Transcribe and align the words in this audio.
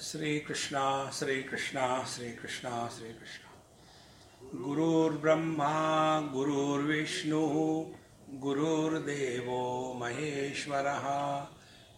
श्री 0.00 0.40
कृष्णा 0.40 1.10
श्री 1.10 1.42
कृष्णा 1.42 2.04
श्री 2.04 2.32
कृष्णा 2.32 2.88
श्री 2.88 3.08
कृष्णा 3.08 3.50
गुरुर्ब्रह्मा, 4.64 6.20
गुरुर्विष्णु, 6.20 7.48
गुरुर्देवो 8.30 9.94
महेश्वरः। 9.94 11.04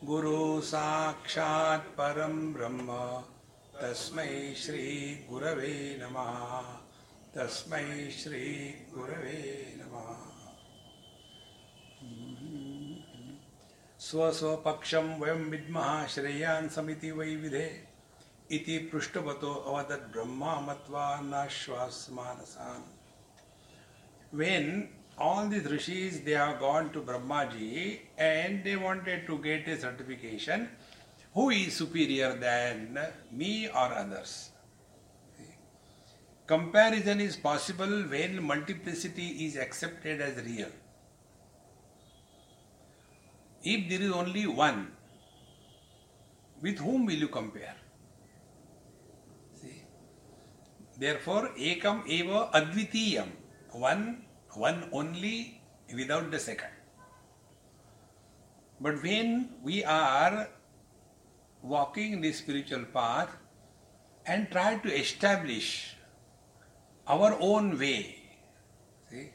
गुरु 0.04 0.60
साक्षात् 0.60 1.96
परं 1.96 2.52
ब्रह्म, 2.52 2.88
तस्मै 3.82 4.54
श्री 4.54 5.26
गुरवे 5.30 6.00
नमः। 6.02 6.62
तस्मै 7.34 8.10
श्री 8.10 8.74
गुरवे 8.94 9.74
नमः 9.76 10.32
स्वस्वपक्षम 14.12 15.06
वयम 15.20 15.44
विद्म 15.50 15.82
श्रेयान 16.10 16.66
समिति 16.70 17.10
वै 17.10 17.26
विधे 17.36 17.68
पृष्ठवत 18.50 18.90
पृष्ठवतो 18.90 19.52
अवदत 19.52 20.02
ब्रह्मा 20.12 20.58
मत्वा 20.60 21.04
नाश्वास 21.20 22.06
मानसान 22.12 22.82
when 24.32 24.68
all 25.20 25.48
the 25.48 25.60
rishis 25.68 26.16
they 26.24 26.34
have 26.34 26.52
gone 26.58 26.88
to 26.88 27.00
Brahma 27.02 27.42
ji 27.54 27.70
and 28.18 28.62
they 28.64 28.74
wanted 28.82 29.26
to 29.26 29.36
get 29.46 29.68
a 29.68 29.76
certification 29.86 30.68
who 31.34 31.50
is 31.52 31.70
superior 31.78 32.32
than 32.44 33.02
me 33.38 33.54
or 33.76 33.92
others 33.94 34.36
comparison 36.48 37.20
is 37.20 37.40
possible 37.42 38.02
when 38.10 38.38
multiplicity 38.46 39.28
is 39.46 39.58
accepted 39.60 40.20
as 40.22 40.46
real 40.46 40.80
If 43.64 43.88
there 43.88 44.02
is 44.02 44.10
only 44.10 44.46
one, 44.46 44.92
with 46.60 46.78
whom 46.78 47.06
will 47.06 47.14
you 47.14 47.28
compare? 47.28 47.76
See? 49.54 49.82
Therefore, 50.98 51.50
ekam 51.58 52.06
eva 52.06 52.50
advitiyam. 52.54 53.28
One, 53.70 54.24
one 54.54 54.88
only 54.92 55.60
without 55.94 56.30
the 56.30 56.38
second. 56.38 56.70
But 58.80 59.02
when 59.02 59.50
we 59.62 59.84
are 59.84 60.48
walking 61.62 62.20
the 62.20 62.32
spiritual 62.32 62.84
path 62.84 63.30
and 64.26 64.50
try 64.50 64.76
to 64.76 64.92
establish 64.92 65.96
our 67.06 67.36
own 67.40 67.78
way, 67.78 68.16
see, 69.08 69.30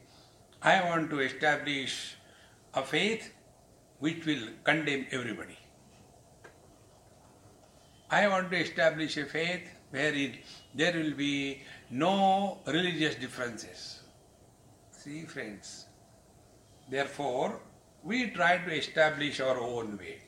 I 0.60 0.84
want 0.84 1.08
to 1.10 1.20
establish 1.20 2.16
a 2.74 2.82
faith 2.82 3.32
which 3.98 4.24
will 4.26 4.48
condemn 4.64 5.06
everybody. 5.10 5.58
I 8.10 8.26
want 8.28 8.50
to 8.50 8.56
establish 8.58 9.16
a 9.16 9.26
faith 9.26 9.68
wherein 9.90 10.38
there 10.74 10.94
will 10.94 11.14
be 11.14 11.62
no 11.90 12.58
religious 12.66 13.14
differences. 13.16 14.00
See, 14.92 15.24
friends. 15.24 15.86
Therefore, 16.90 17.60
we 18.02 18.30
try 18.30 18.58
to 18.58 18.72
establish 18.72 19.40
our 19.40 19.58
own 19.58 19.98
way. 19.98 20.22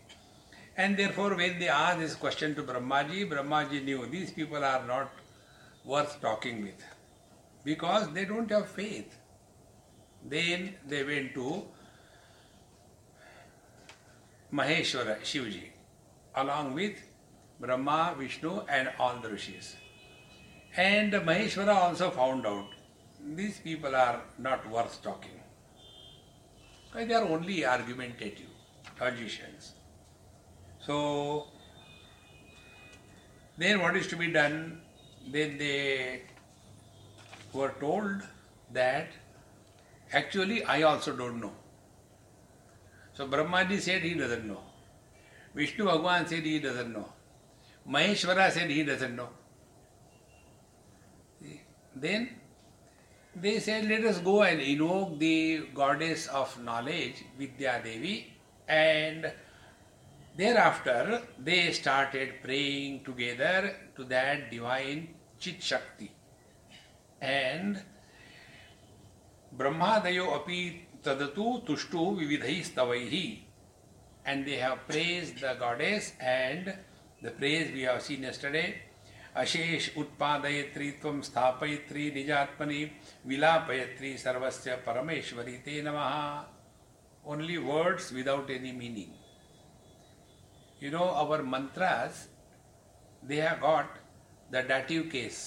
And 0.76 0.96
therefore, 0.96 1.34
when 1.36 1.58
they 1.58 1.68
asked 1.68 2.00
this 2.00 2.14
question 2.14 2.54
to 2.54 2.62
Brahmaji, 2.62 3.30
Brahmaji 3.30 3.84
knew 3.84 4.06
these 4.06 4.30
people 4.30 4.64
are 4.64 4.86
not 4.86 5.10
worth 5.84 6.20
talking 6.20 6.62
with 6.62 6.84
because 7.64 8.12
they 8.12 8.24
don't 8.24 8.50
have 8.50 8.68
faith. 8.68 9.16
Then 10.28 10.74
they 10.86 11.02
went 11.02 11.34
to 11.34 11.64
Maheshwara, 14.52 15.20
Shivji, 15.20 15.68
along 16.34 16.74
with 16.74 16.96
Brahma, 17.60 18.14
Vishnu, 18.18 18.62
and 18.68 18.90
all 18.98 19.16
the 19.22 19.28
rishis. 19.28 19.76
And 20.76 21.12
Maheshwara 21.12 21.74
also 21.74 22.10
found 22.10 22.46
out 22.46 22.66
these 23.36 23.58
people 23.60 23.94
are 23.94 24.22
not 24.38 24.68
worth 24.70 25.02
talking. 25.02 25.40
They 26.94 27.14
are 27.14 27.24
only 27.24 27.64
argumentative, 27.64 28.48
logicians. 29.00 29.74
So, 30.80 31.46
then 33.56 33.80
what 33.80 33.96
is 33.96 34.08
to 34.08 34.16
be 34.16 34.32
done? 34.32 34.80
Then 35.30 35.58
they 35.58 36.22
were 37.52 37.74
told 37.78 38.22
that 38.72 39.08
actually 40.12 40.64
I 40.64 40.82
also 40.82 41.14
don't 41.14 41.40
know. 41.40 41.52
So 43.20 43.26
Brahmaji 43.28 43.78
said 43.80 44.00
he 44.00 44.14
doesn't 44.14 44.46
know. 44.46 44.62
Vishnu 45.54 45.84
Bhagwan 45.84 46.26
said 46.26 46.42
he 46.42 46.58
doesn't 46.58 46.90
know. 46.90 47.06
Maheshwara 47.86 48.50
said 48.50 48.70
he 48.70 48.82
doesn't 48.82 49.14
know. 49.14 49.28
Then 51.94 52.30
they 53.36 53.58
said, 53.58 53.84
let 53.84 54.06
us 54.06 54.20
go 54.20 54.42
and 54.42 54.58
invoke 54.62 55.18
the 55.18 55.66
goddess 55.74 56.28
of 56.28 56.64
knowledge, 56.64 57.22
Vidya 57.38 57.82
Devi, 57.84 58.32
and 58.66 59.30
thereafter 60.34 61.20
they 61.38 61.72
started 61.72 62.42
praying 62.42 63.04
together 63.04 63.76
to 63.96 64.04
that 64.04 64.50
divine 64.50 65.08
Chit 65.38 65.62
Shakti. 65.62 66.10
And 67.20 67.82
Brahmadayo 69.58 70.36
api 70.36 70.86
Tadatu 71.02 71.64
Tushtu 71.64 72.16
Vividhai 72.18 72.62
Stavaihi. 72.64 73.38
And 74.26 74.44
they 74.46 74.56
have 74.56 74.86
praised 74.86 75.40
the 75.40 75.54
goddess 75.58 76.12
and 76.20 76.74
the 77.22 77.30
praise 77.32 77.72
we 77.72 77.82
have 77.82 78.02
seen 78.02 78.22
yesterday. 78.22 78.68
अशेष 79.36 79.88
उत्पादयत्री 79.96 80.90
त्वं 81.02 81.20
स्थापयत्री 81.22 82.10
निजात्मनि 82.12 82.84
विलापयत्री 83.26 84.16
सर्वस्य 84.18 84.74
परमेश्वरी 84.86 85.56
ते 85.66 85.80
नम 85.82 85.98
only 87.24 87.56
words 87.56 88.12
without 88.12 88.50
any 88.50 88.72
meaning 88.72 89.12
you 90.82 90.90
know 90.90 91.04
our 91.22 91.42
mantras 91.54 92.26
they 93.22 93.40
have 93.40 93.60
got 93.60 93.98
the 94.52 94.64
dative 94.68 95.02
case 95.12 95.38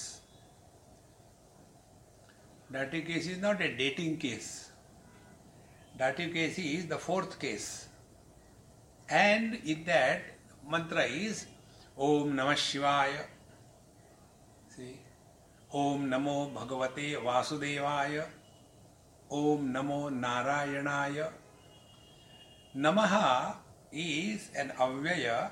dative 2.72 3.04
case 3.06 3.28
is 3.30 3.40
not 3.40 3.60
a 3.62 3.68
dating 3.78 4.16
case 4.20 4.48
dative 5.98 6.32
case 6.32 6.58
is 6.58 6.86
the 6.86 6.98
fourth 6.98 7.38
case 7.38 7.88
and 9.08 9.60
in 9.64 9.84
that 9.84 10.22
mantra 10.70 11.04
is 11.04 11.46
om 11.96 12.34
namah 12.40 12.58
shivaya 12.66 13.24
See, 14.76 14.98
Om 15.72 16.10
Namo 16.10 16.52
Bhagavate 16.52 17.14
Vasudevaya, 17.22 18.24
Om 19.30 19.72
Namo 19.72 20.10
Narayanaya. 20.10 21.30
Namaha 22.76 23.54
is 23.92 24.50
an 24.56 24.72
avyaya 24.76 25.50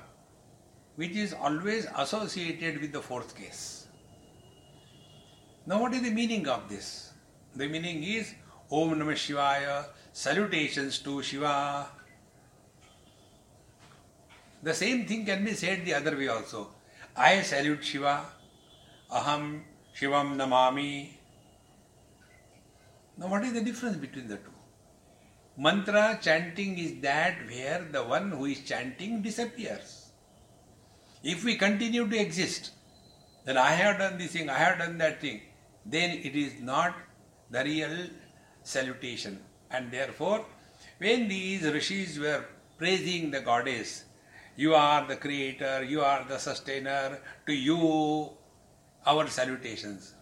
which 0.97 1.11
is 1.11 1.33
always 1.33 1.87
associated 1.97 2.81
with 2.81 2.91
the 2.91 3.01
fourth 3.01 3.33
case. 3.33 3.87
Now, 5.65 5.79
what 5.79 5.93
is 5.93 6.01
the 6.01 6.11
meaning 6.11 6.45
of 6.49 6.67
this? 6.67 7.13
The 7.55 7.69
meaning 7.69 8.03
is 8.03 8.33
Om 8.69 8.95
Namah 8.99 9.13
Shivaya, 9.13 9.85
salutations 10.13 10.99
to 10.99 11.23
Shiva. 11.23 11.87
The 14.61 14.73
same 14.73 15.05
thing 15.05 15.25
can 15.25 15.43
be 15.43 15.53
said 15.53 15.83
the 15.83 15.95
other 15.95 16.15
way 16.15 16.27
also. 16.27 16.69
I 17.17 17.41
salute 17.41 17.83
Shiva. 17.83 18.21
Aham 19.11 19.63
Shivam 19.99 20.35
Namami. 20.37 21.09
Now, 23.17 23.27
what 23.27 23.43
is 23.43 23.53
the 23.53 23.61
difference 23.61 23.97
between 23.97 24.27
the 24.27 24.37
two? 24.37 24.49
Mantra 25.57 26.19
chanting 26.21 26.79
is 26.79 26.99
that 27.01 27.35
where 27.47 27.87
the 27.91 28.03
one 28.03 28.31
who 28.31 28.45
is 28.45 28.61
chanting 28.61 29.21
disappears. 29.21 30.11
If 31.23 31.43
we 31.43 31.57
continue 31.57 32.07
to 32.07 32.19
exist, 32.19 32.71
then 33.45 33.57
I 33.57 33.71
have 33.71 33.99
done 33.99 34.17
this 34.17 34.31
thing, 34.31 34.49
I 34.49 34.57
have 34.57 34.79
done 34.79 34.97
that 34.97 35.21
thing, 35.21 35.41
then 35.85 36.17
it 36.17 36.35
is 36.35 36.59
not 36.59 36.95
the 37.51 37.63
real 37.63 38.07
salutation. 38.63 39.39
And 39.73 39.91
therefore, 39.91 40.45
when 40.99 41.27
these 41.27 41.63
rishis 41.63 42.17
were 42.19 42.45
praising 42.77 43.31
the 43.31 43.41
goddess, 43.41 44.05
you 44.55 44.75
are 44.75 45.05
the 45.07 45.15
creator, 45.15 45.83
you 45.83 46.01
are 46.01 46.23
the 46.29 46.37
sustainer, 46.37 47.19
to 47.47 47.53
you 47.53 48.29
our 49.05 49.27
salutations. 49.27 50.13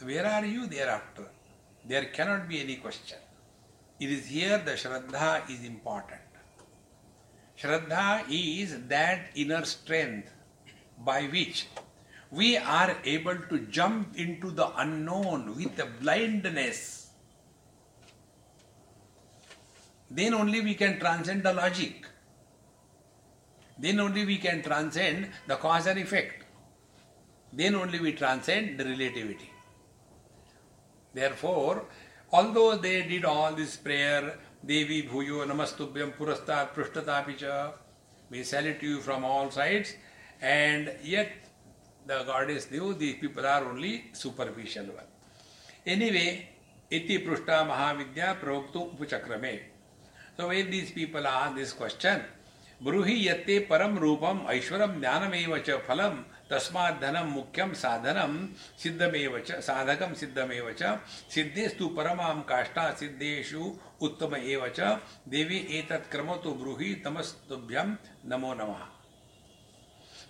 Where 0.00 0.26
are 0.26 0.46
you 0.46 0.66
thereafter? 0.66 1.26
There 1.86 2.06
cannot 2.06 2.48
be 2.48 2.60
any 2.60 2.76
question. 2.76 3.18
It 3.98 4.10
is 4.10 4.26
here 4.26 4.58
the 4.58 4.72
Shraddha 4.72 5.50
is 5.50 5.64
important. 5.64 6.20
Shraddha 7.60 8.24
is 8.30 8.86
that 8.88 9.26
inner 9.34 9.64
strength 9.64 10.30
by 11.04 11.24
which 11.24 11.66
we 12.30 12.56
are 12.56 12.96
able 13.04 13.36
to 13.36 13.58
jump 13.66 14.16
into 14.16 14.50
the 14.50 14.70
unknown 14.76 15.56
with 15.56 15.76
the 15.76 15.86
blindness. 16.00 16.99
Then 20.10 20.34
only 20.34 20.60
we 20.60 20.74
can 20.74 20.98
transcend 20.98 21.44
the 21.44 21.52
logic. 21.52 22.06
Then 23.78 24.00
only 24.00 24.24
we 24.26 24.38
can 24.38 24.62
transcend 24.62 25.28
the 25.46 25.56
cause 25.56 25.86
and 25.86 25.98
effect. 25.98 26.44
Then 27.52 27.74
only 27.74 28.00
we 28.00 28.12
transcend 28.12 28.78
the 28.78 28.84
relativity. 28.84 29.50
Therefore, 31.14 31.86
although 32.32 32.76
they 32.76 33.02
did 33.02 33.24
all 33.24 33.52
this 33.52 33.76
prayer, 33.76 34.38
Devi 34.64 35.04
Bhuyo 35.04 35.46
Namastubhyam 35.46 36.12
Purastat 36.16 36.74
Prushtatapicha, 36.74 37.72
we 38.30 38.42
salute 38.42 38.82
you 38.82 39.00
from 39.00 39.24
all 39.24 39.50
sides, 39.50 39.94
and 40.40 40.92
yet 41.02 41.30
the 42.06 42.22
goddess 42.24 42.70
knew 42.70 42.94
these 42.94 43.16
people 43.16 43.46
are 43.46 43.64
only 43.64 44.10
superficial 44.12 44.86
one. 44.86 45.04
Anyway, 45.86 46.48
iti 46.90 47.18
prushta 47.18 47.66
mahavidya 47.66 48.38
pravoktu 48.40 48.94
upachakrame. 48.94 49.69
So 50.39 50.47
when 50.49 50.69
these 50.69 50.91
people 50.91 51.25
ask 51.27 51.55
this 51.55 51.73
question, 51.73 52.21
ब्रूहि 52.83 53.15
यत्ते 53.27 53.57
परम 53.69 53.97
रूपम 53.99 54.39
ऐश्वरम 54.51 54.99
ज्ञानमेव 54.99 55.57
च 55.67 55.77
फलम 55.87 56.17
तस्मात् 56.49 56.99
धनम 57.01 57.29
मुख्यम 57.33 57.73
साधनम 57.73 58.33
सिद्धमेव 58.83 59.37
च 59.47 59.59
साधकम 59.67 60.13
सिद्धमेव 60.21 60.71
च 60.81 60.97
सिद्धेस्तु 61.35 61.87
परमाम 61.97 62.41
काष्ठा 62.49 62.89
सिद्धेषु 62.99 63.71
उत्तम 64.07 64.35
एव 64.35 64.67
च 64.79 64.97
देवी 65.29 65.65
एतत् 65.79 66.11
क्रम 66.11 66.35
तो 66.43 66.53
ब्रूहि 66.61 66.93
तमस्तुभ्यम 67.05 67.97
नमो 68.33 68.53
नमः 68.61 68.85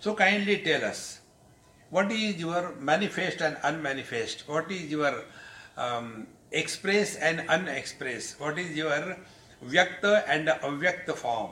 so 0.04 0.12
kindly 0.14 0.56
tell 0.66 0.82
us 0.90 1.04
what 1.90 2.10
is 2.10 2.36
your 2.36 2.74
manifest 2.80 3.40
and 3.40 3.56
unmanifest 3.62 4.40
what 4.48 4.70
is 4.70 4.90
your 4.90 5.12
um, 5.76 6.26
express 6.52 7.14
and 7.16 7.44
unexpress 7.48 8.34
what 8.40 8.58
is 8.58 8.76
your 8.76 9.16
vyakta 9.63 10.23
and 10.27 10.47
avyakta 10.47 11.15
form 11.15 11.51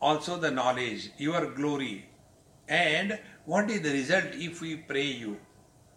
also 0.00 0.36
the 0.36 0.50
knowledge 0.50 1.10
your 1.18 1.50
glory 1.54 2.06
and 2.68 3.18
what 3.44 3.70
is 3.70 3.80
the 3.82 3.92
result 3.92 4.24
if 4.34 4.60
we 4.60 4.76
pray 4.76 5.06
you 5.24 5.36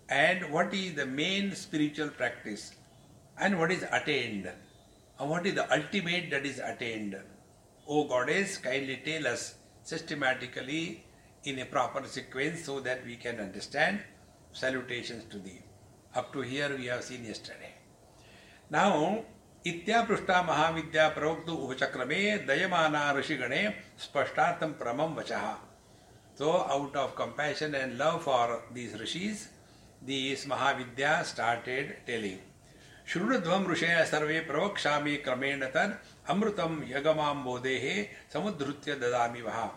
and 0.10 0.50
what 0.52 0.74
is 0.74 0.94
the 0.94 1.06
main 1.06 1.54
spiritual 1.56 2.10
practice 2.10 2.74
and 3.40 3.58
what 3.58 3.72
is 3.72 3.84
attained 3.92 4.50
and 5.20 5.30
what 5.30 5.46
is 5.46 5.56
the 5.56 5.74
ultimate 5.74 6.30
that 6.30 6.46
is 6.46 6.60
attained 6.60 7.18
o 7.88 8.04
goddess 8.08 8.58
kindly 8.58 9.02
tell 9.06 9.28
us 9.28 9.56
systematically 9.84 11.04
in 11.44 11.60
a 11.60 11.66
proper 11.66 12.06
sequence 12.06 12.64
so 12.64 12.80
that 12.80 13.06
we 13.06 13.16
can 13.16 13.40
understand. 13.40 14.02
Salutations 14.52 15.24
to 15.26 15.38
thee. 15.38 15.62
Up 16.16 16.34
to 16.34 16.42
here 16.42 16.76
we 16.78 16.88
have 16.88 17.04
seen 17.04 17.24
yesterday. 17.24 17.74
Now, 18.70 19.24
इत्यापृष्टा 19.66 20.42
महाविद्या 20.42 21.08
प्रवक्त 21.10 21.50
उपचक्रमे 21.50 22.20
दयमाना 22.48 23.12
ऋषिगणे 23.14 23.64
स्पष्टार्थम 24.00 24.72
प्रमम 24.74 25.16
वचः। 25.16 25.48
तो 26.40 26.52
out 26.52 26.96
of 26.98 27.12
compassion 27.16 27.76
and 27.76 27.94
love 28.02 28.18
for 28.18 28.54
these 28.74 28.96
rishis 29.02 29.48
these 30.04 30.46
Mahavidya 30.48 31.22
started 31.24 31.92
telling 32.06 32.38
शुणध्व 33.08 33.72
ऋषे 33.72 34.06
सर्वे 34.06 34.40
प्रवक्षा 34.40 34.98
क्रमेण 35.26 35.66
तद 35.66 35.98
अमृतम 36.30 36.82
यगमां 36.88 37.36
बोधे 37.44 37.78
समुद्धृत्य 38.34 38.96
ददा 38.96 39.26
वहा 39.46 39.70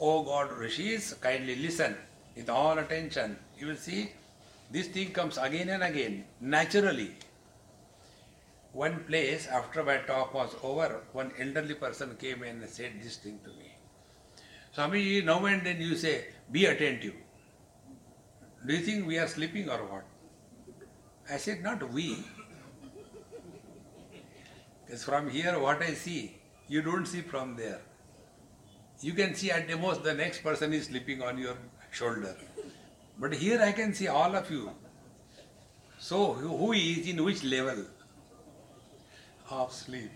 O 0.00 0.18
God 0.22 0.58
rishis 0.62 1.12
kindly 1.22 1.62
listen 1.62 1.94
with 2.36 2.50
all 2.50 2.78
attention 2.78 3.36
you 3.58 3.68
will 3.68 3.76
see 3.76 4.08
this 4.72 4.94
thing 4.94 5.12
comes 5.14 5.38
again 5.38 5.68
and 5.68 5.82
again 5.82 6.22
naturally 6.42 7.10
One 8.74 9.04
place, 9.04 9.46
after 9.46 9.84
my 9.84 9.98
talk 9.98 10.34
was 10.34 10.56
over, 10.60 11.00
one 11.12 11.30
elderly 11.38 11.74
person 11.74 12.16
came 12.16 12.42
and 12.42 12.68
said 12.68 12.94
this 13.00 13.18
thing 13.18 13.38
to 13.44 13.50
me. 13.50 13.70
Swami, 14.72 15.22
now 15.22 15.44
and 15.46 15.64
then 15.64 15.80
you 15.80 15.94
say, 15.94 16.26
be 16.50 16.66
attentive. 16.66 17.14
Do 18.66 18.74
you 18.74 18.80
think 18.80 19.06
we 19.06 19.16
are 19.18 19.28
sleeping 19.28 19.70
or 19.70 19.78
what? 19.84 20.04
I 21.30 21.36
said, 21.36 21.62
not 21.62 21.88
we. 21.92 22.24
Because 24.84 25.04
from 25.04 25.30
here, 25.30 25.56
what 25.56 25.80
I 25.80 25.94
see, 25.94 26.36
you 26.66 26.82
don't 26.82 27.06
see 27.06 27.20
from 27.20 27.54
there. 27.54 27.80
You 29.00 29.12
can 29.12 29.36
see 29.36 29.52
at 29.52 29.68
the 29.68 29.76
most 29.76 30.02
the 30.02 30.14
next 30.14 30.42
person 30.42 30.72
is 30.72 30.86
sleeping 30.86 31.22
on 31.22 31.38
your 31.38 31.56
shoulder. 31.92 32.34
But 33.20 33.34
here 33.34 33.62
I 33.62 33.70
can 33.70 33.94
see 33.94 34.08
all 34.08 34.34
of 34.34 34.50
you. 34.50 34.72
So, 35.98 36.32
who 36.32 36.72
is 36.72 37.06
in 37.06 37.22
which 37.22 37.44
level 37.44 37.84
of 39.50 39.72
sleep? 39.72 40.10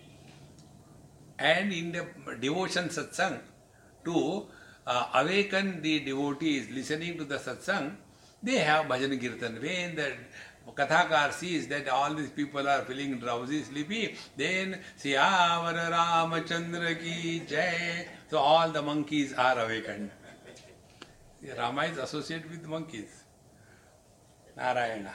And 1.39 1.73
in 1.73 1.93
the 1.93 2.07
devotion 2.41 2.89
satsang, 2.89 3.41
to 4.05 4.47
uh, 4.87 5.07
awaken 5.15 5.83
the 5.83 6.01
devotees 6.01 6.71
listening 6.71 7.19
to 7.19 7.25
the 7.25 7.37
satsang, 7.37 7.97
they 8.43 8.59
have 8.59 8.87
bhajan 8.87 9.21
kirtan. 9.21 9.61
When 9.61 9.95
the 9.95 10.13
Kathakar 10.75 11.33
sees 11.33 11.67
that 11.69 11.89
all 11.89 12.15
these 12.15 12.31
people 12.31 12.69
are 12.69 12.83
feeling 12.83 13.19
drowsy, 13.19 13.63
sleepy, 13.63 14.15
then 14.37 14.81
Siyavara 14.99 15.91
Ramachandra 15.91 16.99
ki 17.01 17.43
jai. 17.49 18.07
So 18.31 18.39
all 18.39 18.71
the 18.71 18.83
monkeys 18.83 19.33
are 19.33 19.59
awakened. 19.59 20.11
Rama 21.57 21.83
is 21.85 21.99
associated 21.99 22.51
with 22.51 22.67
monkeys. 22.67 23.25
Narayana. 24.57 25.15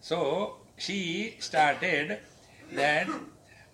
So 0.00 0.56
she 0.76 1.36
started 1.38 2.18
that 2.74 3.08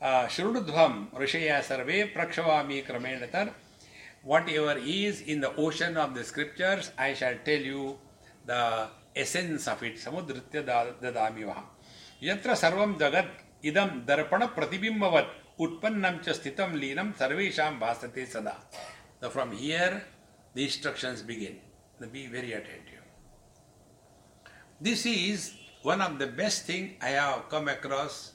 uh, 0.00 0.26
Shrududhvam 0.26 1.10
Rishaya 1.12 1.62
Sarve 1.62 2.12
Prakshavami 2.14 2.84
Kramenatar. 2.86 3.52
Whatever 4.22 4.78
is 4.78 5.20
in 5.22 5.40
the 5.40 5.54
ocean 5.56 5.96
of 5.96 6.14
the 6.14 6.24
scriptures, 6.24 6.90
I 6.98 7.14
shall 7.14 7.34
tell 7.44 7.60
you 7.60 7.98
the 8.44 8.88
essence 9.14 9.68
of 9.68 9.82
it. 9.82 9.96
Samudritya 9.96 10.64
dadami 11.00 11.44
vaha. 11.44 11.62
Yatra 12.20 12.54
sarvam 12.56 12.98
jagat 12.98 13.28
idam 13.62 14.04
darpana 14.04 14.52
pratibimbavat 14.52 15.26
utpannam 15.58 16.22
cha 16.22 16.32
sthitam 16.32 16.72
linam 16.74 17.16
sarvesham 17.16 17.78
bhasate 17.78 18.26
sada. 18.26 18.56
So 19.20 19.30
from 19.30 19.52
here 19.52 20.02
the 20.54 20.64
instructions 20.64 21.22
begin. 21.22 21.60
Be 22.12 22.26
very 22.26 22.52
attentive. 22.52 23.02
This 24.80 25.06
is 25.06 25.54
one 25.82 26.02
of 26.02 26.18
the 26.18 26.26
best 26.26 26.64
thing 26.66 26.96
I 27.00 27.10
have 27.10 27.48
come 27.48 27.68
across 27.68 28.32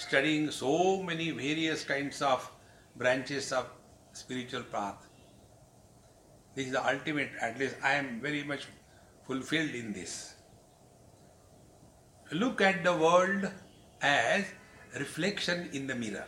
studying 0.00 0.50
so 0.50 1.02
many 1.02 1.30
various 1.30 1.84
kinds 1.84 2.22
of 2.22 2.50
branches 2.96 3.52
of 3.52 3.66
spiritual 4.12 4.62
path. 4.62 5.06
This 6.54 6.66
is 6.66 6.72
the 6.72 6.86
ultimate, 6.86 7.30
at 7.40 7.58
least 7.58 7.76
I 7.82 7.92
am 7.94 8.20
very 8.20 8.42
much 8.42 8.66
fulfilled 9.26 9.70
in 9.70 9.92
this. 9.92 10.34
Look 12.32 12.60
at 12.60 12.82
the 12.82 12.96
world 12.96 13.50
as 14.00 14.44
reflection 14.98 15.68
in 15.72 15.86
the 15.86 15.94
mirror. 15.94 16.26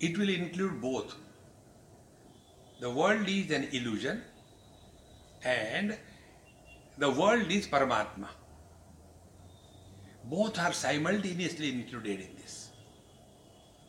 It 0.00 0.18
will 0.18 0.28
include 0.28 0.80
both. 0.80 1.14
The 2.80 2.90
world 2.90 3.28
is 3.28 3.50
an 3.50 3.68
illusion 3.72 4.22
and 5.44 5.98
the 6.98 7.10
world 7.10 7.50
is 7.50 7.66
Paramatma. 7.66 8.28
Both 10.30 10.58
are 10.60 10.72
simultaneously 10.72 11.70
included 11.70 12.20
in 12.20 12.36
this. 12.40 12.70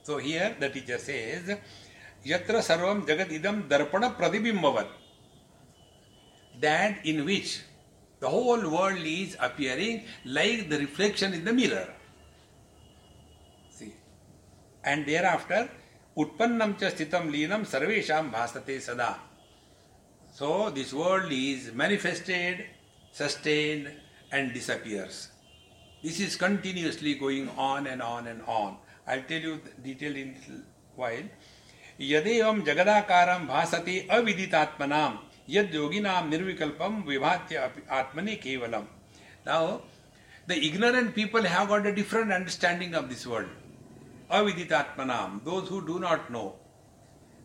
So 0.04 0.18
here 0.18 0.56
the 0.60 0.70
teacher 0.70 0.98
says, 0.98 1.58
Yatra 2.26 2.62
sarvam 2.68 3.06
jagat 3.06 3.30
idam 3.30 3.68
darpana 3.70 4.16
pratibimbavat. 4.16 4.88
That 6.60 7.06
in 7.06 7.26
which 7.26 7.62
the 8.20 8.28
whole 8.28 8.70
world 8.70 9.00
is 9.04 9.36
appearing 9.40 10.04
like 10.26 10.70
the 10.70 10.80
reflection 10.80 11.34
in 11.34 11.44
the 11.46 11.54
mirror. 11.54 11.94
See. 13.70 13.94
And 14.84 15.06
thereafter, 15.06 15.70
utpannam 16.18 16.80
cha 16.80 16.88
sthitam 16.88 17.32
leenam 17.32 17.66
sarvesham 17.66 18.32
bhasate 18.32 18.82
sada. 18.82 19.20
So 20.34 20.70
this 20.70 20.94
world 20.94 21.32
is 21.32 21.72
manifested, 21.74 22.66
sustained, 23.12 23.92
and 24.32 24.54
disappears. 24.54 25.31
This 26.03 26.21
is 26.21 26.37
continuously 26.37 27.15
going 27.15 27.49
on 27.57 27.87
and 27.87 28.03
on 28.03 28.27
and 28.27 28.43
on. 28.47 28.77
I'll 29.07 29.23
tell 29.23 29.41
you 29.41 29.61
the 29.65 29.95
detail 29.95 30.17
in 30.17 30.37
a 30.51 31.01
while. 31.01 31.29
यदेवं 32.01 32.61
जगदाकारं 32.65 33.47
भासते 33.47 33.97
अविदितात्मनाम 34.13 35.19
यद 35.51 35.75
योगिनाम 35.75 36.29
निर्विकल्पम 36.31 37.03
विभात्य 37.09 37.71
atmani 37.91 38.41
kevalam. 38.43 38.87
Now, 39.47 39.83
the 40.47 40.57
ignorant 40.67 41.15
people 41.15 41.43
have 41.43 41.69
got 41.69 41.87
a 41.87 41.95
different 41.95 42.33
understanding 42.33 42.95
of 42.95 43.09
this 43.09 43.27
world. 43.27 43.49
Aviditatmanam, 44.31 45.45
those 45.45 45.69
who 45.69 45.87
do 45.87 45.99
not 45.99 46.31
know, 46.31 46.57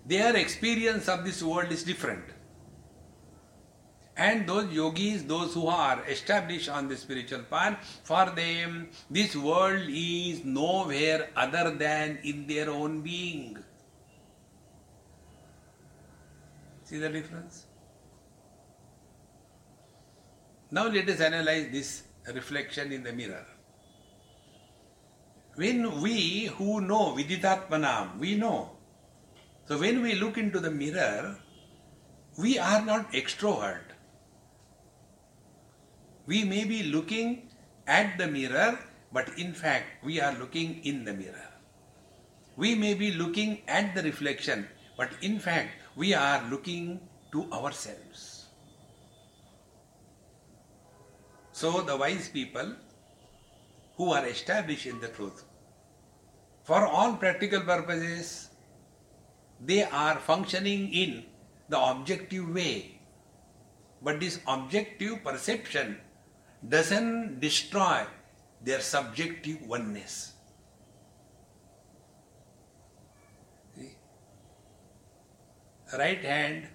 their 0.06 0.36
experience 0.36 1.08
of 1.08 1.24
this 1.24 1.41
world 1.41 1.72
is 1.72 1.84
different. 1.84 2.25
and 4.16 4.49
those 4.49 4.73
yogis, 4.73 5.25
those 5.25 5.52
who 5.52 5.66
are 5.66 6.02
established 6.08 6.70
on 6.70 6.88
the 6.88 6.96
spiritual 6.96 7.42
path, 7.42 8.00
for 8.02 8.30
them, 8.30 8.88
this 9.11 9.37
world 9.37 9.82
is 9.88 10.42
nowhere 10.44 11.28
other 11.37 11.70
than 11.73 12.18
in 12.23 12.46
their 12.46 12.70
own 12.70 13.02
being. 13.02 13.58
See 16.85 16.99
the 16.99 17.11
difference? 17.11 17.66
Now 20.70 20.88
let 20.88 21.08
us 21.08 21.20
analyze 21.20 21.68
this 21.70 22.04
reflection 22.32 22.92
in 22.92 23.02
the 23.02 23.12
mirror. 23.12 23.46
When 25.56 26.00
we 26.00 26.46
who 26.46 26.80
know 26.80 27.14
Viditatmanam, 27.16 28.18
we 28.18 28.35
know. 28.35 28.73
So 29.66 29.78
when 29.78 30.00
we 30.02 30.14
look 30.14 30.38
into 30.38 30.61
the 30.61 30.70
mirror, 30.70 31.37
we 32.38 32.58
are 32.58 32.85
not 32.85 33.12
extrovert. 33.12 33.86
We 36.26 36.45
may 36.45 36.64
be 36.64 36.83
looking 36.83 37.49
at 37.87 38.18
the 38.18 38.26
mirror, 38.26 38.78
but 39.12 39.38
in 39.38 39.52
fact 39.54 40.04
we 40.04 40.21
are 40.21 40.37
looking 40.38 40.85
in 40.85 41.04
the 41.04 41.14
mirror. 41.14 41.52
We 42.56 42.75
may 42.75 42.95
be 42.95 43.12
looking 43.12 43.62
at 43.68 43.95
the 43.95 44.02
reflection, 44.02 44.66
but 44.97 45.11
in 45.23 45.38
fact 45.38 45.71
we 45.95 46.14
are 46.14 46.42
looking 46.50 47.00
to 47.33 47.50
ourselves. 47.52 48.47
So 51.52 51.80
the 51.80 51.97
wise 51.97 52.28
people 52.28 52.75
who 53.97 54.12
are 54.12 54.26
established 54.26 54.87
in 54.87 55.00
the 55.00 55.09
truth, 55.09 55.45
for 56.64 56.87
all 56.87 57.14
practical 57.14 57.61
purposes, 57.61 58.50
they 59.64 59.85
are 59.85 60.18
functioning 60.18 60.92
in 60.92 61.25
the 61.68 61.78
objective 61.78 62.52
way. 62.52 63.00
But 64.02 64.21
this 64.21 64.40
objective 64.47 65.25
perception 65.25 65.99
doesn't 66.68 67.40
destroy 67.40 68.04
their 68.62 68.80
subjective 68.80 69.62
oneness. 69.66 70.32
See? 73.76 73.90
Right 75.96 76.25
hand 76.25 76.68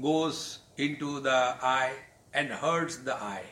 goes 0.00 0.60
into 0.76 1.20
the 1.20 1.56
eye 1.62 1.94
and 2.34 2.50
hurts 2.50 2.98
the 2.98 3.14
eye. 3.14 3.44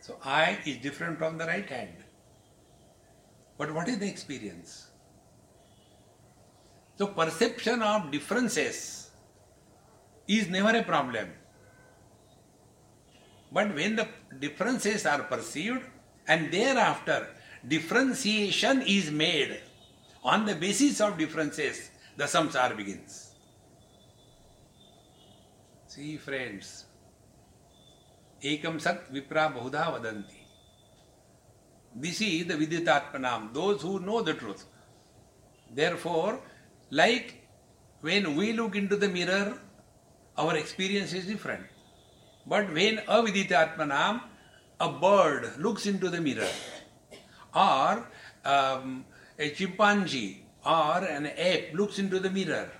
So 0.00 0.18
eye 0.24 0.58
is 0.64 0.78
different 0.78 1.18
from 1.18 1.38
the 1.38 1.46
right 1.46 1.68
hand. 1.68 1.94
But 3.58 3.72
what 3.72 3.88
is 3.88 3.98
the 3.98 4.08
experience? 4.08 4.88
So 6.98 7.06
perception 7.08 7.82
of 7.82 8.10
differences 8.10 9.10
is 10.26 10.48
never 10.48 10.76
a 10.76 10.82
problem. 10.82 11.30
But 13.52 13.74
when 13.74 13.96
the 13.96 14.08
differences 14.38 15.06
are 15.06 15.22
perceived 15.22 15.82
and 16.26 16.52
thereafter 16.52 17.28
differentiation 17.66 18.82
is 18.82 19.10
made 19.10 19.60
on 20.22 20.44
the 20.44 20.54
basis 20.54 21.00
of 21.00 21.16
differences, 21.16 21.90
the 22.16 22.24
samsara 22.24 22.76
begins. 22.76 23.34
See, 25.86 26.16
friends, 26.16 26.84
ekam 28.42 28.80
sat 28.80 29.12
vipra 29.12 29.54
bahudha 29.54 29.84
vadanti. 29.94 30.40
This 31.94 32.20
is 32.20 32.46
the 32.46 32.54
viditatmanam, 32.54 33.54
those 33.54 33.80
who 33.82 34.00
know 34.00 34.20
the 34.20 34.34
truth. 34.34 34.66
Therefore, 35.72 36.40
like 36.90 37.46
when 38.00 38.36
we 38.36 38.52
look 38.52 38.76
into 38.76 38.96
the 38.96 39.08
mirror, 39.08 39.58
our 40.36 40.56
experience 40.56 41.14
is 41.14 41.26
different. 41.26 41.64
But 42.46 42.72
when 42.72 42.98
aviditatmanam, 42.98 44.22
a 44.78 44.92
bird 44.92 45.58
looks 45.58 45.86
into 45.86 46.08
the 46.08 46.20
mirror, 46.20 46.48
or 47.54 48.06
um, 48.44 49.04
a 49.38 49.50
chimpanzee 49.50 50.44
or 50.64 50.98
an 51.04 51.30
ape 51.36 51.74
looks 51.74 51.98
into 51.98 52.20
the 52.20 52.30
mirror, 52.30 52.70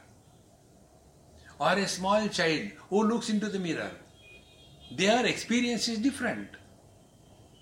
or 1.59 1.73
a 1.73 1.89
small 1.89 2.29
child 2.29 2.71
who 2.91 3.03
looks 3.05 3.31
into 3.31 3.49
the 3.49 3.59
mirror, 3.59 3.91
their 4.95 5.27
experience 5.27 5.89
is 5.89 5.99
different. 5.99 6.49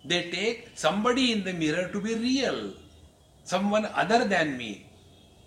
They 0.05 0.31
take 0.31 0.71
somebody 0.75 1.33
in 1.33 1.45
the 1.45 1.53
mirror 1.53 1.89
to 1.89 2.01
be 2.01 2.15
real, 2.15 2.75
someone 3.45 3.87
other 3.87 4.27
than 4.27 4.59
me. 4.59 4.91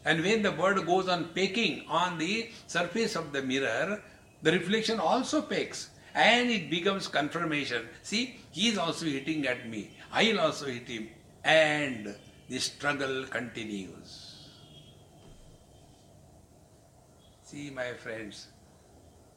And 0.06 0.24
when 0.24 0.42
the 0.42 0.52
bird 0.52 0.84
goes 0.86 1.08
on 1.08 1.30
pecking 1.36 1.86
on 1.88 2.18
the 2.18 2.50
surface 2.66 3.16
of 3.16 3.34
the 3.34 3.44
mirror, 3.44 4.02
the 4.42 4.52
reflection 4.54 5.00
also 5.00 5.42
pecks 5.42 5.90
and 6.17 6.51
it 6.51 6.71
becomes 6.71 7.09
confirmation. 7.09 7.89
See, 8.03 8.39
he 8.51 8.69
is 8.69 8.79
also 8.79 9.07
hitting 9.07 9.47
at 9.47 9.69
me. 9.69 9.91
I 10.12 10.25
will 10.25 10.41
also 10.41 10.67
hit 10.67 10.89
him. 10.89 11.09
And 11.45 12.15
the 12.49 12.59
struggle 12.59 13.25
continues. 13.25 14.49
See, 17.45 17.71
my 17.71 17.93
friends. 17.95 18.49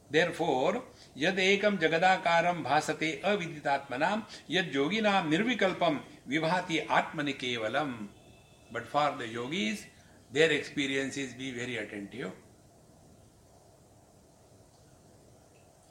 Therefore, 0.08 0.82
यद 1.18 1.38
एकम 1.38 1.76
जगदाकारम 1.82 2.62
भासते 2.62 3.10
अविदितात्मनाम 3.24 4.22
यद 4.50 4.74
योगिनाम 4.74 5.30
निर्विकल्पम 5.30 5.98
विभाति 6.28 6.78
आत्मनि 6.98 7.32
केवलम 7.42 7.96
but 8.72 8.86
for 8.86 9.14
the 9.18 9.26
yogis 9.26 9.84
their 10.32 10.50
experience 10.50 11.16
is 11.16 11.34
be 11.34 11.50
very 11.52 11.78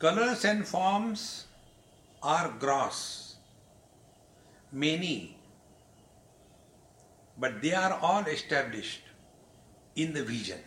Colors 0.01 0.47
and 0.47 0.67
forms 0.67 1.45
are 2.23 2.55
gross, 2.59 3.37
many, 4.73 5.37
but 7.37 7.61
they 7.61 7.75
are 7.75 7.99
all 8.01 8.23
established 8.25 9.03
in 9.97 10.15
the 10.15 10.23
vision. 10.23 10.59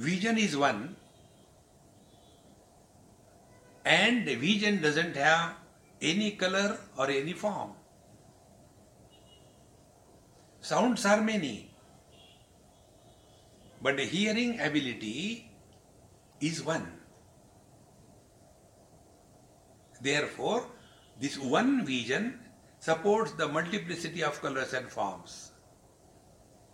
Vision 0.00 0.36
is 0.36 0.56
one, 0.56 0.96
and 3.84 4.26
the 4.26 4.34
vision 4.34 4.82
doesn't 4.82 5.14
have 5.14 5.54
any 6.00 6.32
color 6.32 6.76
or 6.96 7.08
any 7.08 7.34
form. 7.34 7.70
Sounds 10.60 11.06
are 11.06 11.20
many, 11.20 11.70
but 13.80 13.96
the 13.96 14.04
hearing 14.04 14.58
ability 14.58 15.50
is 16.42 16.62
one. 16.62 16.86
Therefore, 20.02 20.66
this 21.20 21.38
one 21.38 21.86
vision 21.86 22.40
supports 22.80 23.30
the 23.32 23.46
multiplicity 23.46 24.24
of 24.24 24.40
colors 24.42 24.72
and 24.74 24.90
forms. 24.90 25.52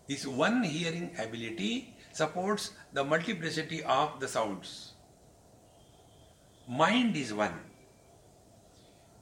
This 0.08 0.26
one 0.26 0.62
hearing 0.62 1.10
ability 1.18 1.94
supports 2.12 2.70
the 2.94 3.04
multiplicity 3.04 3.82
of 3.82 4.18
the 4.18 4.26
sounds. 4.26 4.94
Mind 6.66 7.14
is 7.14 7.34
one. 7.34 7.60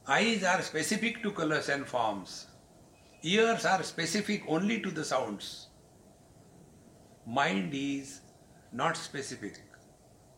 Eyes 0.06 0.44
are 0.44 0.62
specific 0.62 1.22
to 1.24 1.32
colors 1.32 1.68
and 1.68 1.84
forms. 1.84 2.46
Ears 3.24 3.64
are 3.64 3.82
specific 3.82 4.44
only 4.46 4.80
to 4.80 4.92
the 4.92 5.04
sounds. 5.04 5.66
Mind 7.26 7.74
is 7.74 8.20
not 8.72 8.96
specific 8.96 9.65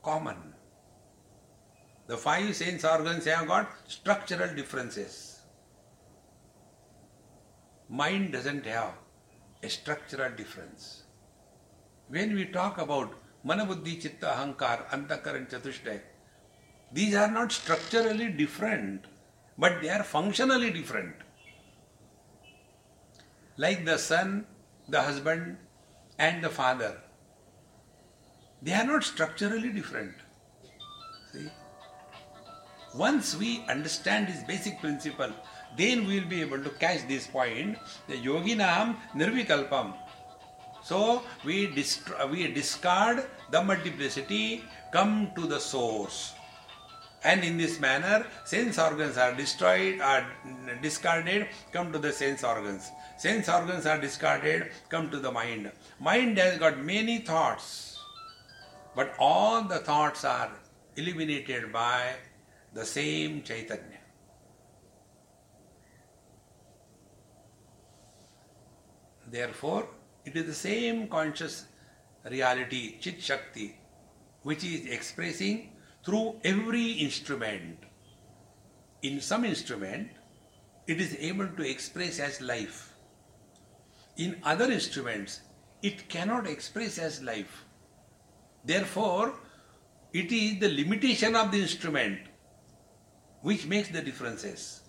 common. 0.08 0.38
The 2.10 2.16
five 2.16 2.56
sense 2.60 2.84
organs 2.84 3.26
have 3.26 3.46
got 3.54 3.68
structural 3.86 4.54
differences. 4.60 5.14
Mind 7.88 8.32
doesn't 8.32 8.66
have 8.66 8.94
a 9.62 9.68
structural 9.68 10.30
difference. 10.40 11.02
When 12.08 12.34
we 12.34 12.44
talk 12.46 12.78
about 12.78 13.12
Manabuddhi, 13.46 14.00
Chitta, 14.02 14.28
Ahankar, 14.34 14.78
Antakaran, 14.96 15.50
Chatushtay, 15.50 16.00
these 16.92 17.14
are 17.14 17.30
not 17.30 17.52
structurally 17.52 18.28
different, 18.30 19.04
but 19.58 19.82
they 19.82 19.90
are 19.90 20.02
functionally 20.02 20.70
different. 20.70 21.16
Like 23.58 23.84
the 23.84 23.98
son, 23.98 24.46
the 24.88 25.02
husband, 25.02 25.58
and 26.18 26.42
the 26.42 26.48
father 26.48 26.92
they 28.62 28.72
are 28.72 28.84
not 28.84 29.04
structurally 29.04 29.70
different. 29.70 30.14
See? 31.32 31.48
Once 32.94 33.36
we 33.36 33.64
understand 33.68 34.28
this 34.28 34.42
basic 34.44 34.80
principle, 34.80 35.30
then 35.76 36.06
we 36.06 36.20
will 36.20 36.28
be 36.28 36.40
able 36.40 36.62
to 36.62 36.70
catch 36.70 37.06
this 37.06 37.26
point. 37.26 37.78
The 38.08 38.14
yoginam 38.14 38.96
nirvikalpam. 39.14 39.94
So 40.82 41.22
we, 41.44 41.66
dist- 41.68 42.10
we 42.30 42.52
discard 42.52 43.26
the 43.50 43.62
multiplicity, 43.62 44.64
come 44.90 45.30
to 45.36 45.46
the 45.46 45.60
source. 45.60 46.32
And 47.24 47.44
in 47.44 47.58
this 47.58 47.78
manner, 47.78 48.26
sense 48.44 48.78
organs 48.78 49.18
are 49.18 49.34
destroyed, 49.34 50.00
are 50.00 50.26
discarded, 50.80 51.48
come 51.72 51.92
to 51.92 51.98
the 51.98 52.12
sense 52.12 52.42
organs. 52.42 52.90
Sense 53.18 53.48
organs 53.48 53.86
are 53.86 54.00
discarded, 54.00 54.70
come 54.88 55.10
to 55.10 55.18
the 55.18 55.30
mind. 55.30 55.70
Mind 56.00 56.38
has 56.38 56.58
got 56.58 56.78
many 56.78 57.18
thoughts 57.18 57.97
but 58.98 59.14
all 59.16 59.62
the 59.62 59.78
thoughts 59.78 60.24
are 60.24 60.50
eliminated 60.96 61.72
by 61.72 62.14
the 62.74 62.84
same 62.84 63.42
Chaitanya. 63.42 64.00
Therefore, 69.28 69.86
it 70.24 70.34
is 70.34 70.46
the 70.46 70.60
same 70.70 71.06
conscious 71.06 71.66
reality, 72.28 72.98
Chit 72.98 73.22
Shakti, 73.22 73.78
which 74.42 74.64
is 74.64 74.86
expressing 74.86 75.76
through 76.04 76.40
every 76.42 76.90
instrument. 77.06 77.78
In 79.02 79.20
some 79.20 79.44
instrument, 79.44 80.08
it 80.88 81.00
is 81.00 81.16
able 81.20 81.46
to 81.46 81.62
express 81.62 82.18
as 82.18 82.40
life. 82.40 82.94
In 84.16 84.40
other 84.42 84.68
instruments, 84.72 85.42
it 85.82 86.08
cannot 86.08 86.48
express 86.48 86.98
as 86.98 87.22
life. 87.22 87.64
Therefore, 88.68 89.32
it 90.12 90.30
is 90.30 90.58
the 90.60 90.68
limitation 90.68 91.34
of 91.34 91.50
the 91.50 91.60
instrument 91.62 92.18
which 93.40 93.66
makes 93.66 93.88
the 93.88 94.02
differences 94.02 94.82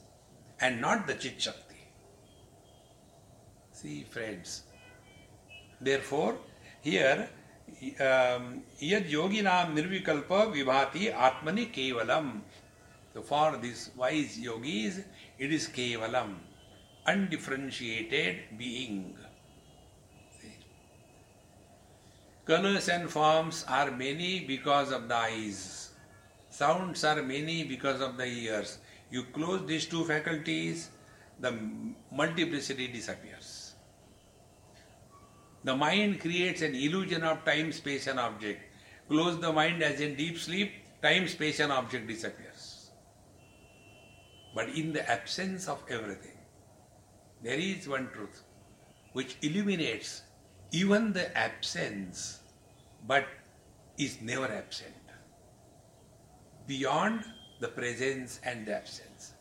and 0.59 0.81
not 0.81 1.07
the 1.07 1.13
Chit 1.13 1.41
Shakti. 1.41 1.77
See, 3.71 4.03
friends. 4.03 4.63
Therefore, 5.79 6.39
here, 6.81 7.29
um, 8.01 8.63
yad 8.81 9.09
yoginam 9.09 9.73
nirvikalpa 9.77 10.39
vibhati 10.53 11.13
atmani 11.15 11.71
kevalam. 11.73 12.41
So, 13.13 13.21
for 13.21 13.55
these 13.61 13.91
wise 13.95 14.37
yogis, 14.37 14.99
it 15.37 15.53
is 15.53 15.69
kevalam, 15.69 16.35
undifferentiated 17.07 18.57
being. 18.57 19.15
Colors 22.49 22.89
and 22.89 23.07
forms 23.07 23.63
are 23.69 23.91
many 23.91 24.39
because 24.39 24.91
of 24.91 25.07
the 25.07 25.13
eyes. 25.15 25.91
Sounds 26.49 27.03
are 27.03 27.21
many 27.21 27.63
because 27.63 28.01
of 28.01 28.17
the 28.17 28.25
ears. 28.25 28.79
You 29.11 29.25
close 29.25 29.67
these 29.67 29.85
two 29.85 30.03
faculties, 30.03 30.89
the 31.39 31.53
multiplicity 32.11 32.87
disappears. 32.87 33.75
The 35.63 35.75
mind 35.75 36.21
creates 36.21 36.63
an 36.63 36.73
illusion 36.73 37.21
of 37.23 37.45
time, 37.45 37.71
space, 37.71 38.07
and 38.07 38.19
object. 38.19 38.63
Close 39.07 39.39
the 39.39 39.53
mind 39.53 39.83
as 39.83 40.01
in 40.01 40.15
deep 40.15 40.39
sleep, 40.39 40.71
time, 41.03 41.27
space, 41.27 41.59
and 41.59 41.71
object 41.71 42.07
disappears. 42.07 42.89
But 44.55 44.69
in 44.69 44.91
the 44.91 45.07
absence 45.07 45.67
of 45.67 45.83
everything, 45.87 46.39
there 47.43 47.59
is 47.59 47.87
one 47.87 48.09
truth 48.11 48.41
which 49.13 49.37
illuminates 49.43 50.23
even 50.71 51.13
the 51.13 51.35
absence 51.37 52.38
but 53.05 53.25
is 53.97 54.21
never 54.21 54.45
absent. 54.45 54.93
Beyond 56.67 57.23
the 57.59 57.67
presence 57.67 58.39
and 58.43 58.65
the 58.65 58.75
absence. 58.75 59.33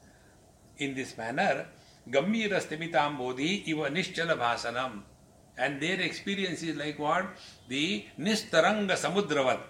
In 0.78 0.94
this 0.94 1.16
manner, 1.16 1.66
Stimitam 2.10 3.18
Bodhi 3.18 3.70
Iva 3.70 3.90
Nischala 3.90 4.36
Bhasanam. 4.38 5.02
And 5.56 5.80
their 5.80 6.00
experience 6.00 6.62
is 6.62 6.76
like 6.76 6.98
what? 6.98 7.26
The 7.68 8.06
Nistaranga 8.18 8.92
Samudravat. 8.92 9.60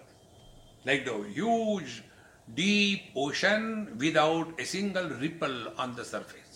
Like 0.85 1.05
the 1.05 1.23
huge, 1.33 2.03
deep 2.55 3.03
ocean 3.17 3.97
without 3.99 4.61
a 4.61 4.65
single 4.65 5.09
ripple 5.09 5.73
on 5.79 5.97
the 5.97 6.05
surface. 6.05 6.48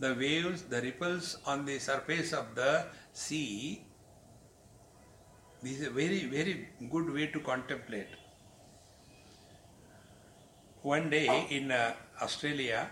The 0.00 0.14
waves, 0.14 0.62
the 0.62 0.80
ripples 0.80 1.38
on 1.46 1.64
the 1.64 1.78
surface 1.78 2.32
of 2.32 2.54
the 2.54 2.86
sea 3.12 3.84
this 5.62 5.80
is 5.80 5.88
a 5.88 5.90
very, 5.90 6.24
very 6.24 6.68
good 6.90 7.12
way 7.12 7.26
to 7.26 7.40
contemplate. 7.40 8.08
One 10.80 11.10
day 11.10 11.46
in 11.50 11.70
uh, 11.70 11.92
Australia, 12.22 12.88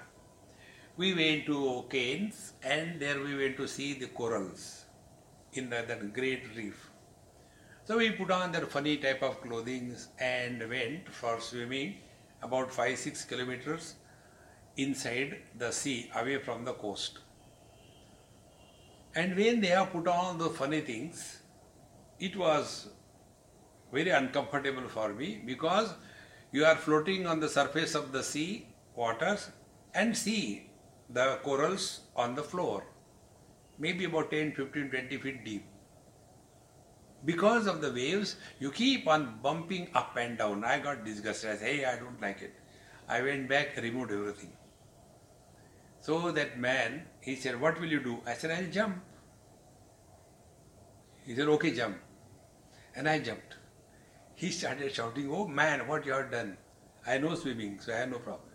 we 0.99 1.15
went 1.15 1.47
to 1.47 1.87
Cairns 1.89 2.53
and 2.63 3.01
there 3.01 3.23
we 3.23 3.35
went 3.37 3.57
to 3.57 3.67
see 3.67 3.95
the 3.95 4.09
corals 4.09 4.85
in 5.55 5.71
the, 5.71 5.83
that 5.89 6.13
great 6.13 6.43
reef. 6.55 6.91
So 7.85 7.97
we 7.97 8.11
put 8.11 8.31
on 8.31 8.53
that 8.53 8.71
funny 8.71 8.99
type 8.99 9.23
of 9.23 9.41
clothing 9.41 9.97
and 10.21 10.69
went 10.69 11.09
for 11.09 11.41
swimming 11.41 11.95
about 12.43 12.71
5-6 12.71 13.27
kilometers 13.27 13.95
inside 14.79 15.37
the 15.59 15.71
sea 15.71 16.11
away 16.15 16.39
from 16.39 16.65
the 16.65 16.73
coast. 16.73 17.19
And 19.15 19.37
when 19.37 19.61
they 19.61 19.69
have 19.69 19.93
put 19.93 20.07
on 20.07 20.39
the 20.39 20.49
funny 20.49 20.81
things, 20.81 21.41
it 22.21 22.37
was 22.37 22.89
very 23.93 24.11
uncomfortable 24.11 24.89
for 24.89 25.13
me 25.13 25.43
because 25.45 25.95
you 26.53 26.65
are 26.65 26.77
floating 26.77 27.27
on 27.27 27.41
the 27.41 27.49
surface 27.49 27.95
of 27.95 28.13
the 28.13 28.23
sea 28.23 28.67
waters 28.95 29.51
and 29.95 30.17
see 30.17 30.71
the 31.11 31.39
corals 31.43 32.01
on 32.15 32.35
the 32.35 32.43
floor, 32.43 32.85
maybe 33.79 34.05
about 34.05 34.31
10, 34.31 34.53
15, 34.53 34.91
20 34.91 35.19
feet 35.19 35.45
deep. 35.45 35.65
Because 37.25 37.67
of 37.67 37.81
the 37.81 37.93
waves, 37.93 38.37
you 38.61 38.71
keep 38.71 39.09
on 39.09 39.41
bumping 39.43 39.89
up 39.95 40.17
and 40.17 40.39
down. 40.39 40.65
I 40.65 40.79
got 40.79 41.05
disgusted. 41.05 41.51
I 41.51 41.57
said, 41.57 41.67
hey, 41.67 41.85
I 41.85 41.97
don't 41.97 42.21
like 42.21 42.43
it. 42.43 42.55
I 43.09 43.23
went 43.23 43.49
back, 43.49 43.77
removed 43.77 44.13
everything. 44.13 44.53
So 46.09 46.33
that 46.33 46.59
man, 46.59 47.03
he 47.21 47.37
said, 47.37 47.61
what 47.61 47.79
will 47.79 47.93
you 47.95 48.01
do? 48.01 48.23
I 48.27 48.33
said, 48.33 48.51
I'll 48.51 48.73
jump. 48.73 48.97
He 51.27 51.35
said, 51.35 51.49
okay, 51.49 51.71
jump. 51.75 51.99
And 52.97 53.07
I 53.07 53.19
jumped. 53.19 53.57
He 54.35 54.51
started 54.51 54.95
shouting, 54.95 55.31
Oh 55.31 55.47
man, 55.47 55.87
what 55.87 56.07
you 56.07 56.13
have 56.13 56.31
done. 56.31 56.57
I 57.07 57.19
know 57.19 57.35
swimming, 57.35 57.79
so 57.79 57.93
I 57.93 57.97
have 57.97 58.11
no 58.11 58.21
problem. 58.21 58.55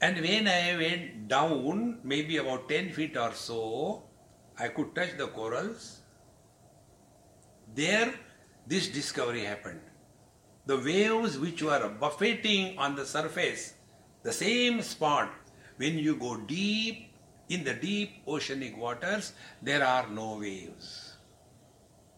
And 0.00 0.20
when 0.22 0.48
I 0.48 0.76
went 0.76 1.28
down, 1.28 2.00
maybe 2.02 2.38
about 2.38 2.68
10 2.68 2.90
feet 2.90 3.16
or 3.16 3.32
so, 3.32 4.02
I 4.58 4.68
could 4.68 4.92
touch 4.92 5.16
the 5.16 5.28
corals. 5.28 6.00
There, 7.76 8.12
this 8.66 8.88
discovery 8.88 9.44
happened. 9.44 9.82
The 10.66 10.78
waves 10.78 11.38
which 11.38 11.62
were 11.62 11.88
buffeting 12.00 12.76
on 12.76 12.96
the 12.96 13.06
surface, 13.06 13.74
the 14.24 14.32
same 14.32 14.82
spot, 14.82 15.30
when 15.76 15.98
you 15.98 16.16
go 16.16 16.36
deep 16.36 17.10
in 17.48 17.64
the 17.64 17.74
deep 17.74 18.22
oceanic 18.26 18.76
waters, 18.76 19.32
there 19.62 19.84
are 19.84 20.08
no 20.08 20.38
waves. 20.38 21.14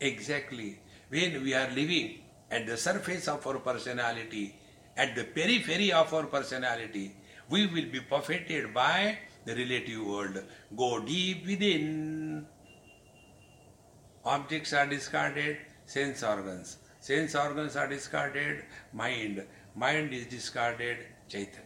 Exactly 0.01 0.81
when 1.09 1.43
we 1.43 1.55
are 1.55 1.71
living 1.71 2.21
at 2.51 2.67
the 2.67 2.77
surface 2.77 3.29
of 3.29 3.47
our 3.47 3.59
personality, 3.59 4.55
at 4.97 5.15
the 5.15 5.25
periphery 5.25 5.93
of 5.93 6.13
our 6.13 6.25
personality, 6.25 7.15
we 7.49 7.67
will 7.67 7.91
be 7.91 8.01
buffeted 8.01 8.73
by 8.75 9.19
the 9.45 9.55
relative 9.55 10.05
world. 10.05 10.43
Go 10.77 11.01
deep 11.01 11.47
within. 11.47 12.47
Objects 14.25 14.73
are 14.73 14.87
discarded, 14.87 15.59
sense 15.85 16.23
organs. 16.23 16.79
Sense 17.01 17.35
organs 17.37 17.77
are 17.77 17.87
discarded, 17.87 18.65
mind. 18.93 19.45
Mind 19.77 20.13
is 20.13 20.27
discarded, 20.27 20.99
Chaitanya. 21.29 21.66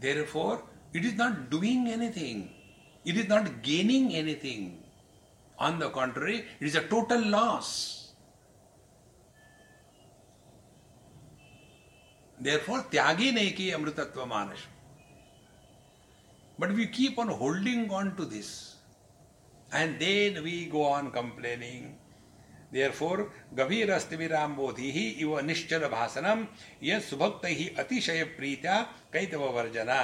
Therefore, 0.00 0.62
it 0.92 1.04
is 1.04 1.14
not 1.14 1.50
doing 1.50 1.88
anything. 1.88 2.50
It 3.04 3.16
is 3.16 3.28
not 3.28 3.62
gaining 3.62 4.14
anything. 4.14 4.82
On 5.58 5.78
the 5.78 5.90
contrary, 5.90 6.44
it 6.60 6.66
is 6.66 6.76
a 6.76 6.82
total 6.82 7.24
loss. 7.26 8.12
Therefore, 12.40 12.84
tyagi 12.90 13.32
neki 13.32 13.72
amritatva 13.74 14.26
manas. 14.28 14.58
But 16.58 16.72
we 16.72 16.86
keep 16.86 17.18
on 17.18 17.28
holding 17.28 17.90
on 17.90 18.16
to 18.16 18.24
this. 18.24 18.76
And 19.72 19.98
then 19.98 20.42
we 20.42 20.66
go 20.66 20.84
on 20.84 21.10
complaining. 21.10 21.97
Therefore 22.72 23.22
गभीर 23.58 23.90
अस्त 23.92 24.12
विराम 24.18 24.54
बोधि 24.56 24.90
ही 24.92 25.06
इव 25.22 25.38
निश्चल 25.40 25.86
भाषणम 25.88 26.46
ये 26.82 27.00
सुभक्त 27.00 27.46
ही 27.46 27.68
अतिशय 27.78 28.22
प्रीत्या 28.36 28.80
कैतव 29.12 29.44
वर्जना 29.56 30.02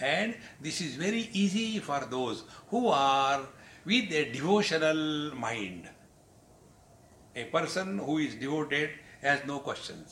and 0.00 0.34
this 0.62 0.80
is 0.82 0.98
very 1.00 1.20
easy 1.44 1.78
for 1.86 2.04
those 2.10 2.42
who 2.72 2.88
are 2.92 3.46
with 3.86 4.12
a 4.12 4.24
devotional 4.32 5.32
mind 5.40 5.88
a 7.36 7.44
person 7.52 7.98
who 8.06 8.18
is 8.20 8.38
devoted 8.40 8.98
has 9.24 9.46
no 9.46 9.58
question 9.68 10.04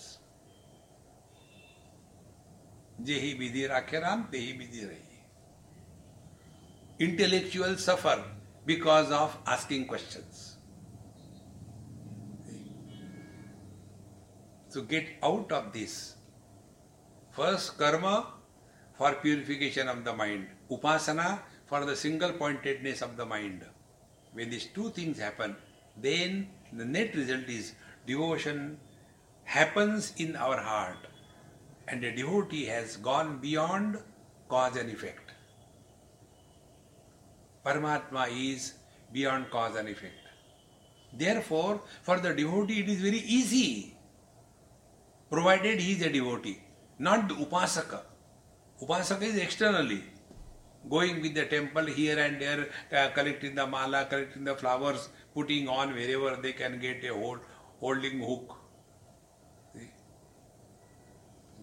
जे 3.04 3.14
ही 3.20 3.32
विधि 3.38 3.66
राखे 3.66 3.98
राम 4.00 4.22
ते 4.32 4.38
ही 4.38 4.52
विधि 4.58 4.84
रही 4.84 5.04
intellectual 7.00 7.74
suffer 7.76 8.18
because 8.66 9.12
of 9.12 9.36
asking 9.50 9.84
questions 9.88 10.45
So 14.76 14.82
get 14.82 15.06
out 15.22 15.50
of 15.52 15.72
this. 15.72 16.16
First 17.30 17.78
karma 17.78 18.34
for 18.92 19.14
purification 19.14 19.88
of 19.88 20.04
the 20.04 20.12
mind, 20.12 20.48
upasana 20.70 21.38
for 21.64 21.86
the 21.86 21.96
single 21.96 22.34
pointedness 22.34 23.00
of 23.00 23.16
the 23.16 23.24
mind. 23.24 23.64
When 24.34 24.50
these 24.50 24.66
two 24.66 24.90
things 24.90 25.18
happen, 25.18 25.56
then 25.96 26.48
the 26.74 26.84
net 26.84 27.14
result 27.14 27.48
is 27.48 27.72
devotion 28.06 28.76
happens 29.44 30.12
in 30.18 30.36
our 30.36 30.60
heart. 30.60 31.08
and 31.88 32.04
a 32.04 32.14
devotee 32.14 32.64
has 32.66 32.96
gone 33.08 33.38
beyond 33.38 33.98
cause 34.48 34.76
and 34.76 34.90
effect. 34.90 35.32
Paramatma 37.64 38.24
is 38.28 38.72
beyond 39.12 39.50
cause 39.50 39.76
and 39.76 39.88
effect. 39.88 40.14
Therefore, 41.12 41.80
for 42.02 42.18
the 42.18 42.34
devotee 42.34 42.80
it 42.80 42.88
is 42.88 43.00
very 43.00 43.20
easy, 43.20 43.95
provided 45.30 45.80
he 45.80 45.92
is 45.92 46.02
a 46.02 46.10
devotee, 46.10 46.58
not 46.98 47.28
the 47.28 47.34
upasaka. 47.34 48.00
Upasaka 48.82 49.22
is 49.22 49.36
externally 49.36 50.02
going 50.88 51.20
with 51.20 51.34
the 51.34 51.46
temple 51.46 51.86
here 51.86 52.18
and 52.18 52.40
there, 52.40 52.68
uh, 52.92 53.08
collecting 53.14 53.54
the 53.54 53.66
mala, 53.66 54.06
collecting 54.08 54.44
the 54.44 54.54
flowers, 54.54 55.08
putting 55.34 55.68
on 55.68 55.92
wherever 55.94 56.36
they 56.40 56.52
can 56.52 56.78
get 56.78 57.04
a 57.04 57.12
hold, 57.12 57.40
holding 57.80 58.20
hook. 58.20 58.56
See? 59.74 59.90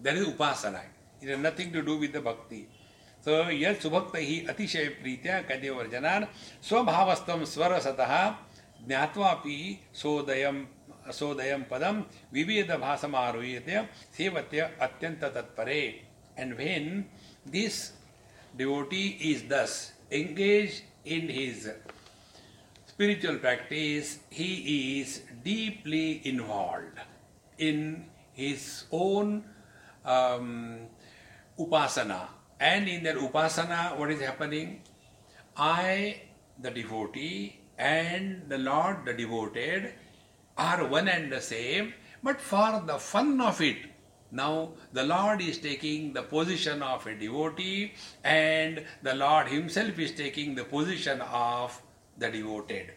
That 0.02 0.16
is 0.16 0.28
upasana. 0.28 0.82
It 1.20 1.28
has 1.28 1.38
nothing 1.38 1.72
to 1.72 1.82
do 1.82 1.96
with 1.96 2.12
the 2.12 2.20
bhakti. 2.20 2.68
So, 3.24 3.44
यह 3.48 3.74
सुभक्त 3.80 4.16
ही 4.16 4.46
अतिशय 4.50 4.88
प्रीत्या 5.00 5.40
कदे 5.48 5.70
वर्जनान 5.70 6.26
स्वभावस्तम 6.68 7.44
स्वरसतः 7.52 8.12
ज्ञात्वापि 8.88 9.56
सोदयम 10.00 10.64
असोदय 11.08 11.56
पदम 11.70 12.00
विविध 12.32 12.70
भाषम 12.80 13.16
आरोहते 13.16 13.80
सेवत्य 14.16 14.68
अत्यंत 14.80 15.24
तत्परे 15.34 15.80
and 16.38 16.54
when 16.56 17.04
this 17.52 17.80
devotee 18.56 19.06
is 19.30 19.46
thus 19.48 19.76
engage 20.12 20.82
in 21.14 21.28
his 21.30 21.66
spiritual 22.88 23.36
practice 23.38 24.14
he 24.32 24.52
is 25.00 25.18
deeply 25.44 26.10
involve 26.26 27.00
in 27.64 27.80
his 28.38 28.66
own 28.94 29.36
upasana 31.58 32.20
and 32.62 32.88
in 32.88 33.02
their 33.04 33.16
upasana 33.24 33.88
what 33.98 34.10
is 34.10 34.22
happening 34.22 34.76
I 35.62 36.10
the 36.60 36.72
devotee 36.74 37.34
and 37.80 38.48
the 38.48 38.60
lord 38.60 39.04
the 39.08 39.16
devoted 39.16 39.92
are 40.56 40.86
one 40.86 41.08
and 41.08 41.32
the 41.32 41.40
same, 41.40 41.94
but 42.22 42.40
for 42.40 42.82
the 42.86 42.98
fun 42.98 43.40
of 43.40 43.60
it, 43.60 43.78
now 44.30 44.72
the 44.92 45.04
Lord 45.04 45.40
is 45.40 45.58
taking 45.58 46.12
the 46.12 46.22
position 46.22 46.82
of 46.82 47.06
a 47.06 47.14
devotee 47.14 47.92
and 48.24 48.84
the 49.02 49.14
Lord 49.14 49.48
Himself 49.48 49.98
is 49.98 50.12
taking 50.12 50.54
the 50.54 50.64
position 50.64 51.20
of 51.20 51.80
the 52.18 52.30
devoted. 52.30 52.92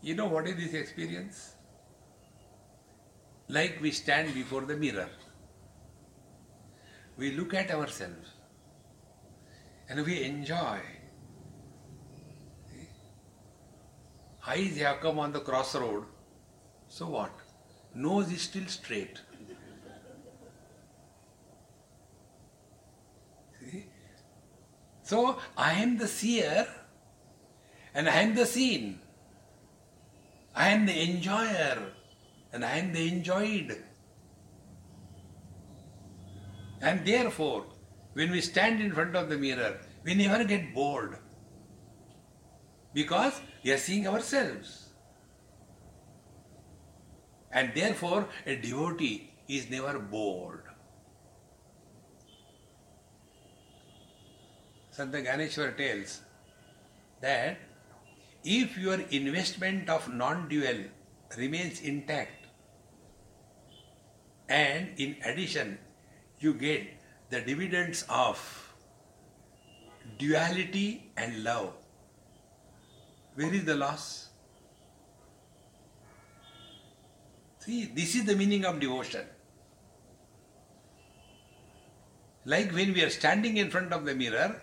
You 0.00 0.14
know 0.14 0.26
what 0.26 0.46
is 0.46 0.56
this 0.56 0.74
experience? 0.74 1.54
Like 3.48 3.78
we 3.80 3.90
stand 3.90 4.32
before 4.34 4.62
the 4.62 4.76
mirror. 4.76 5.08
We 7.16 7.32
look 7.32 7.54
at 7.54 7.70
ourselves 7.70 8.30
and 9.88 10.04
we 10.04 10.22
enjoy. 10.24 10.80
Eyes 14.46 14.76
have 14.78 15.00
come 15.00 15.18
on 15.18 15.32
the 15.32 15.40
crossroad. 15.40 16.04
So 16.88 17.06
what? 17.06 17.30
nose 17.94 18.32
is 18.32 18.42
still 18.42 18.66
straight. 18.66 19.20
See? 23.60 23.86
So 25.02 25.38
I 25.56 25.74
am 25.74 25.96
the 25.98 26.08
seer 26.08 26.66
and 27.94 28.08
I 28.08 28.16
am 28.22 28.34
the 28.34 28.46
seen. 28.46 29.00
I 30.54 30.68
am 30.68 30.86
the 30.86 31.02
enjoyer 31.02 31.78
and 32.52 32.64
I 32.64 32.78
am 32.78 32.92
the 32.92 33.08
enjoyed. 33.08 33.82
And 36.80 37.04
therefore, 37.06 37.66
when 38.12 38.30
we 38.30 38.40
stand 38.40 38.80
in 38.80 38.92
front 38.92 39.16
of 39.16 39.28
the 39.28 39.36
mirror, 39.36 39.78
we 40.04 40.14
never 40.14 40.44
get 40.44 40.74
bored 40.74 41.18
because 42.92 43.40
we 43.64 43.72
are 43.72 43.78
seeing 43.78 44.06
ourselves. 44.06 44.90
And 47.50 47.72
therefore, 47.74 48.28
a 48.46 48.56
devotee 48.56 49.30
is 49.48 49.70
never 49.70 49.98
bored. 49.98 50.62
Santa 54.90 55.18
Gyaneshwar 55.18 55.76
tells 55.76 56.20
that 57.20 57.58
if 58.44 58.76
your 58.76 59.00
investment 59.10 59.88
of 59.88 60.12
non-dual 60.12 60.84
remains 61.36 61.80
intact 61.80 62.46
and 64.48 64.88
in 64.98 65.16
addition 65.24 65.78
you 66.38 66.54
get 66.54 66.86
the 67.30 67.40
dividends 67.40 68.04
of 68.08 68.38
duality 70.18 71.10
and 71.16 71.42
love, 71.42 71.72
where 73.34 73.52
is 73.52 73.64
the 73.64 73.74
loss? 73.74 74.28
See, 77.58 77.86
this 77.86 78.14
is 78.14 78.24
the 78.24 78.36
meaning 78.36 78.64
of 78.64 78.78
devotion. 78.78 79.24
Like 82.44 82.72
when 82.72 82.92
we 82.92 83.02
are 83.02 83.10
standing 83.10 83.56
in 83.56 83.70
front 83.70 83.92
of 83.92 84.04
the 84.04 84.14
mirror, 84.14 84.60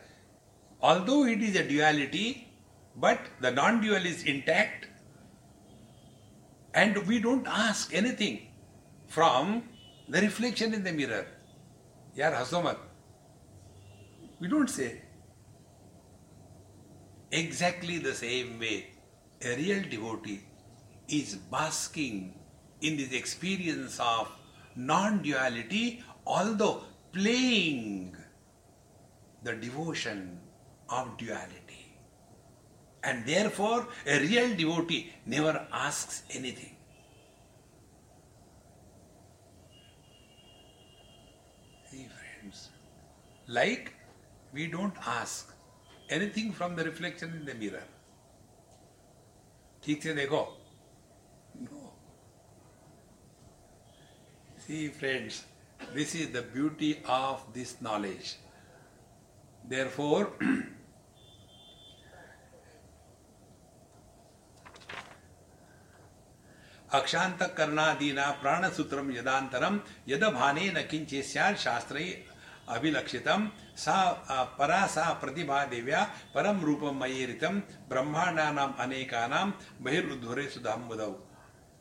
although 0.82 1.26
it 1.26 1.42
is 1.42 1.56
a 1.56 1.68
duality, 1.68 2.48
but 2.96 3.20
the 3.40 3.52
non 3.52 3.82
dual 3.82 4.06
is 4.06 4.24
intact, 4.24 4.88
and 6.74 6.96
we 7.08 7.20
don't 7.20 7.48
ask 7.48 7.94
anything 7.94 8.48
from 9.08 9.64
the 10.08 10.22
reflection 10.22 10.74
in 10.74 10.84
the 10.84 10.92
mirror. 10.92 11.26
Yar 12.16 12.32
hasomat. 12.32 12.78
We 14.40 14.48
don't 14.48 14.70
say. 14.70 15.02
Exactly 17.32 17.98
the 17.98 18.14
same 18.14 18.60
way, 18.60 18.88
a 19.42 19.56
real 19.56 19.82
devotee 19.90 20.42
is 21.08 21.36
basking 21.36 22.38
in 22.82 22.98
this 22.98 23.14
experience 23.14 24.00
of 24.00 24.30
non 24.76 25.22
duality, 25.22 26.04
although 26.26 26.84
playing 27.14 28.16
the 29.44 29.54
devotion 29.54 30.40
of 30.90 31.18
duality. 31.18 31.96
And 33.04 33.26
therefore, 33.26 33.88
a 34.06 34.20
real 34.20 34.56
devotee 34.56 35.14
never 35.26 35.66
asks 35.72 36.24
anything. 36.32 36.76
See, 41.90 42.08
friends, 42.08 42.70
like 43.48 43.94
we 44.54 44.68
don't 44.68 44.96
ask 45.06 45.51
anything 46.12 46.52
from 46.54 46.76
the 46.76 46.80
reflection 46.86 47.36
in 47.36 47.46
the 47.46 47.56
mirror 47.60 47.88
ठीक 49.84 50.04
से 50.04 50.14
देखो। 50.14 50.42
No 51.58 51.94
see 54.66 54.88
friends 55.00 55.46
this 55.94 56.16
is 56.16 56.34
the 56.34 56.44
beauty 56.54 56.96
of 57.10 57.52
this 57.54 57.82
knowledge 57.84 58.36
therefore 59.96 60.38
अक्षांत 66.90 67.44
कर्णादीना 67.58 68.30
प्राणसूत्रम 68.42 69.12
यदातरम 69.12 69.80
यद 70.08 70.24
भाने 70.34 70.72
न 70.72 70.82
किंचे 70.92 71.22
शास्त्रे 71.58 72.04
अभिलक्षितम 72.76 73.50
सा 73.86 73.98
परा 74.60 74.86
सा 74.96 75.12
प्रतिभा 75.24 75.64
देव्या 75.72 76.04
परम 76.36 76.64
रूपम 76.66 77.02
मयेरितम 77.02 77.60
ब्रह्मांडानाम 77.90 78.74
अनेकानाम 78.84 79.54
बहिर्उद्धरे 79.84 80.48
Sudham 80.56 80.88
बुधौ 80.90 81.14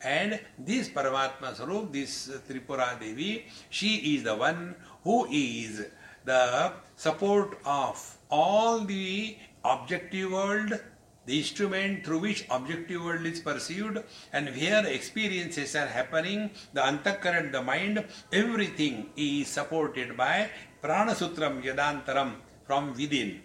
And 0.03 0.39
this 0.57 0.89
Paramatma 0.89 1.55
Sarup, 1.55 1.91
this 1.93 2.31
Tripura 2.49 2.99
Devi, 2.99 3.45
she 3.69 4.15
is 4.15 4.23
the 4.23 4.35
one 4.35 4.75
who 5.03 5.27
is 5.29 5.85
the 6.25 6.73
support 6.95 7.57
of 7.65 8.17
all 8.29 8.79
the 8.79 9.37
objective 9.63 10.31
world, 10.31 10.79
the 11.27 11.37
instrument 11.37 12.03
through 12.03 12.19
which 12.19 12.45
objective 12.49 13.03
world 13.03 13.25
is 13.27 13.39
perceived, 13.39 13.99
and 14.33 14.49
where 14.55 14.85
experiences 14.87 15.75
are 15.75 15.85
happening, 15.85 16.49
the 16.73 16.81
antakaran, 16.81 17.51
the 17.51 17.61
mind, 17.61 18.03
everything 18.33 19.09
is 19.15 19.47
supported 19.47 20.17
by 20.17 20.49
Pranasutram 20.81 21.63
Yadantaram 21.63 22.35
from 22.65 22.93
within. 22.93 23.41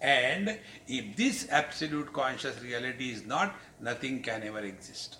And 0.00 0.58
if 0.88 1.16
this 1.16 1.46
absolute 1.50 2.12
conscious 2.12 2.60
reality 2.62 3.10
is 3.10 3.26
not, 3.26 3.54
nothing 3.80 4.22
can 4.22 4.42
ever 4.42 4.60
exist. 4.60 5.18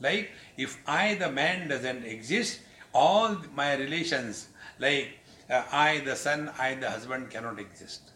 Like 0.00 0.30
if 0.56 0.78
I, 0.86 1.14
the 1.14 1.30
man, 1.30 1.68
doesn't 1.68 2.04
exist, 2.04 2.60
all 2.92 3.36
my 3.54 3.74
relations, 3.76 4.48
like 4.78 5.18
uh, 5.48 5.62
I, 5.72 6.00
the 6.00 6.16
son, 6.16 6.50
I, 6.58 6.74
the 6.74 6.90
husband, 6.90 7.30
cannot 7.30 7.58
exist. 7.58 8.10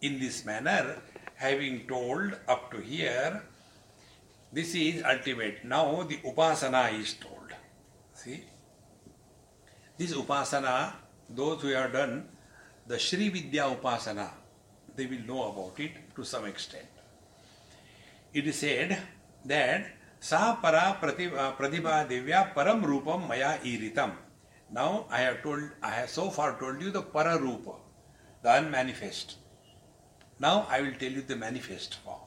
In 0.00 0.18
this 0.18 0.44
manner, 0.44 1.00
having 1.36 1.86
told 1.86 2.36
up 2.48 2.72
to 2.72 2.78
here, 2.78 3.42
this 4.52 4.74
is 4.74 5.02
ultimate. 5.04 5.64
Now 5.64 6.02
the 6.02 6.16
upasana 6.18 6.98
is 6.98 7.14
told. 7.14 7.52
See? 8.14 8.44
This 9.96 10.12
upasana, 10.12 10.92
those 11.34 11.62
who 11.62 11.68
have 11.68 11.92
done 11.92 12.28
the 12.86 12.98
Sri 12.98 13.28
Vidya 13.28 13.64
upasana, 13.64 14.30
they 14.96 15.06
will 15.06 15.26
know 15.26 15.50
about 15.50 15.78
it 15.80 15.92
to 16.16 16.24
some 16.24 16.46
extent. 16.46 16.86
It 18.32 18.46
is 18.46 18.58
said 18.58 18.98
that 19.44 19.86
Sa 20.22 20.54
para 20.54 20.96
uh, 21.02 21.52
pratibha 21.56 22.06
devya 22.08 22.54
param 22.54 22.80
rupam 22.84 23.26
maya 23.26 23.58
iritam. 23.64 24.12
Now 24.70 25.06
I 25.10 25.18
have 25.22 25.42
told, 25.42 25.62
I 25.82 25.90
have 25.90 26.10
so 26.10 26.30
far 26.30 26.56
told 26.60 26.80
you 26.80 26.92
the 26.92 27.02
para 27.02 27.38
rupa, 27.40 27.72
the 28.42 28.54
unmanifest. 28.54 29.34
Now 30.38 30.64
I 30.70 30.80
will 30.80 30.92
tell 30.92 31.10
you 31.10 31.22
the 31.22 31.34
manifest 31.34 31.96
form. 32.04 32.20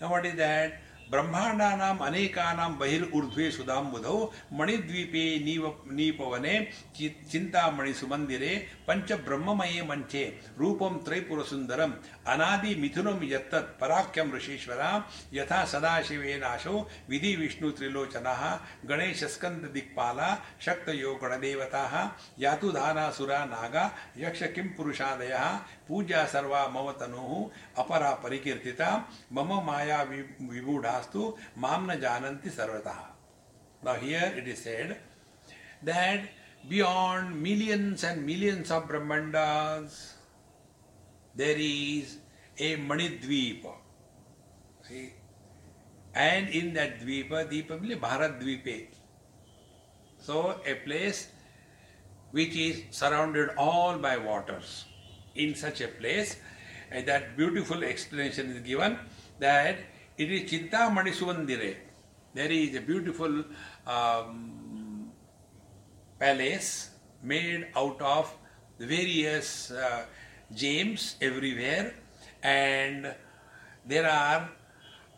Now 0.00 0.10
what 0.10 0.24
is 0.24 0.36
that? 0.36 0.80
ब्रह्माण्डानाम् 1.10 1.98
अनेकानां 1.98 2.78
बहिर्ऊर्ध्वे 2.78 3.50
सुधां 3.50 3.84
बुधौ। 3.84 4.32
मणिद्वीपे 4.52 5.44
नीव 5.44 5.82
नीपवने 5.86 6.70
चिंता 6.98 6.98
मणि 6.98 7.08
सुमंदिरे 7.08 7.18
चि 7.18 7.28
चिन्तामणिसुमन्दिरे 7.32 8.66
पञ्चब्रह्ममये 8.88 9.82
मञ्चे 9.82 10.40
रूपं 10.58 11.04
त्रैपुरसुन्दरम्। 11.04 11.92
अनादिमिथुनं 12.26 13.20
यत्तत् 13.22 13.80
पराख्यं 13.80 14.32
ऋषीश्वरा। 14.32 15.10
यथा 15.32 15.64
सदाशिवे 15.64 16.36
नाशो 16.36 16.90
विधि 17.10 17.36
विष्णु 17.36 17.70
त्रिलोचनः 17.70 18.60
गणेश 18.86 19.24
स्कंद 19.24 19.70
विधिविष्णुत्रिलोचनः। 19.74 20.34
शक्त 20.60 20.78
शक्तयो 20.78 21.14
गणदेवताः 21.14 22.10
यातुधानासुरा 22.38 23.44
नागा, 23.44 23.90
यक्ष 24.18 24.42
किं 24.42 24.64
पुरुषादयः। 24.64 25.60
पूजा 25.88 26.24
सर्वा 26.32 26.66
मम 26.68 26.90
तनु 27.00 27.44
अपरा 27.78 28.10
परिकीर्ति 28.24 28.72
मम 29.32 29.52
माया 29.66 30.02
विमूढ़ास्तु 30.02 31.22
माम 31.58 31.90
न 31.90 31.98
जानती 32.00 32.50
सर्वतः। 32.50 32.98
Now 33.84 34.00
here 34.00 34.38
it 34.38 34.48
is 34.48 34.60
said 34.60 34.92
that 35.84 36.30
beyond 36.68 37.34
millions 37.42 38.04
and 38.04 38.24
millions 38.24 38.72
of 38.72 38.84
brahmandas 38.86 39.98
there 41.36 41.60
is 41.60 42.16
a 42.62 42.76
Manidvipa 42.88 43.66
and 46.16 46.48
in 46.48 46.72
that 46.74 46.98
dvipa 47.00 47.32
dvipa 47.50 47.72
Bharat 48.02 48.30
द्वीपे 48.40 48.76
so 50.26 50.40
a 50.66 50.72
place 50.84 51.28
which 52.34 52.56
is 52.56 52.80
surrounded 52.98 53.50
all 53.58 53.98
by 54.02 54.16
waters 54.24 54.84
in 55.38 55.54
such 55.54 55.80
a 55.80 55.88
place. 55.88 56.36
And 56.90 57.06
that 57.06 57.36
beautiful 57.36 57.84
explanation 57.84 58.50
is 58.50 58.60
given 58.60 58.98
that 59.38 59.76
it 60.16 60.30
is 60.30 60.50
Chintamani 60.50 61.12
Sumandire. 61.14 61.76
There 62.34 62.50
is 62.50 62.74
a 62.76 62.80
beautiful 62.80 63.44
um, 63.86 65.10
palace 66.18 66.90
made 67.22 67.68
out 67.76 68.00
of 68.00 68.34
various 68.78 69.70
uh, 69.70 70.04
gems 70.54 71.16
everywhere 71.20 71.94
and 72.42 73.14
there 73.84 74.08
are 74.08 74.50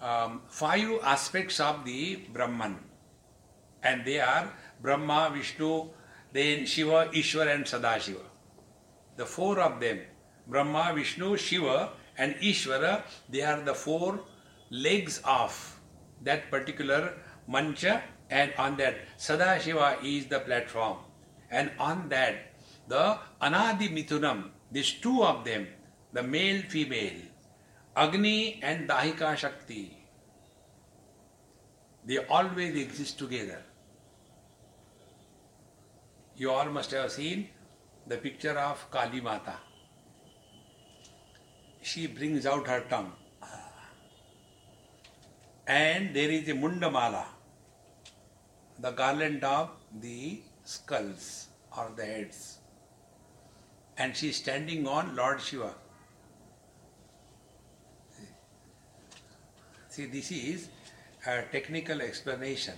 um, 0.00 0.42
five 0.48 0.88
aspects 1.02 1.61
of 1.61 1.85
the 1.85 2.16
Brahman 2.33 2.78
and 3.83 4.04
they 4.04 4.20
are 4.20 4.52
Brahma, 4.80 5.30
Vishnu, 5.35 5.88
then 6.33 6.66
Shiva, 6.66 7.11
Ishwar 7.12 7.54
and 7.54 7.64
Sadashiva. 7.64 8.22
The 9.16 9.26
four 9.26 9.61
of 9.61 9.80
them 9.80 10.00
Brahma, 10.50 10.92
Vishnu, 10.94 11.36
Shiva, 11.36 11.90
and 12.18 12.34
Ishvara, 12.34 13.04
they 13.28 13.42
are 13.42 13.60
the 13.60 13.74
four 13.74 14.20
legs 14.70 15.20
of 15.24 15.80
that 16.22 16.50
particular 16.50 17.14
mancha, 17.46 18.02
and 18.28 18.52
on 18.58 18.76
that 18.76 18.96
Sadashiva 19.18 20.04
is 20.04 20.26
the 20.26 20.40
platform, 20.40 20.98
and 21.50 21.70
on 21.78 22.08
that 22.08 22.34
the 22.88 23.18
Anadi 23.40 23.88
Mithunam, 23.88 24.50
these 24.72 24.92
two 24.92 25.22
of 25.22 25.44
them, 25.44 25.68
the 26.12 26.22
male 26.22 26.62
female, 26.62 27.22
Agni 27.96 28.60
and 28.62 28.88
Dahika 28.88 29.36
Shakti, 29.36 29.96
they 32.04 32.18
always 32.18 32.74
exist 32.76 33.18
together. 33.18 33.62
You 36.36 36.50
all 36.50 36.66
must 36.66 36.90
have 36.90 37.12
seen 37.12 37.48
the 38.06 38.16
picture 38.16 38.58
of 38.58 38.90
Kali 38.90 39.20
Mata 39.20 39.56
she 41.82 42.06
brings 42.06 42.46
out 42.46 42.66
her 42.66 42.80
tongue. 42.88 43.12
And 45.66 46.14
there 46.14 46.30
is 46.30 46.48
a 46.48 46.52
mundamala, 46.52 47.24
the 48.78 48.90
garland 48.90 49.44
of 49.44 49.70
the 50.00 50.40
skulls 50.64 51.48
or 51.76 51.92
the 51.96 52.04
heads. 52.04 52.58
And 53.96 54.16
she 54.16 54.30
is 54.30 54.36
standing 54.36 54.88
on 54.88 55.14
Lord 55.14 55.40
Shiva. 55.40 55.74
See, 59.88 60.06
this 60.06 60.32
is 60.32 60.68
a 61.26 61.42
technical 61.42 62.00
explanation 62.00 62.74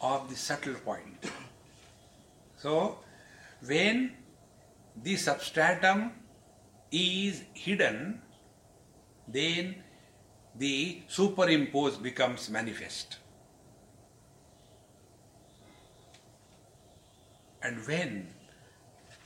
of 0.00 0.30
the 0.30 0.36
subtle 0.36 0.74
point. 0.74 1.30
So, 2.56 2.98
when 3.66 4.12
the 5.02 5.16
substratum 5.16 6.12
is 6.90 7.42
hidden, 7.54 8.20
then 9.28 9.76
the 10.56 11.02
superimpose 11.08 11.96
becomes 11.96 12.50
manifest. 12.50 13.18
And 17.62 17.86
when 17.86 18.28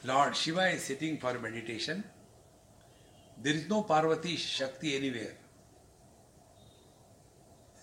Lord 0.05 0.37
Shiva 0.37 0.68
is 0.70 0.83
sitting 0.83 1.18
for 1.18 1.38
meditation, 1.38 2.05
there 3.42 3.55
is 3.55 3.68
no 3.68 3.83
Parvati 3.83 4.37
Shakti 4.37 4.96
anywhere. 4.96 5.37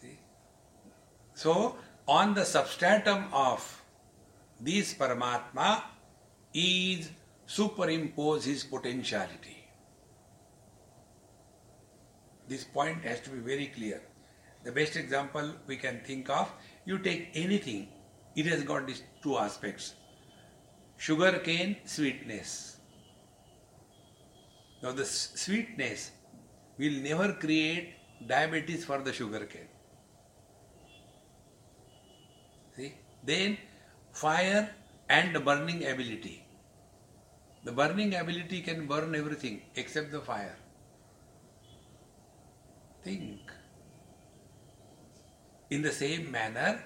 See? 0.02 0.20
So, 1.34 1.76
on 2.08 2.34
the 2.34 2.46
substratum 2.46 3.26
of 3.32 3.82
this 4.60 4.94
Paramatma 4.94 5.84
is 6.54 7.10
superimpose 7.46 8.46
his 8.46 8.64
potentiality. 8.64 9.61
This 12.52 12.64
point 12.66 13.06
has 13.06 13.22
to 13.22 13.30
be 13.30 13.40
very 13.40 13.68
clear. 13.68 14.02
The 14.66 14.74
best 14.74 14.98
example 14.98 15.54
we 15.68 15.78
can 15.78 16.02
think 16.06 16.30
of, 16.30 16.52
you 16.86 16.98
take 16.98 17.30
anything, 17.34 17.88
it 18.36 18.46
has 18.48 18.64
got 18.64 18.88
these 18.88 19.04
two 19.24 19.38
aspects. 19.38 19.94
Sugar 20.98 21.32
cane, 21.40 21.78
sweetness. 21.86 22.78
Now 24.84 24.92
the 24.92 25.06
sweetness 25.06 26.12
will 26.78 26.98
never 27.10 27.32
create 27.34 27.94
diabetes 28.28 28.84
for 28.84 28.98
the 28.98 29.14
sugar 29.14 29.46
cane. 29.46 29.72
See? 32.76 32.96
Then 33.24 33.58
fire 34.12 34.70
and 35.08 35.46
burning 35.46 35.86
ability. 35.86 36.46
The 37.64 37.72
burning 37.72 38.16
ability 38.16 38.60
can 38.62 38.88
burn 38.88 39.16
everything 39.16 39.62
except 39.76 40.12
the 40.12 40.20
fire. 40.20 40.58
Think. 43.04 43.40
In 45.70 45.82
the 45.82 45.92
same 45.92 46.30
manner, 46.32 46.84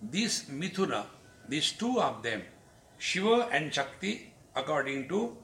this 0.00 0.44
Mithuna, 0.44 1.06
these 1.48 1.72
two 1.72 2.00
of 2.00 2.22
them, 2.22 2.42
Shiva 2.98 3.48
and 3.52 3.72
Shakti, 3.72 4.32
according 4.54 5.08
to 5.08 5.36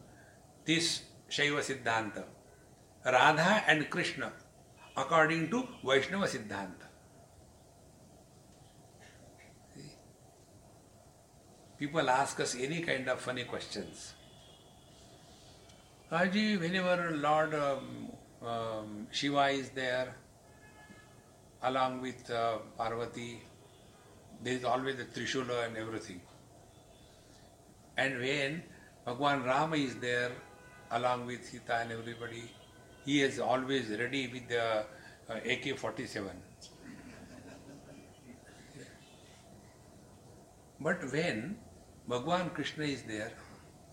this 0.64 1.02
Shaiva 1.28 1.60
Siddhanta, 1.60 2.24
Radha 3.04 3.64
and 3.66 3.88
Krishna, 3.90 4.32
according 4.96 5.50
to 5.50 5.66
Vaishnava 5.84 6.26
Siddhanta. 6.26 6.86
People 11.78 12.10
ask 12.10 12.38
us 12.40 12.54
any 12.54 12.82
kind 12.82 13.08
of 13.08 13.20
funny 13.20 13.44
questions. 13.44 14.14
Haji, 16.10 16.58
whenever 16.58 17.12
Lord 17.16 17.54
um, 17.54 18.12
um, 18.46 19.06
Shiva 19.10 19.48
is 19.48 19.70
there, 19.70 20.14
along 21.62 22.00
with 22.00 22.30
uh, 22.30 22.58
Parvati. 22.76 23.40
There 24.42 24.54
is 24.54 24.64
always 24.64 24.96
the 24.96 25.04
Trishula 25.04 25.66
and 25.66 25.76
everything. 25.76 26.20
And 27.96 28.18
when 28.18 28.62
Bhagwan 29.04 29.44
Rama 29.44 29.76
is 29.76 29.96
there, 29.96 30.32
along 30.90 31.26
with 31.26 31.44
Sita 31.44 31.76
and 31.76 31.92
everybody, 31.92 32.44
he 33.04 33.22
is 33.22 33.38
always 33.38 33.90
ready 33.90 34.28
with 34.28 34.48
the 34.48 34.84
uh, 35.28 35.34
AK-47. 35.44 36.30
But 40.80 41.12
when 41.12 41.58
Bhagwan 42.08 42.50
Krishna 42.50 42.84
is 42.84 43.02
there, 43.02 43.32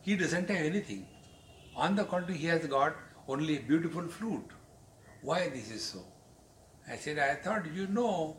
he 0.02 0.16
doesn't 0.16 0.50
have 0.50 0.66
anything. 0.66 1.06
On 1.76 1.96
the 1.96 2.06
contrary, 2.06 2.38
he 2.38 2.48
has 2.48 2.66
got 2.66 2.96
only 3.28 3.58
beautiful 3.60 4.08
flute. 4.08 4.52
Why 5.22 5.50
this 5.50 5.72
is 5.72 5.84
so? 5.84 6.04
I 6.90 6.96
said, 6.96 7.20
I 7.20 7.36
thought 7.36 7.66
you 7.74 7.88
know, 7.88 8.38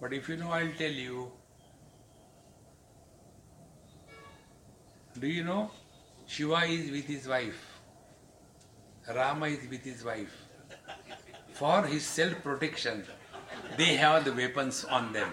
but 0.00 0.12
if 0.12 0.28
you 0.28 0.36
know, 0.36 0.50
I'll 0.50 0.72
tell 0.78 0.90
you. 0.90 1.32
Do 5.18 5.26
you 5.26 5.44
know? 5.44 5.70
Shiva 6.26 6.64
is 6.64 6.90
with 6.90 7.06
his 7.06 7.28
wife. 7.28 7.80
Rama 9.14 9.46
is 9.46 9.68
with 9.70 9.82
his 9.82 10.04
wife. 10.04 10.34
For 11.52 11.86
his 11.86 12.04
self 12.04 12.42
protection, 12.42 13.04
they 13.76 13.96
have 13.96 14.24
the 14.24 14.32
weapons 14.32 14.84
on 14.84 15.12
them. 15.12 15.30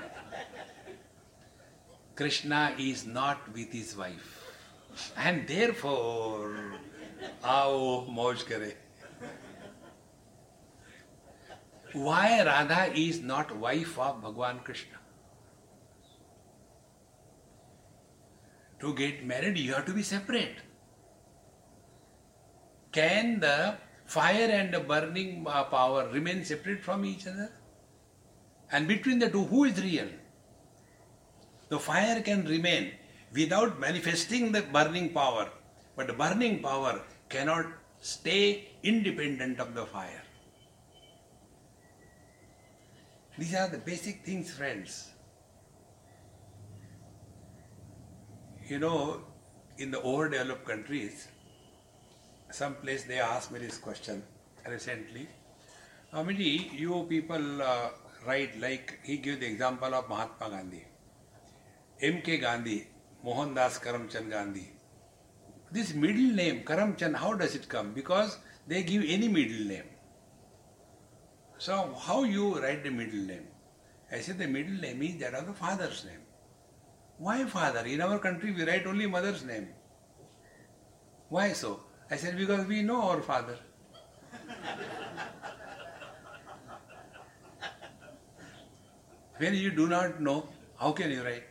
Krishna 2.15 2.75
is 2.77 3.05
not 3.05 3.51
with 3.53 3.71
his 3.71 3.97
wife. 3.97 4.39
And 5.17 5.47
therefore, 5.47 6.75
आओ, 7.45 8.05
मौज 8.09 8.41
करे। 8.51 8.75
Why 11.95 12.43
Radha 12.43 12.83
is 12.97 13.21
not 13.25 13.51
wife 13.61 13.97
of 13.99 14.15
Bhagwan 14.21 14.59
Krishna 14.67 14.97
to 18.81 18.93
get 18.93 19.21
married 19.23 19.57
you 19.57 19.73
have 19.73 19.83
to 19.85 19.93
be 19.93 20.03
separate 20.03 20.61
can 22.93 23.37
the 23.39 23.77
fire 24.09 24.51
and 24.51 24.75
burning 24.87 25.45
power 25.71 26.11
remain 26.13 26.43
separate 26.43 26.83
from 26.83 27.05
each 27.05 27.27
other 27.27 28.75
and 28.75 28.87
between 28.87 29.19
the 29.19 29.31
two 29.31 29.43
who 29.45 29.65
is 29.65 29.81
real 29.81 30.11
the 31.71 31.77
fire 31.87 32.21
can 32.21 32.45
remain 32.47 32.91
without 33.33 33.79
manifesting 33.81 34.53
the 34.55 34.67
burning 34.73 35.09
power 35.15 35.59
but 35.97 36.15
burning 36.17 36.57
power 36.63 37.05
cannot 37.33 37.65
stay 37.99 38.69
independent 38.83 39.59
of 39.59 39.73
the 39.73 39.85
fire. 39.85 40.21
These 43.37 43.55
are 43.55 43.67
the 43.67 43.79
basic 43.79 44.23
things, 44.23 44.51
friends. 44.53 45.09
You 48.67 48.79
know, 48.79 49.21
in 49.77 49.89
the 49.89 50.01
overdeveloped 50.01 50.65
countries, 50.65 51.27
some 52.51 52.75
place 52.75 53.03
they 53.05 53.19
asked 53.19 53.51
me 53.51 53.59
this 53.59 53.77
question 53.79 54.21
recently. 54.69 55.27
Amiji, 56.13 56.71
you 56.79 57.05
people 57.09 57.61
uh, 57.61 57.89
write 58.27 58.59
like 58.59 58.99
he 59.03 59.17
gave 59.17 59.39
the 59.39 59.47
example 59.47 59.95
of 59.95 60.07
Mahatma 60.07 60.49
Gandhi, 60.51 60.83
M.K. 61.99 62.37
Gandhi, 62.37 62.87
Mohandas 63.25 63.79
Karamchand 63.79 64.29
Gandhi. 64.29 64.72
This 65.73 65.93
middle 65.95 66.35
name, 66.35 66.63
Karamchand, 66.63 67.15
how 67.15 67.33
does 67.33 67.55
it 67.55 67.67
come? 67.67 67.93
Because 67.93 68.37
they 68.67 68.83
give 68.83 69.03
any 69.07 69.27
middle 69.27 69.65
name. 69.65 69.85
So 71.57 71.95
how 71.99 72.23
you 72.23 72.61
write 72.61 72.83
the 72.83 72.91
middle 72.91 73.21
name? 73.21 73.47
I 74.11 74.19
said 74.19 74.37
the 74.37 74.45
middle 74.47 74.75
name 74.75 75.01
is 75.01 75.17
that 75.21 75.33
of 75.33 75.47
the 75.47 75.53
father's 75.53 76.05
name. 76.05 76.19
Why 77.17 77.45
father? 77.45 77.83
In 77.87 78.01
our 78.01 78.19
country 78.19 78.51
we 78.51 78.63
write 78.65 78.85
only 78.85 79.07
mother's 79.07 79.43
name. 79.43 79.69
Why 81.29 81.53
so? 81.53 81.79
I 82.11 82.17
said 82.17 82.37
because 82.37 82.67
we 82.67 82.83
know 82.83 83.01
our 83.09 83.23
father. 83.23 83.57
when 89.37 89.55
you 89.55 89.71
do 89.71 89.87
not 89.87 90.21
know, 90.21 90.47
how 90.79 90.91
can 90.91 91.09
you 91.09 91.23
write? 91.23 91.45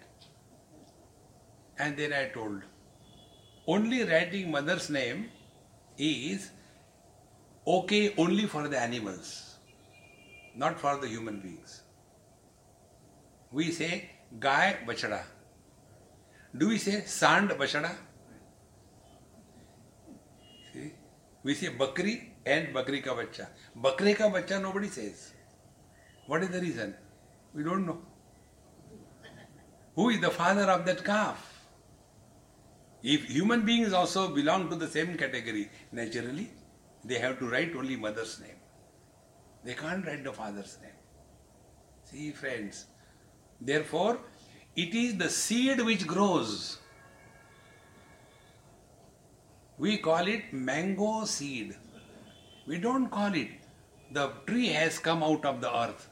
And 1.77 1.97
then 1.97 2.13
I 2.13 2.29
told, 2.29 2.63
only 3.67 4.05
writing 4.05 4.51
mother's 4.51 4.91
name 4.91 5.31
is 5.99 6.51
okay 7.67 8.15
only 8.17 8.47
for 8.47 8.69
the 8.69 8.79
animals, 8.79 9.57
not 10.57 10.79
for 10.79 10.97
the 10.97 11.09
human 11.09 11.41
beings. 11.41 11.83
We 13.53 13.71
say 13.71 14.11
Gai 14.41 14.79
Bachada. 14.87 15.23
Do 16.57 16.69
we 16.69 16.79
say 16.79 17.03
Sand 17.03 17.51
Bachada? 17.51 17.95
See? 20.73 20.93
We 21.43 21.55
say 21.55 21.69
Bakri 21.69 22.31
and 22.45 22.75
Bakri 22.75 23.03
ka 23.03 23.15
bacha. 23.15 23.49
Bakri 23.81 24.17
ka 24.17 24.29
bacha 24.29 24.59
nobody 24.59 24.89
says. 24.89 25.33
What 26.27 26.43
is 26.43 26.49
the 26.51 26.61
reason? 26.61 26.95
We 27.55 27.63
don't 27.63 27.87
know. 27.87 27.99
Who 29.95 30.09
is 30.09 30.21
the 30.21 30.31
father 30.31 30.63
of 30.63 30.87
that 30.87 31.05
calf? 31.05 31.52
If 33.03 33.25
human 33.25 33.65
beings 33.65 33.93
also 33.93 34.29
belong 34.29 34.69
to 34.71 34.77
the 34.77 34.87
same 34.87 35.17
category, 35.17 35.71
naturally, 35.91 36.51
they 37.05 37.19
have 37.19 37.39
to 37.41 37.49
write 37.49 37.75
only 37.75 37.97
mother's 37.97 38.41
name. 38.41 38.61
They 39.65 39.75
can't 39.75 40.07
write 40.07 40.23
the 40.23 40.33
father's 40.33 40.79
name. 40.81 40.93
See, 42.05 42.31
friends. 42.31 42.87
Therefore, 43.61 44.19
it 44.77 44.95
is 44.95 45.17
the 45.17 45.29
seed 45.29 45.81
which 45.81 46.07
grows. 46.07 46.79
We 49.79 49.99
call 49.99 50.29
it 50.29 50.53
mango 50.53 51.25
seed. 51.25 51.75
We 52.67 52.79
don't 52.79 53.11
call 53.11 53.35
it. 53.35 53.51
The 54.13 54.31
tree 54.47 54.69
has 54.69 54.99
come 54.99 55.23
out 55.23 55.45
of 55.45 55.61
the 55.61 55.77
earth. 55.77 56.09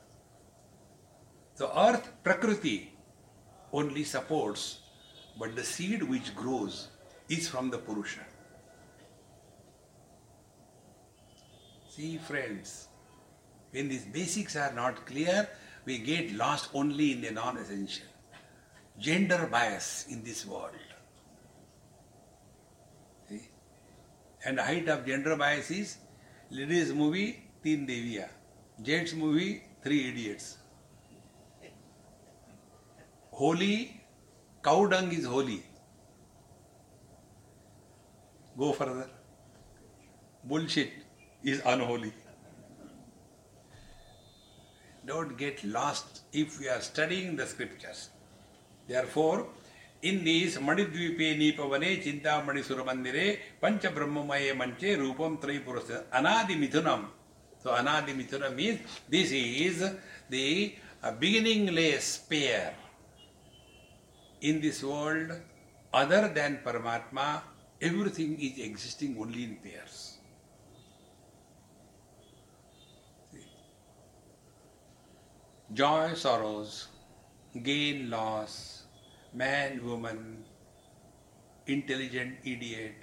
The 1.57 1.79
earth, 1.79 2.11
Prakriti, 2.25 2.93
only 3.73 4.03
supports, 4.03 4.81
but 5.41 5.57
the 5.57 5.65
seed 5.65 6.03
which 6.03 6.35
grows 6.37 6.89
is 7.31 7.49
from 7.49 7.71
the 7.71 7.79
Purusha. 7.79 8.21
See, 11.89 12.19
friends, 12.19 12.89
when 13.71 13.89
these 13.89 14.05
basics 14.05 14.55
are 14.55 14.73
not 14.75 15.07
clear, 15.07 15.49
we 15.87 15.99
get 15.99 16.33
lost 16.33 16.69
only 16.75 17.13
in 17.13 17.23
the 17.23 17.31
non 17.31 17.57
essential. 17.57 18.07
Gender 18.99 19.49
bias 19.51 20.07
in 20.11 20.23
this 20.23 20.45
world. 20.45 20.73
See? 23.29 23.49
And 24.45 24.59
the 24.59 24.63
height 24.63 24.89
of 24.89 25.07
gender 25.07 25.37
bias 25.37 25.71
is 25.71 25.97
ladies 26.51 26.93
movie, 26.93 27.49
Teen 27.65 27.87
Deviya. 27.87 28.29
Gents 28.83 29.15
movie, 29.15 29.63
Three 29.83 30.09
Idiots. 30.11 30.59
Holy, 33.31 34.00
cow 34.63 34.87
dung 34.87 35.13
is 35.13 35.25
holy. 35.25 35.63
Go 38.59 38.73
further. 38.73 39.09
Bullshit 40.45 40.91
is 41.43 41.63
unholy. 41.65 42.13
Don't 45.07 45.37
get 45.37 45.65
lost 45.65 46.23
if 46.33 46.61
we 46.61 46.69
are 46.69 46.81
studying 46.81 47.37
the 47.37 47.47
scriptures. 47.47 48.11
Therefore, 48.87 49.47
in 50.03 50.25
these 50.25 50.59
Manidvipe 50.59 51.39
Nipavane 51.39 52.03
Chintamani 52.03 52.63
Sumandire 52.65 53.39
Pancha 53.61 53.89
Brahmamaye 53.89 54.57
Manche 54.57 54.97
Rupam 54.99 55.39
Tripurasa 55.41 56.05
Anadi 56.13 56.59
Mithunam. 56.59 57.07
So 57.63 57.71
Anadi 57.71 58.15
Mithunam 58.15 58.55
means 58.55 58.81
this 59.09 59.31
is 59.33 59.93
the 60.29 60.75
beginningless 61.19 62.19
pair 62.19 62.75
in 64.41 64.61
this 64.61 64.83
world 64.83 65.33
other 65.93 66.29
than 66.29 66.61
Paramatma, 66.65 67.43
everything 67.81 68.39
is 68.41 68.59
existing 68.59 69.17
only 69.21 69.45
in 69.45 69.57
pairs. 69.57 70.17
Joy, 75.73 76.15
sorrows, 76.15 76.89
gain, 77.63 78.11
loss, 78.11 78.83
man, 79.33 79.85
woman, 79.85 80.45
intelligent, 81.67 82.39
idiot. 82.45 82.95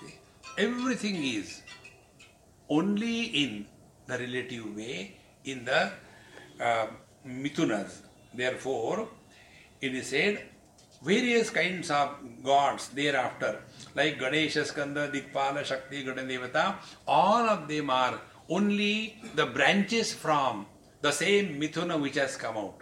See? 0.00 0.14
Everything 0.56 1.16
is 1.16 1.62
only 2.70 3.22
in 3.44 3.66
the 4.06 4.18
relative 4.18 4.74
way, 4.74 5.16
in 5.44 5.64
the 5.64 5.90
uh, 6.58 6.86
mithunas. 7.26 8.09
Therefore, 8.34 9.08
it 9.80 9.94
is 9.94 10.08
said 10.08 10.42
various 11.02 11.50
kinds 11.50 11.90
of 11.90 12.10
gods 12.44 12.88
thereafter, 12.88 13.62
like 13.94 14.18
Ganesha, 14.18 14.64
Skanda, 14.64 15.10
Dikpala, 15.10 15.64
Shakti, 15.64 16.04
Gadadevata, 16.04 16.76
all 17.06 17.48
of 17.48 17.66
them 17.68 17.90
are 17.90 18.20
only 18.48 19.16
the 19.34 19.46
branches 19.46 20.12
from 20.12 20.66
the 21.00 21.10
same 21.10 21.60
mithuna 21.60 22.00
which 22.00 22.16
has 22.16 22.36
come 22.36 22.56
out. 22.56 22.80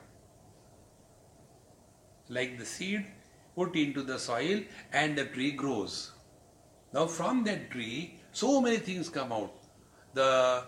Like 2.29 2.59
the 2.59 2.65
seed 2.65 3.07
put 3.55 3.77
into 3.77 4.03
the 4.03 4.19
soil 4.19 4.63
and 4.93 5.17
the 5.17 5.27
tree 5.27 5.53
grows. 5.53 6.13
Now, 6.93 7.07
from 7.07 7.45
that 7.45 7.71
tree, 7.71 8.19
so 8.33 8.61
many 8.61 8.79
things 8.79 9.09
come 9.09 9.33
out. 9.33 9.53
The 10.15 10.65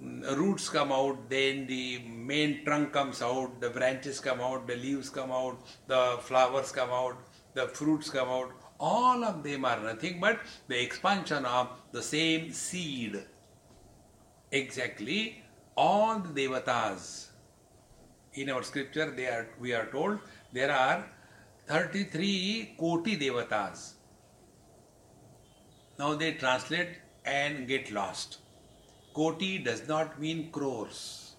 roots 0.00 0.68
come 0.68 0.92
out, 0.92 1.28
then 1.28 1.66
the 1.66 2.00
main 2.00 2.64
trunk 2.64 2.92
comes 2.92 3.22
out, 3.22 3.60
the 3.60 3.70
branches 3.70 4.20
come 4.20 4.40
out, 4.40 4.66
the 4.66 4.76
leaves 4.76 5.10
come 5.10 5.30
out, 5.30 5.58
the 5.86 6.18
flowers 6.20 6.72
come 6.72 6.90
out, 6.90 7.16
the 7.54 7.68
fruits 7.68 8.10
come 8.10 8.28
out. 8.28 8.52
All 8.80 9.24
of 9.24 9.42
them 9.42 9.64
are 9.64 9.80
nothing 9.80 10.20
but 10.20 10.40
the 10.68 10.82
expansion 10.82 11.44
of 11.44 11.68
the 11.92 12.02
same 12.02 12.52
seed. 12.52 13.22
Exactly, 14.50 15.42
all 15.76 16.18
the 16.18 16.48
devatas 16.48 17.28
in 18.34 18.50
our 18.50 18.62
scripture, 18.62 19.10
they 19.10 19.26
are 19.26 19.48
we 19.60 19.72
are 19.72 19.86
told 19.86 20.18
there 20.52 20.72
are 20.72 21.06
33 21.66 22.74
Koti 22.78 23.16
Devatas. 23.16 23.92
Now 25.98 26.14
they 26.14 26.32
translate 26.32 26.98
and 27.24 27.68
get 27.68 27.92
lost. 27.92 28.38
Koti 29.14 29.58
does 29.58 29.86
not 29.88 30.20
mean 30.20 30.50
crores. 30.50 31.34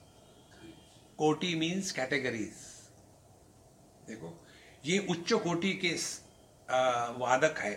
Koti 1.18 1.56
means 1.56 1.92
categories. 1.92 2.70
देखो, 4.08 4.34
ये 4.84 4.98
उच्च 5.10 5.34
कोटि 5.44 5.74
के 5.84 5.94
वादक 7.20 7.60
है 7.60 7.76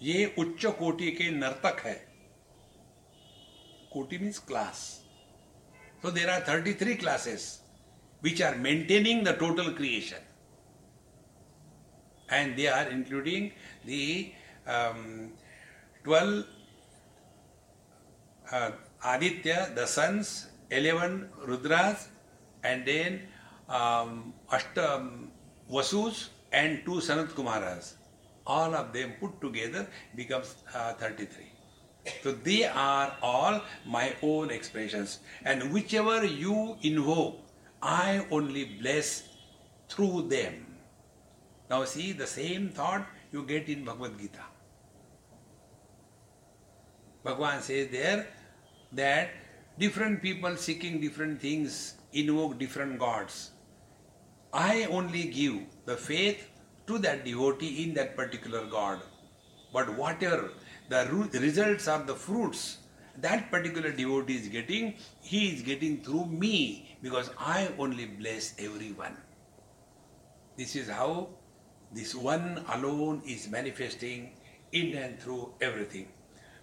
ये 0.00 0.24
उच्च 0.38 0.66
कोटि 0.78 1.10
के 1.18 1.30
नर्तक 1.30 1.80
है 1.84 1.94
कोटि 3.92 4.18
means 4.18 4.38
class 4.48 4.78
so 6.02 6.10
there 6.10 6.30
are 6.30 6.44
thirty 6.48 6.74
three 6.80 6.94
classes 7.02 7.46
which 8.22 8.42
are 8.42 8.56
maintaining 8.66 9.24
the 9.26 9.36
total 9.40 9.72
creation 9.76 10.26
and 12.32 12.54
they 12.56 12.66
are 12.66 12.92
including 12.92 13.48
the 13.86 14.00
twelve 16.04 16.42
uh, 18.52 18.70
Aditya, 19.04 19.72
the 19.74 19.86
sons, 19.86 20.48
11 20.70 21.28
Rudras, 21.46 22.08
and 22.62 22.86
then 22.86 23.20
um, 23.68 24.32
um, 24.76 25.30
Vasus 25.70 26.28
and 26.52 26.84
two 26.84 27.00
Sanat 27.00 27.28
Kumaras. 27.28 27.94
All 28.46 28.74
of 28.74 28.92
them 28.92 29.14
put 29.20 29.40
together 29.40 29.86
becomes 30.14 30.54
uh, 30.74 30.92
33. 30.94 31.50
So 32.22 32.32
they 32.32 32.64
are 32.64 33.16
all 33.22 33.62
my 33.86 34.12
own 34.22 34.50
expressions. 34.50 35.20
And 35.44 35.72
whichever 35.72 36.24
you 36.24 36.76
invoke, 36.82 37.40
I 37.82 38.26
only 38.30 38.64
bless 38.64 39.28
through 39.88 40.28
them. 40.28 40.66
Now 41.70 41.84
see 41.84 42.12
the 42.12 42.26
same 42.26 42.68
thought 42.68 43.06
you 43.32 43.42
get 43.44 43.68
in 43.68 43.84
Bhagavad 43.84 44.18
Gita. 44.18 44.44
Bhagavan 47.24 47.62
says 47.62 47.88
there 47.90 48.26
that 48.92 49.30
different 49.78 50.22
people 50.22 50.56
seeking 50.56 51.00
different 51.00 51.40
things 51.40 51.94
invoke 52.12 52.58
different 52.58 52.98
gods. 52.98 53.50
I 54.52 54.84
only 54.84 55.24
give 55.24 55.62
the 55.84 55.96
faith 55.96 56.50
to 56.86 56.98
that 56.98 57.24
devotee 57.24 57.84
in 57.84 57.94
that 57.94 58.14
particular 58.16 58.66
God. 58.66 59.00
But 59.72 59.96
whatever 59.96 60.50
the 60.88 61.28
results 61.40 61.88
are 61.88 62.02
the 62.02 62.14
fruits 62.14 62.78
that 63.20 63.50
particular 63.50 63.90
devotee 63.92 64.36
is 64.36 64.48
getting, 64.48 64.94
he 65.20 65.48
is 65.54 65.62
getting 65.62 66.02
through 66.02 66.26
me 66.26 66.96
because 67.02 67.30
I 67.38 67.70
only 67.78 68.06
bless 68.06 68.54
everyone. 68.58 69.16
This 70.56 70.76
is 70.76 70.88
how 70.88 71.28
this 71.92 72.14
one 72.14 72.64
alone 72.68 73.22
is 73.26 73.48
manifesting 73.48 74.32
in 74.72 74.96
and 74.96 75.18
through 75.20 75.54
everything. 75.60 76.08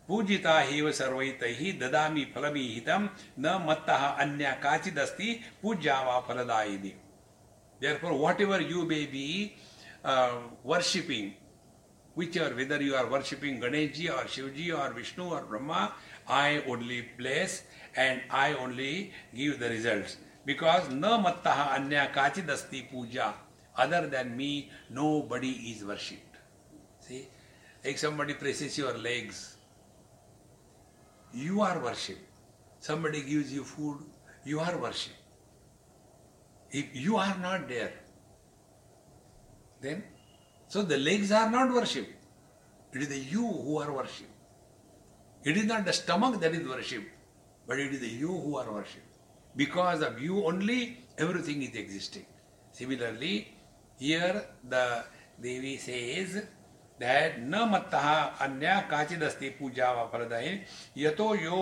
पूजिता 0.08 0.60
हेव 0.60 0.92
सर्वैत 0.92 1.40
ही 1.60 1.72
ददामी 1.82 2.24
फलमी 2.36 2.68
हितम, 2.68 3.10
न 3.40 3.58
मत्ता 3.68 3.96
अन्य 4.22 4.52
काचिद 4.64 5.00
अस्ति 5.00 5.40
पूज्या 5.62 6.00
वा 6.02 6.20
फलदायिनी। 6.28 6.94
Therefore 7.82 8.12
whatever 8.42 8.62
you 8.72 8.86
may 8.88 9.00
be 9.12 9.28
worshipping 10.66 11.30
whichever 12.38 12.54
whether 12.54 12.82
you 12.82 12.94
are 12.96 13.06
worshipping 13.06 13.62
Ganesh 13.62 13.92
ji 13.96 14.08
or 14.08 14.28
Shiv 14.30 14.50
ji 14.58 14.70
or 14.72 14.94
Vishnu 14.94 15.30
or 15.30 15.46
Brahma 15.46 15.88
I 16.40 16.58
only 16.70 17.00
place 17.18 17.64
and 17.98 18.22
I 18.32 18.54
only 18.64 18.94
give 19.36 19.56
the 19.60 19.72
result 19.72 20.18
because 20.48 20.90
न 20.92 21.18
मत्ता 21.26 21.54
अन्य 21.64 22.06
काचिद 22.16 22.50
अस्ति 22.50 22.82
पूजा 22.92 23.34
other 23.80 24.06
than 24.10 24.28
me 24.38 24.52
nobody 25.32 25.52
is 25.72 25.84
worshipped 25.86 26.38
see 27.08 27.28
एक 27.90 28.00
somebody 28.00 28.34
presses 28.42 28.80
your 28.80 28.98
legs 28.98 29.42
you 31.34 31.62
are 31.62 31.80
worshipped. 31.80 32.28
Somebody 32.80 33.22
gives 33.22 33.54
you 33.54 33.64
food, 33.64 34.00
you 34.44 34.60
are 34.60 34.78
worshipped. 34.78 35.18
If 36.72 36.86
you 36.94 37.18
are 37.18 37.38
not 37.38 37.68
there, 37.68 37.94
then 39.82 40.04
so 40.68 40.82
the 40.84 40.98
legs 40.98 41.32
are 41.32 41.50
not 41.50 41.74
worshipped. 41.74 42.14
It 42.94 43.02
is 43.02 43.10
the 43.10 43.18
you 43.18 43.46
who 43.46 43.78
are 43.80 43.92
worshipped. 43.92 44.30
It 45.44 45.58
is 45.58 45.66
not 45.66 45.86
the 45.86 45.94
stomach 45.94 46.40
that 46.40 46.54
is 46.54 46.68
worshipped, 46.68 47.10
but 47.68 47.80
it 47.80 47.94
is 47.94 48.00
the 48.00 48.08
you 48.08 48.28
who 48.28 48.58
are 48.58 48.72
worshipped. 48.72 49.08
Because 49.56 50.02
of 50.02 50.22
you 50.22 50.46
only, 50.46 51.00
everything 51.18 51.62
is 51.64 51.76
existing. 51.76 52.26
Similarly, 52.72 53.54
here 53.98 54.46
the 54.68 55.04
Devi 55.42 55.78
says 55.78 56.44
न 57.04 57.68
मत्ता, 57.72 58.00
अन्या 58.42 58.80
काचिदस्ति 58.92 59.50
पूजा 59.60 59.92
व 59.92 60.10
फलदाय 60.14 60.48
यथो 60.98 61.34
यो 61.36 61.60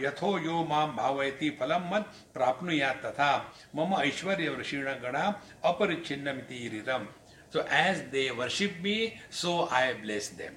यथो 0.00 0.38
यो 0.38 0.62
माम 0.64 0.96
भावयती 0.96 1.48
फलम 1.60 1.88
मत 1.92 2.12
प्राप्नुया 2.34 2.92
तथा। 3.04 3.30
मम 3.76 3.94
ऐश्वर्य 3.96 4.54
ऋषिण 4.58 4.86
गणा 5.02 5.24
अपरिच्छिन्न 5.64 6.34
मितिरम 6.36 7.06
so 7.52 7.60
as 7.74 7.98
they 8.12 8.28
worship 8.38 8.78
me 8.82 8.96
so 9.32 9.52
I 9.72 9.92
bless 9.94 10.32
them 10.38 10.54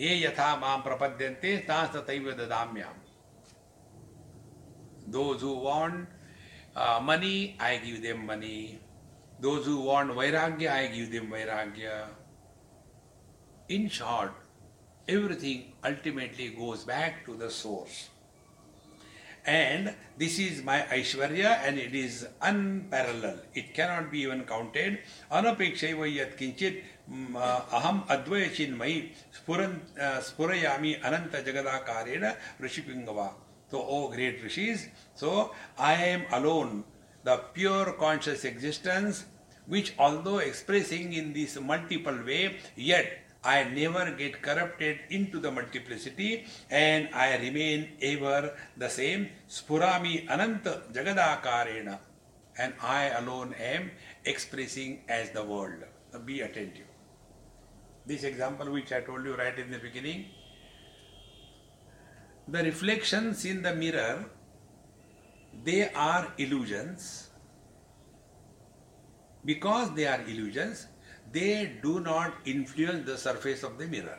ये 0.00 0.20
यथा 0.20 0.54
माम 0.56 0.82
प्रपद्यन्ते, 0.82 1.56
तां 1.58 1.86
तथैव 1.88 2.30
ददाम्यम। 2.34 2.96
Those 5.12 5.42
who 5.42 5.54
want 5.62 6.08
money 7.02 7.56
I 7.62 7.78
give 7.78 7.96
them 8.02 8.26
money 8.28 8.58
those 9.40 9.66
who 9.68 9.82
want 9.84 10.10
vairagya 10.12 10.66
I 10.68 10.88
give 10.88 11.06
them 11.10 11.32
vairagya 11.32 11.90
In 13.68 13.88
short, 13.88 14.32
everything 15.08 15.72
ultimately 15.84 16.50
goes 16.50 16.84
back 16.84 17.24
to 17.26 17.34
the 17.34 17.50
source. 17.50 18.10
And 19.44 19.92
this 20.16 20.38
is 20.38 20.62
my 20.62 20.82
Aishwarya 20.82 21.58
and 21.64 21.78
it 21.78 21.94
is 21.94 22.28
unparalleled. 22.40 23.40
It 23.54 23.74
cannot 23.74 24.12
be 24.12 24.20
even 24.20 24.44
counted. 24.44 25.00
Anapekshaiva 25.32 26.12
yat 26.14 26.36
kinchit 26.36 26.82
mm, 27.10 27.34
uh, 27.34 27.60
aham 27.72 28.06
advaya 28.06 28.50
chinmai 28.50 29.10
uh, 29.48 30.20
spurayami 30.20 31.04
ananta 31.04 31.42
jagadakarena 31.42 32.36
rishipingava. 32.60 33.32
So, 33.68 33.84
oh 33.84 34.08
great 34.08 34.42
rishis, 34.44 34.86
so 35.16 35.52
I 35.76 35.94
am 35.94 36.24
alone, 36.30 36.84
the 37.24 37.36
pure 37.52 37.92
conscious 37.94 38.44
existence, 38.44 39.24
which 39.66 39.92
although 39.98 40.38
expressing 40.38 41.12
in 41.14 41.32
this 41.32 41.58
multiple 41.58 42.16
way, 42.24 42.58
yet 42.76 43.25
I 43.44 43.64
never 43.64 44.10
get 44.12 44.42
corrupted 44.42 44.98
into 45.10 45.38
the 45.38 45.50
multiplicity 45.50 46.46
and 46.70 47.08
I 47.14 47.36
remain 47.36 47.90
ever 48.02 48.54
the 48.76 48.88
same. 48.88 49.28
Spurami 49.48 50.28
Ananta 50.28 50.82
Jagadakarena. 50.92 51.98
And 52.58 52.72
I 52.82 53.08
alone 53.10 53.54
am 53.54 53.90
expressing 54.24 55.02
as 55.08 55.30
the 55.30 55.44
world. 55.44 55.84
Be 56.24 56.40
attentive. 56.40 56.86
This 58.06 58.24
example 58.24 58.70
which 58.72 58.92
I 58.92 59.00
told 59.00 59.24
you 59.24 59.34
right 59.36 59.58
in 59.58 59.70
the 59.70 59.78
beginning. 59.78 60.26
The 62.48 62.62
reflections 62.62 63.44
in 63.44 63.62
the 63.62 63.74
mirror, 63.74 64.24
they 65.64 65.90
are 65.90 66.32
illusions. 66.38 67.28
Because 69.44 69.94
they 69.94 70.06
are 70.06 70.22
illusions, 70.22 70.86
they 71.36 71.72
do 71.82 72.00
not 72.00 72.32
influence 72.44 73.04
the 73.10 73.18
surface 73.18 73.62
of 73.62 73.76
the 73.78 73.86
mirror. 73.86 74.18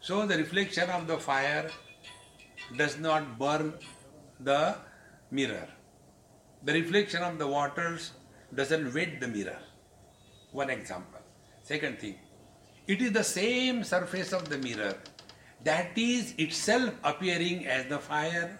So 0.00 0.26
the 0.26 0.38
reflection 0.38 0.88
of 0.90 1.06
the 1.06 1.18
fire 1.18 1.70
does 2.76 2.98
not 2.98 3.38
burn 3.38 3.74
the 4.40 4.76
mirror. 5.30 5.68
The 6.64 6.72
reflection 6.72 7.22
of 7.22 7.38
the 7.38 7.46
waters 7.46 8.12
doesn't 8.54 8.94
wet 8.94 9.20
the 9.20 9.28
mirror. 9.28 9.60
One 10.52 10.70
example. 10.70 11.20
Second 11.62 11.98
thing, 11.98 12.16
it 12.86 13.00
is 13.00 13.12
the 13.12 13.24
same 13.24 13.84
surface 13.84 14.32
of 14.32 14.48
the 14.48 14.58
mirror 14.58 14.94
that 15.64 15.96
is 15.96 16.34
itself 16.38 16.94
appearing 17.04 17.66
as 17.66 17.86
the 17.86 17.98
fire, 17.98 18.58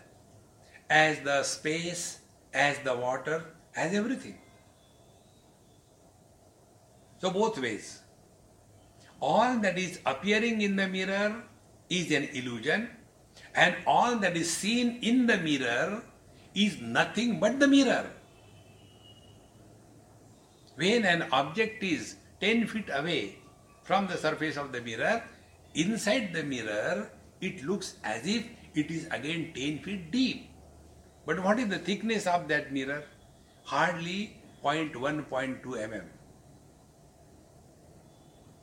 as 0.91 1.21
the 1.21 1.43
space, 1.43 2.21
as 2.55 2.79
the 2.81 2.95
water, 2.95 3.45
as 3.75 3.95
everything. 3.95 4.39
So, 7.23 7.31
both 7.31 7.57
ways. 7.62 8.01
All 9.20 9.59
that 9.61 9.79
is 9.79 10.01
appearing 10.05 10.61
in 10.61 10.75
the 10.75 10.89
mirror 10.89 11.45
is 11.89 12.11
an 12.11 12.25
illusion, 12.33 12.89
and 13.55 13.77
all 13.87 14.16
that 14.16 14.37
is 14.37 14.51
seen 14.51 14.99
in 15.03 15.29
the 15.29 15.37
mirror 15.37 16.03
is 16.53 16.81
nothing 16.81 17.39
but 17.39 17.61
the 17.61 17.68
mirror. 17.68 18.11
When 20.75 21.05
an 21.05 21.27
object 21.31 21.85
is 21.85 22.16
10 22.41 22.66
feet 22.66 22.91
away 22.93 23.37
from 23.85 24.09
the 24.09 24.16
surface 24.16 24.57
of 24.57 24.73
the 24.73 24.81
mirror, 24.81 25.23
inside 25.75 26.33
the 26.33 26.43
mirror 26.43 27.09
it 27.41 27.62
looks 27.64 27.95
as 28.03 28.27
if 28.27 28.49
it 28.75 28.91
is 28.91 29.07
again 29.12 29.53
10 29.55 29.79
feet 29.85 30.11
deep. 30.11 30.51
But 31.25 31.39
what 31.45 31.61
is 31.61 31.68
the 31.68 31.79
thickness 31.79 32.27
of 32.27 32.49
that 32.49 32.73
mirror? 32.73 33.05
Hardly 33.62 34.41
0.1, 34.64 35.29
0.2 35.31 35.62
mm. 35.62 36.03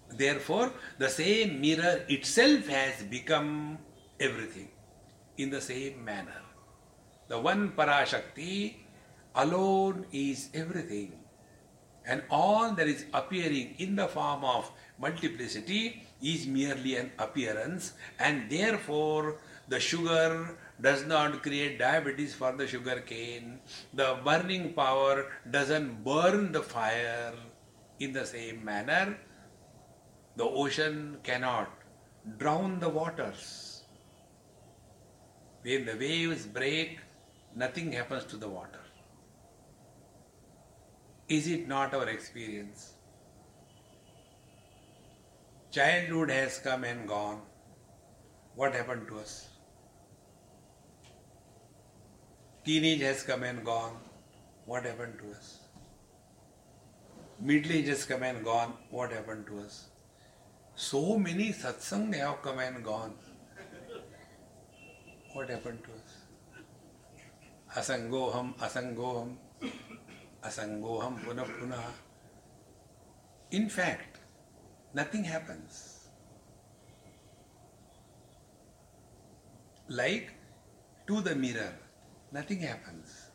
Therefore, 0.10 0.72
the 0.98 1.10
same 1.10 1.62
mirror 1.62 2.04
itself 2.08 2.68
has 2.68 3.04
become 3.04 3.78
everything 4.20 4.70
in 5.38 5.50
the 5.50 5.62
same 5.62 6.04
manner. 6.04 6.42
The 7.28 7.40
one 7.40 7.72
Parashakti 7.72 8.76
alone 9.36 10.06
is 10.12 10.50
everything. 10.54 11.14
And 12.06 12.24
all 12.30 12.74
that 12.74 12.88
is 12.88 13.06
appearing 13.14 13.76
in 13.78 13.96
the 13.96 14.08
form 14.08 14.44
of 14.44 14.72
multiplicity 14.98 16.04
is 16.22 16.48
merely 16.48 16.96
an 16.96 17.12
appearance, 17.20 17.94
and 18.18 18.50
therefore 18.50 19.38
the 19.68 19.80
sugar 19.80 20.58
does 20.82 21.06
not 21.06 21.44
create 21.44 21.78
diabetes 21.78 22.34
for 22.34 22.52
the 22.54 22.66
sugar 22.66 23.02
cane. 23.02 23.60
The 23.94 24.18
burning 24.26 24.74
power 24.74 25.28
doesn't 25.50 26.04
burn 26.04 26.52
the 26.52 26.64
fire 26.64 27.34
in 28.00 28.12
the 28.14 28.26
same 28.26 28.66
manner. 28.66 29.18
The 30.40 30.46
ocean 30.46 31.18
cannot 31.22 31.70
drown 32.38 32.80
the 32.80 32.88
waters. 32.88 33.84
When 35.64 35.86
the 35.86 35.96
waves 35.98 36.46
break, 36.46 37.00
nothing 37.54 37.92
happens 37.92 38.24
to 38.28 38.38
the 38.38 38.48
water. 38.48 38.80
Is 41.28 41.50
it 41.56 41.68
not 41.68 41.94
our 41.94 42.08
experience? 42.08 42.94
Childhood 45.72 46.32
has 46.32 46.58
come 46.60 46.86
and 46.86 47.06
gone. 47.06 47.42
What 48.56 48.74
happened 48.74 49.10
to 49.10 49.20
us? 49.20 49.50
Teenage 52.64 53.02
has 53.02 53.24
come 53.24 53.44
and 53.44 53.66
gone. 53.66 53.98
What 54.66 54.86
happened 54.86 55.20
to 55.20 55.32
us? 55.38 55.60
Middle 57.42 57.74
age 57.74 57.88
has 57.88 58.06
come 58.06 58.24
and 58.24 58.46
gone. 58.46 58.76
What 58.90 59.12
happened 59.12 59.46
to 59.48 59.60
us? 59.60 59.89
So 60.82 61.18
many 61.18 61.52
satsang 61.52 62.14
have 62.16 62.42
come 62.42 62.60
and 62.60 62.82
gone. 62.82 63.14
What 65.34 65.50
happened 65.50 65.80
to 65.84 65.92
us? 65.92 66.14
Asangoham, 67.80 68.54
asangoham, 68.58 69.36
asangoham 70.42 71.20
punah 71.26 71.46
punah. 71.58 71.84
In 73.52 73.68
fact, 73.68 74.20
nothing 74.94 75.26
happens. 75.26 76.08
Like 79.90 80.32
to 81.08 81.20
the 81.20 81.36
mirror, 81.36 81.74
nothing 82.32 82.62
happens. 82.62 83.26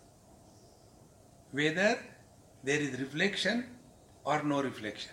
Whether 1.52 1.98
there 2.62 2.80
is 2.80 2.98
reflection 2.98 3.66
or 4.24 4.42
no 4.42 4.62
reflection. 4.62 5.12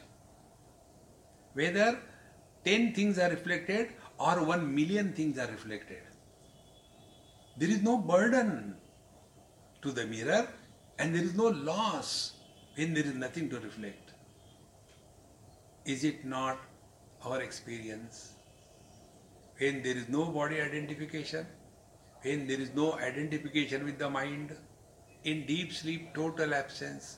Whether 1.54 2.00
10 2.66 2.94
things 2.94 3.18
are 3.18 3.30
reflected 3.30 3.90
or 4.20 4.44
1 4.44 4.76
million 4.76 5.14
things 5.14 5.38
are 5.38 5.48
reflected. 5.48 6.04
There 7.58 7.70
is 7.70 7.82
no 7.82 7.98
burden 7.98 8.76
to 9.82 9.92
the 9.92 10.06
mirror 10.06 10.48
and 11.00 11.16
there 11.16 11.24
is 11.24 11.36
no 11.36 11.48
loss 11.48 12.34
when 12.76 12.94
there 12.94 13.06
is 13.06 13.16
nothing 13.16 13.50
to 13.50 13.60
reflect. 13.60 14.12
Is 15.86 16.04
it 16.04 16.24
not 16.24 16.60
our 17.26 17.42
experience? 17.42 18.34
When 19.58 19.82
there 19.82 19.98
is 19.98 20.10
no 20.10 20.26
body 20.26 20.62
identification, 20.62 21.46
when 22.22 22.48
there 22.48 22.60
is 22.60 22.74
no 22.76 22.94
identification 22.94 23.84
with 23.86 23.98
the 23.98 24.10
mind, 24.10 24.56
in 25.24 25.46
deep 25.46 25.72
sleep, 25.72 26.14
total 26.14 26.54
absence, 26.54 27.18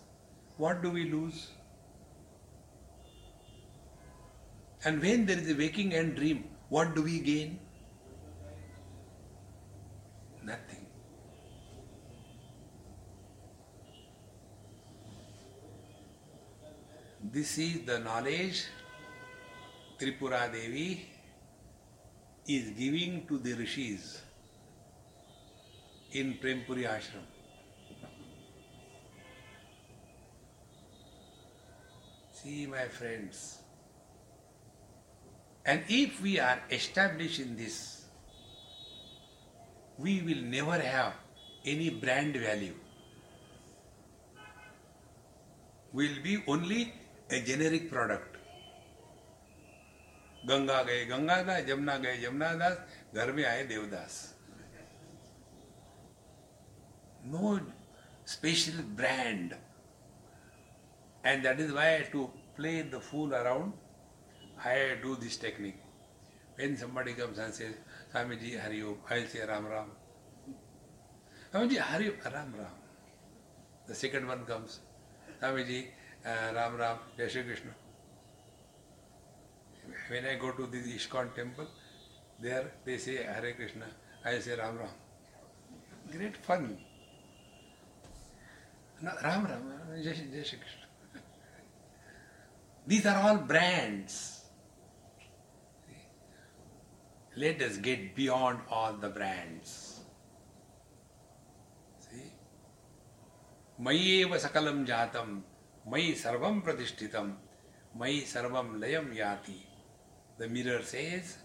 what 0.58 0.82
do 0.82 0.90
we 0.90 1.10
lose? 1.10 1.52
And 4.86 5.02
when 5.02 5.26
there 5.26 5.38
is 5.38 5.50
a 5.50 5.56
waking 5.56 5.94
and 5.94 6.16
dream, 6.16 6.44
what 6.70 6.94
do 6.96 7.04
we 7.04 7.20
gain? 7.20 7.60
Nothing. 10.44 10.86
This 17.32 17.58
is 17.58 17.86
the 17.86 18.00
knowledge 18.00 18.66
Tripura 19.98 20.52
Devi 20.52 21.08
is 22.46 22.72
giving 22.72 23.26
to 23.28 23.38
the 23.38 23.54
rishis 23.54 24.22
in 26.12 26.34
Prempuri 26.34 26.84
Ashram. 26.84 27.24
See, 32.34 32.66
my 32.66 32.90
friends, 32.90 33.63
and 35.65 35.83
if 35.89 36.21
we 36.23 36.39
are 36.39 36.61
established 36.71 37.41
in 37.41 37.57
this, 37.57 38.05
we 39.99 40.23
will 40.23 40.43
never 40.43 40.79
have 40.79 41.15
any 41.65 41.91
brand 41.91 42.37
value. 42.37 42.75
Will 45.93 46.23
be 46.23 46.43
only 46.47 46.93
a 47.31 47.41
generic 47.41 47.91
product. 47.91 48.35
Ganga 50.49 50.83
गए 50.83 51.05
गंगा 51.07 51.37
दास 51.43 51.65
जमुना 51.69 51.97
गए 52.03 52.17
जमुना 52.23 52.53
दास 52.61 52.77
घर 53.15 53.33
में 53.37 53.45
आए 53.45 53.65
Devdas 53.69 54.15
no 57.33 57.59
special 58.29 58.83
brand. 58.95 59.55
And 61.25 61.45
that 61.45 61.59
is 61.61 61.73
why 61.73 62.07
to 62.13 62.31
play 62.57 62.83
the 62.83 63.01
fool 63.01 63.35
around, 63.35 63.73
I 64.66 64.96
do 65.02 65.16
this 65.16 65.38
technique. 65.38 65.80
When 66.56 66.78
somebody 66.78 67.14
comes 67.14 67.38
and 67.38 67.54
says, 67.54 67.74
Swamiji, 68.14 68.62
Hari 68.62 68.82
Om, 68.84 68.98
I'll 69.10 69.28
say 69.28 69.46
Ram 69.46 69.66
Ram. 69.66 69.90
Swamiji, 71.54 71.78
Hari 71.80 72.10
Ram 72.10 72.54
Ram. 72.58 72.68
The 73.88 73.96
second 73.96 74.28
one 74.28 74.46
comes, 74.46 74.80
Swamiji, 75.42 75.88
uh, 76.26 76.54
Ram 76.56 76.78
Ram, 76.78 76.98
Jai 77.18 77.28
Shri 77.28 77.44
Krishna. 77.44 77.72
When 80.10 80.26
I 80.26 80.36
go 80.36 80.52
to 80.52 80.68
the 80.68 80.78
ISKCON 80.78 81.36
temple, 81.36 81.68
there 82.40 82.72
they 82.86 82.98
say 82.98 83.18
Hare 83.18 83.54
Krishna, 83.54 83.86
I 84.24 84.40
say 84.40 84.56
Ram 84.56 84.78
Ram. 84.78 84.90
Great 86.12 86.38
fun. 86.38 86.78
No, 89.02 89.12
Ram 89.24 89.46
Ram, 89.46 89.74
Jai 90.02 90.14
Shri 90.14 90.28
Krishna. 90.30 90.88
These 92.86 93.06
are 93.06 93.18
all 93.18 93.38
brands. 93.38 94.43
Let 97.36 97.62
us 97.64 97.78
get 97.78 98.16
beyond 98.16 98.60
all 98.70 98.94
the 98.94 99.10
brands. 99.10 100.02
See? 102.00 102.32
Mayeva 103.82 104.40
sakalam 104.40 104.86
jatam, 104.86 105.42
Mayi 105.90 106.14
sarvam 106.14 106.64
pradishtitam, 106.64 107.34
Mayi 107.98 108.22
sarvam 108.24 108.78
layam 108.80 109.16
yati. 109.16 109.66
The 110.38 110.48
mirror 110.48 110.84
says, 110.84 111.38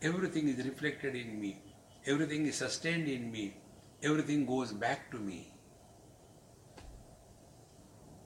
everything 0.00 0.48
is 0.48 0.64
reflected 0.64 1.16
in 1.16 1.40
me, 1.40 1.60
everything 2.06 2.46
is 2.46 2.56
sustained 2.56 3.08
in 3.08 3.30
me, 3.30 3.56
everything 4.02 4.46
goes 4.46 4.72
back 4.72 5.10
to 5.10 5.18
me. 5.18 5.48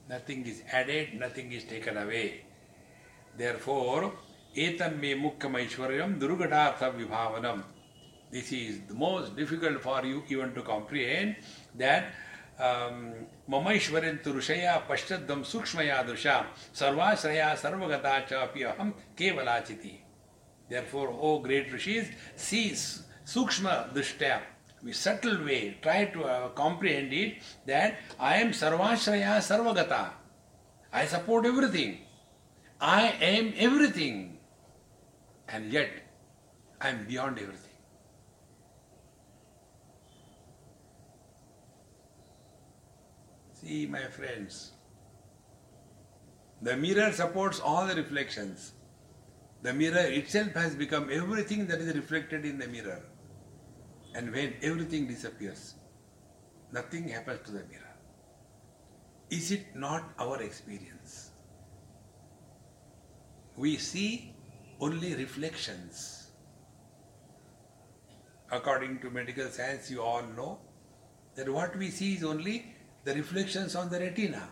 Nothing 0.07 0.45
is 0.45 0.61
added, 0.71 1.15
nothing 1.19 1.51
is 1.51 1.63
taken 1.63 1.97
away. 1.97 2.45
Therefore, 3.35 4.13
एतन्मे 4.57 5.13
मुख्यमैश्वर्यं 5.15 6.13
दुर्घटार्थ 6.19 6.83
विभावनम् 6.95 7.61
this 8.31 8.53
is 8.53 8.79
the 8.89 8.95
most 8.99 9.35
difficult 9.37 9.79
for 9.81 10.05
you 10.07 10.19
to 10.29 10.43
to 10.55 10.61
comprehend 10.71 11.33
that 11.77 12.05
ममैश्वर्यं 13.49 14.17
तु 14.25 14.33
ऋषया 14.37 14.77
पश्चद्वं 14.89 15.43
सूक्ष्मया 15.43 16.01
दृशा, 16.03 16.35
सर्वाश्रया 16.75 17.53
सर्वगता 17.55 18.19
चापि 18.19 18.63
अहं 18.63 18.89
केवलाचिति. 19.17 19.93
Therefore 20.91 21.09
O 21.09 21.37
great 21.39 21.73
rishis 21.73 22.07
sees 22.41 22.85
सूक्ष्मदृष्ट्या 23.33 24.41
we 24.83 24.93
subtle 24.93 25.37
way 25.43 25.59
try 25.83 26.03
to 26.13 26.23
comprehend 26.57 27.13
it 27.13 27.43
that 27.67 28.21
I 28.21 28.39
am 28.41 28.51
सर्वाश्रया 28.53 29.39
सर्वगता. 29.49 30.01
I 30.93 31.05
support 31.07 31.47
everything 31.47 31.95
I 32.81 33.07
am 33.29 33.53
everything 33.67 34.36
And 35.47 35.71
yet, 35.71 35.89
I 36.81 36.89
am 36.89 37.05
beyond 37.05 37.39
everything. 37.39 37.71
See, 43.53 43.87
my 43.87 44.03
friends, 44.05 44.71
the 46.61 46.75
mirror 46.75 47.11
supports 47.11 47.59
all 47.59 47.87
the 47.87 47.95
reflections. 47.95 48.73
The 49.63 49.73
mirror 49.73 50.05
itself 50.05 50.53
has 50.53 50.75
become 50.75 51.09
everything 51.11 51.67
that 51.67 51.79
is 51.79 51.95
reflected 51.95 52.45
in 52.45 52.59
the 52.59 52.67
mirror. 52.67 53.01
And 54.13 54.31
when 54.31 54.53
everything 54.61 55.07
disappears, 55.07 55.75
nothing 56.71 57.07
happens 57.09 57.45
to 57.45 57.51
the 57.51 57.63
mirror. 57.65 57.83
is 59.29 59.51
it 59.51 59.75
not 59.75 60.13
our 60.19 60.41
experience? 60.41 61.31
We 63.55 63.77
see 63.77 64.33
only 64.79 65.15
reflections. 65.15 66.29
According 68.51 68.99
to 68.99 69.09
medical 69.09 69.49
science, 69.49 69.89
you 69.91 70.01
all 70.01 70.23
know 70.35 70.59
that 71.35 71.49
what 71.49 71.75
we 71.75 71.89
see 71.89 72.13
is 72.13 72.23
only 72.23 72.73
the 73.03 73.13
reflections 73.13 73.75
on 73.75 73.89
the 73.89 73.99
retina. 73.99 74.49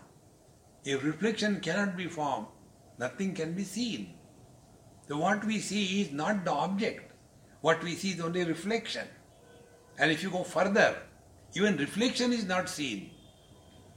If 0.84 1.04
reflection 1.04 1.60
cannot 1.60 1.96
be 1.96 2.08
formed, 2.08 2.48
nothing 2.98 3.34
can 3.34 3.54
be 3.54 3.64
seen. 3.64 4.14
So 5.08 5.18
what 5.18 5.44
we 5.46 5.60
see 5.60 6.02
is 6.02 6.12
not 6.12 6.44
the 6.46 6.52
object. 6.52 7.12
What 7.62 7.84
we 7.84 7.96
see 7.96 8.12
is 8.12 8.22
only 8.22 8.44
reflection. 8.44 9.08
And 9.98 10.12
if 10.12 10.24
you 10.24 10.30
go 10.30 10.44
further, 10.44 10.98
even 11.54 11.78
reflection 11.78 12.34
is 12.34 12.46
not 12.46 12.68
seen. 12.68 13.12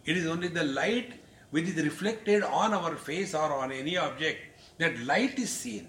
It 0.05 0.17
is 0.17 0.27
only 0.27 0.49
the 0.49 0.65
light 0.65 1.21
which 1.51 1.65
is 1.65 1.83
reflected 1.83 2.43
on 2.43 2.73
our 2.73 2.95
face 2.97 3.35
or 3.35 3.53
on 3.53 3.73
any 3.73 3.97
object. 3.97 4.39
That 4.79 4.99
light 5.01 5.39
is 5.39 5.51
seen. 5.51 5.89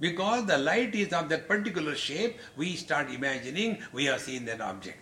Because 0.00 0.46
the 0.46 0.58
light 0.58 0.94
is 0.94 1.12
of 1.12 1.28
that 1.28 1.48
particular 1.48 1.94
shape, 1.94 2.38
we 2.56 2.76
start 2.76 3.10
imagining 3.10 3.78
we 3.92 4.06
have 4.06 4.20
seen 4.20 4.44
that 4.46 4.60
object. 4.60 4.98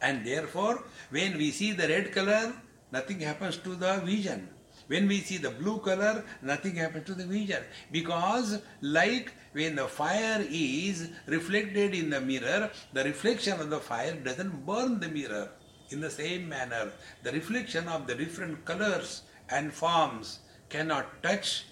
And 0.00 0.26
therefore, 0.26 0.84
when 1.10 1.38
we 1.38 1.50
see 1.50 1.72
the 1.72 1.88
red 1.88 2.12
color, 2.12 2.52
nothing 2.92 3.20
happens 3.20 3.56
to 3.58 3.74
the 3.74 4.02
vision. 4.04 4.48
When 4.86 5.08
we 5.08 5.20
see 5.20 5.38
the 5.38 5.50
blue 5.50 5.78
color, 5.78 6.24
nothing 6.42 6.74
happens 6.76 7.06
to 7.06 7.14
the 7.14 7.24
vision. 7.24 7.62
Because, 7.90 8.60
like 8.82 9.32
when 9.52 9.76
the 9.76 9.88
fire 9.88 10.44
is 10.50 11.08
reflected 11.26 11.94
in 11.94 12.10
the 12.10 12.20
mirror, 12.20 12.70
the 12.92 13.04
reflection 13.04 13.60
of 13.60 13.70
the 13.70 13.80
fire 13.80 14.14
doesn't 14.14 14.66
burn 14.66 15.00
the 15.00 15.08
mirror. 15.08 15.48
In 15.90 16.00
the 16.00 16.10
same 16.10 16.48
manner, 16.48 16.92
the 17.22 17.32
reflection 17.32 17.88
of 17.88 18.06
the 18.06 18.14
different 18.14 18.64
colors 18.64 19.22
and 19.48 19.72
forms 19.72 20.40
cannot 20.68 21.22
touch 21.22 21.64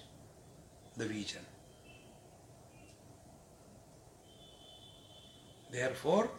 the 0.97 1.07
region. 1.07 1.41
Therefore, 5.71 6.29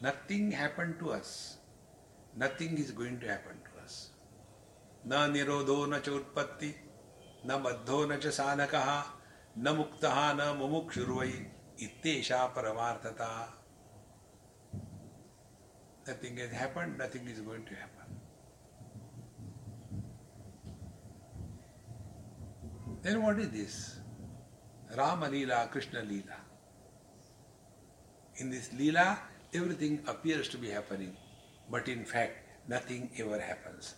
nothing 0.00 0.50
happened 0.50 0.98
to 1.00 1.12
us. 1.12 1.58
Nothing 2.36 2.78
is 2.78 2.90
going 2.90 3.20
to 3.20 3.28
happen 3.28 3.56
to 3.64 3.84
us. 3.84 4.10
Na 5.04 5.28
nirodho 5.28 5.88
na 5.88 5.98
cha 5.98 6.12
utpatti, 6.12 6.72
na 7.44 7.58
baddho 7.58 8.08
na 8.08 8.16
cha 8.16 8.28
sanakaha, 8.30 9.04
na 9.56 9.74
muktaha 9.74 10.36
na 10.36 10.54
mumukshurvai, 10.54 11.44
ittesha 11.78 12.50
paramarthata. 12.54 13.48
Nothing 16.06 16.36
has 16.38 16.50
happened, 16.52 16.96
nothing 16.96 17.28
is 17.28 17.40
going 17.40 17.64
to 17.64 17.74
happen. 17.74 17.91
Then 23.02 23.20
what 23.22 23.38
is 23.40 23.50
this? 23.50 23.98
Rama 24.96 25.26
Leela, 25.26 25.68
Krishna 25.70 26.02
Leela. 26.02 26.38
In 28.36 28.50
this 28.50 28.68
Leela, 28.68 29.18
everything 29.52 30.00
appears 30.06 30.48
to 30.48 30.56
be 30.56 30.70
happening, 30.70 31.16
but 31.68 31.88
in 31.88 32.04
fact, 32.04 32.38
nothing 32.68 33.10
ever 33.18 33.40
happens. 33.40 33.94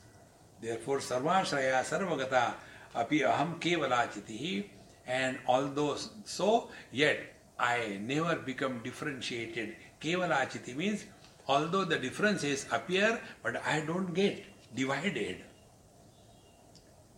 Therefore, 0.61 0.98
Sarvashraya 0.98 1.84
Sarvagata 1.84 2.55
Api 2.94 3.20
Aham 3.20 3.61
Kevalachitihi, 3.61 4.64
and 5.07 5.38
although 5.46 5.96
so, 6.24 6.70
yet 6.90 7.18
I 7.59 8.00
never 8.02 8.36
become 8.36 8.80
differentiated. 8.82 9.76
Kevalachiti 10.00 10.74
means 10.74 11.05
although 11.46 11.84
the 11.84 11.98
differences 11.98 12.66
appear, 12.72 13.20
but 13.42 13.62
I 13.66 13.80
don't 13.80 14.14
get 14.14 14.44
divided. 14.74 15.44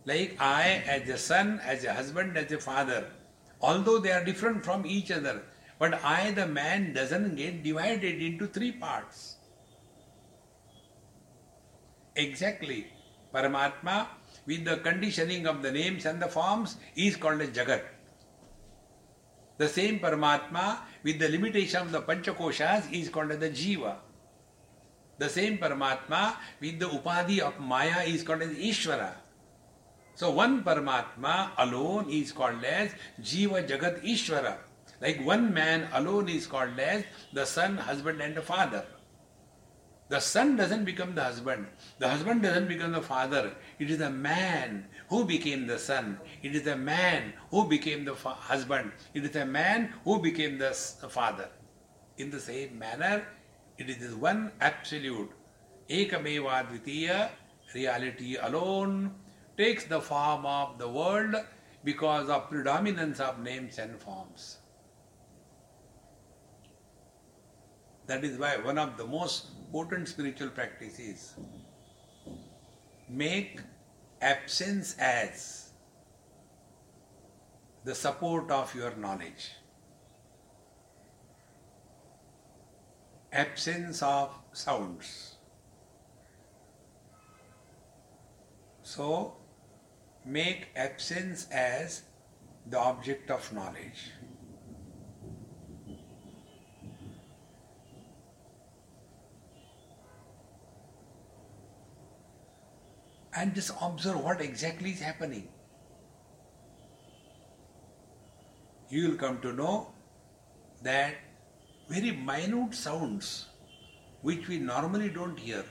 Like 0.07 0.37
I, 0.39 0.83
as 0.87 1.09
a 1.09 1.17
son, 1.17 1.59
as 1.65 1.83
a 1.83 1.93
husband, 1.93 2.37
as 2.37 2.49
a 2.53 2.59
father, 2.59 3.07
although 3.59 3.99
they 3.99 4.13
are 4.13 4.23
different 4.23 4.63
from 4.63 4.85
each 4.85 5.11
other, 5.11 5.41
but 5.79 6.01
I, 6.01 6.31
the 6.31 6.47
man, 6.47 6.93
doesn't 6.93 7.35
get 7.35 7.61
divided 7.61 8.21
into 8.21 8.47
three 8.47 8.71
parts. 8.71 9.35
Exactly. 12.15 12.87
Paramatma, 13.33 14.07
with 14.45 14.63
the 14.63 14.77
conditioning 14.77 15.45
of 15.45 15.61
the 15.61 15.73
names 15.73 16.05
and 16.05 16.21
the 16.21 16.29
forms, 16.29 16.77
is 16.95 17.17
called 17.17 17.41
as 17.41 17.49
Jagat. 17.49 17.83
The 19.57 19.67
same 19.67 19.99
Paramatma, 19.99 20.77
with 21.03 21.19
the 21.19 21.27
limitation 21.27 21.81
of 21.81 21.91
the 21.91 22.01
Panchakoshas, 22.01 22.93
is 22.93 23.09
called 23.09 23.31
as 23.31 23.39
the 23.39 23.49
Jiva. 23.49 23.97
The 25.17 25.27
same 25.27 25.57
Paramatma, 25.57 26.37
with 26.61 26.79
the 26.79 26.85
Upadhi 26.87 27.39
of 27.39 27.59
Maya, 27.59 28.03
is 28.05 28.23
called 28.23 28.43
as 28.43 28.51
Ishvara. 28.51 29.11
So 30.17 30.31
one 30.31 30.63
Paramatma 30.63 31.51
alone 31.59 32.09
is 32.09 32.31
called 32.31 32.63
as 32.63 32.89
Jiva 33.21 33.67
Jagat 33.69 34.03
Ishvara. 34.03 34.57
Like 34.99 35.23
one 35.23 35.53
man 35.53 35.87
alone 35.93 36.27
is 36.27 36.47
called 36.47 36.79
as 36.79 37.03
the 37.33 37.45
son, 37.45 37.77
husband, 37.77 38.19
and 38.19 38.33
the 38.33 38.41
father. 38.41 38.83
The 40.09 40.19
son 40.19 40.55
doesn't 40.55 40.85
become 40.85 41.13
the 41.13 41.23
husband. 41.23 41.67
The 41.99 42.09
husband 42.09 42.41
doesn't 42.41 42.67
become 42.67 42.93
the 42.93 43.01
father. 43.03 43.51
It 43.77 43.91
is 43.91 43.99
the 43.99 44.09
man 44.09 44.87
who 45.07 45.23
became 45.23 45.67
the 45.67 45.77
son. 45.77 46.19
It 46.41 46.55
is 46.55 46.63
the 46.63 46.75
man 46.75 47.33
who 47.51 47.67
became 47.67 48.03
the 48.03 48.15
fa- 48.15 48.29
husband. 48.29 48.93
It 49.13 49.23
is 49.23 49.29
the 49.29 49.45
man 49.45 49.93
who 50.03 50.19
became 50.19 50.57
the 50.57 50.73
father. 50.73 51.49
In 52.17 52.31
the 52.31 52.39
same 52.39 52.79
manner, 52.79 53.23
it 53.77 53.87
is 53.87 53.99
this 53.99 54.13
one 54.13 54.51
absolute 54.61 55.29
Ekameva 55.87 56.65
reality 57.75 58.37
alone 58.37 59.13
takes 59.57 59.85
the 59.85 59.99
form 59.99 60.45
of 60.45 60.77
the 60.77 60.87
world 60.87 61.35
because 61.83 62.29
of 62.29 62.49
predominance 62.49 63.19
of 63.19 63.39
names 63.39 63.79
and 63.79 63.99
forms. 63.99 64.57
That 68.05 68.23
is 68.23 68.37
why 68.37 68.57
one 68.57 68.77
of 68.77 68.97
the 68.97 69.05
most 69.05 69.47
potent 69.71 70.07
spiritual 70.07 70.49
practices 70.49 71.33
make 73.09 73.61
absence 74.21 74.95
as 74.99 75.71
the 77.83 77.95
support 77.95 78.51
of 78.51 78.73
your 78.75 78.95
knowledge. 78.95 79.51
Absence 83.31 84.01
of 84.01 84.33
sounds. 84.51 85.35
So, 88.81 89.36
make 90.27 90.67
absence 90.75 91.47
as 91.51 92.01
the 92.65 92.77
object 92.77 93.31
of 93.31 93.51
knowledge. 93.53 94.11
and 103.39 103.53
just 103.53 103.71
observe 103.81 104.23
what 104.23 104.41
exactly 104.41 104.91
is 104.91 104.99
happening. 104.99 105.47
You 108.89 109.09
will 109.09 109.17
come 109.17 109.39
to 109.41 109.53
know 109.53 109.93
that 110.81 111.15
very 111.87 112.11
minute 112.11 112.73
sounds 112.73 113.45
which 114.21 114.47
we 114.47 114.57
normally 114.57 115.09
don't 115.09 115.37
hear, 115.37 115.63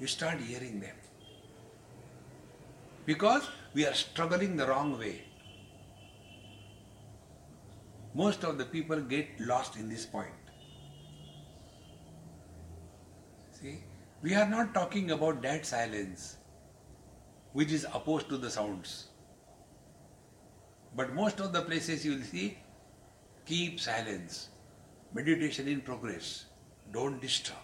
you 0.00 0.06
start 0.06 0.40
hearing 0.40 0.80
them. 0.80 0.96
Because 3.04 3.48
we 3.76 3.84
are 3.84 3.92
struggling 3.92 4.56
the 4.56 4.66
wrong 4.66 4.98
way. 4.98 5.22
Most 8.14 8.42
of 8.42 8.56
the 8.56 8.64
people 8.64 9.00
get 9.00 9.38
lost 9.38 9.76
in 9.76 9.90
this 9.90 10.06
point. 10.06 10.46
See, 13.50 13.74
we 14.22 14.34
are 14.34 14.48
not 14.48 14.72
talking 14.72 15.10
about 15.10 15.42
that 15.42 15.66
silence 15.66 16.38
which 17.52 17.70
is 17.70 17.84
opposed 17.92 18.30
to 18.30 18.38
the 18.38 18.48
sounds. 18.48 19.08
But 20.94 21.12
most 21.12 21.40
of 21.40 21.52
the 21.52 21.60
places 21.60 22.06
you 22.06 22.12
will 22.12 22.22
see, 22.22 22.56
keep 23.44 23.78
silence. 23.78 24.48
Meditation 25.12 25.68
in 25.68 25.82
progress. 25.82 26.46
Don't 26.92 27.20
disturb. 27.20 27.58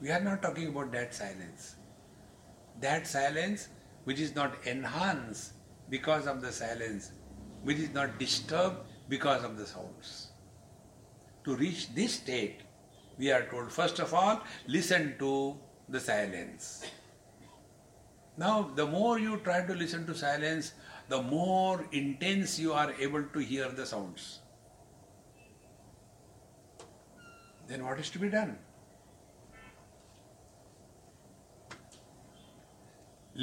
We 0.00 0.10
are 0.10 0.20
not 0.20 0.40
talking 0.40 0.68
about 0.68 0.92
that 0.92 1.14
silence. 1.14 1.74
That 2.80 3.06
silence 3.06 3.68
which 4.04 4.20
is 4.20 4.34
not 4.34 4.54
enhanced 4.66 5.52
because 5.88 6.26
of 6.26 6.40
the 6.40 6.52
silence, 6.52 7.12
which 7.62 7.78
is 7.78 7.92
not 7.92 8.18
disturbed 8.18 8.78
because 9.08 9.44
of 9.44 9.56
the 9.58 9.66
sounds. 9.66 10.28
To 11.44 11.56
reach 11.56 11.94
this 11.94 12.14
state, 12.14 12.60
we 13.18 13.30
are 13.30 13.42
told 13.42 13.72
first 13.72 13.98
of 13.98 14.14
all, 14.14 14.40
listen 14.66 15.14
to 15.18 15.56
the 15.88 16.00
silence. 16.00 16.86
Now, 18.36 18.70
the 18.74 18.86
more 18.86 19.18
you 19.18 19.36
try 19.38 19.66
to 19.66 19.74
listen 19.74 20.06
to 20.06 20.14
silence, 20.14 20.72
the 21.08 21.20
more 21.20 21.86
intense 21.92 22.58
you 22.58 22.72
are 22.72 22.92
able 22.98 23.24
to 23.24 23.38
hear 23.40 23.68
the 23.68 23.84
sounds. 23.84 24.38
Then 27.66 27.84
what 27.84 27.98
is 27.98 28.10
to 28.10 28.18
be 28.18 28.28
done? 28.28 28.58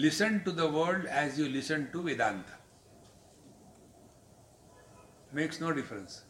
Listen 0.04 0.44
to 0.44 0.52
the 0.52 0.70
world 0.70 1.06
as 1.08 1.40
you 1.40 1.50
listen 1.50 1.90
to 1.92 2.04
Vedanta. 2.04 2.58
Makes 5.34 5.60
no 5.60 5.74
difference. 5.74 6.22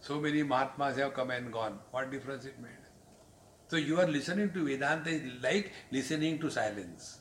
So 0.00 0.20
many 0.20 0.44
Mahatmas 0.44 0.96
have 0.98 1.12
come 1.12 1.32
and 1.32 1.52
gone. 1.52 1.80
What 1.90 2.12
difference 2.12 2.44
it 2.44 2.60
made? 2.60 2.84
So 3.66 3.78
you 3.78 3.98
are 4.00 4.06
listening 4.06 4.52
to 4.52 4.64
Vedanta 4.64 5.20
like 5.42 5.72
listening 5.90 6.38
to 6.38 6.50
silence. 6.52 7.18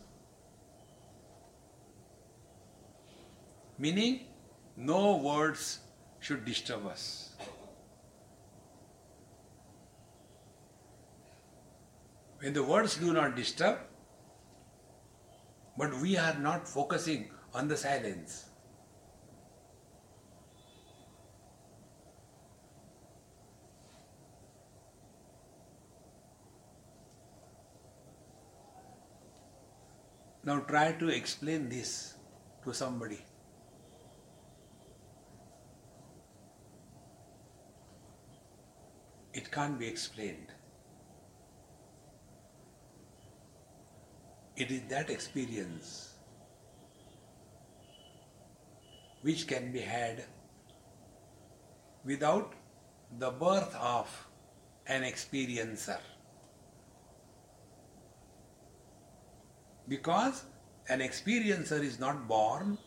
Meaning, 3.80 4.28
no 4.78 5.16
words 5.18 5.80
should 6.20 6.46
disturb 6.46 6.86
us. 6.86 7.32
When 12.38 12.54
the 12.54 12.64
words 12.64 12.98
do 12.98 13.12
not 13.12 13.36
disturb, 13.36 13.80
but 15.78 15.94
we 16.02 16.18
are 16.18 16.36
not 16.40 16.68
focusing 16.68 17.30
on 17.54 17.68
the 17.68 17.78
silence. 17.78 18.46
Now 30.46 30.60
try 30.60 30.92
to 30.94 31.08
explain 31.08 31.70
this 31.70 32.16
to 32.66 32.74
somebody. 32.74 33.20
It 39.34 39.52
can't 39.52 39.80
be 39.80 39.88
explained. 39.88 40.53
It 44.56 44.70
is 44.70 44.82
that 44.90 45.10
experience 45.10 46.14
which 49.22 49.48
can 49.48 49.72
be 49.72 49.80
had 49.80 50.26
without 52.06 52.54
the 53.18 53.32
birth 53.32 53.74
of 53.76 54.08
an 54.86 55.04
experiencer. 55.04 56.00
Because 59.88 60.44
an 60.90 61.00
experiencer 61.00 61.82
is 61.82 62.00
not 62.00 62.28
born, 62.28 62.78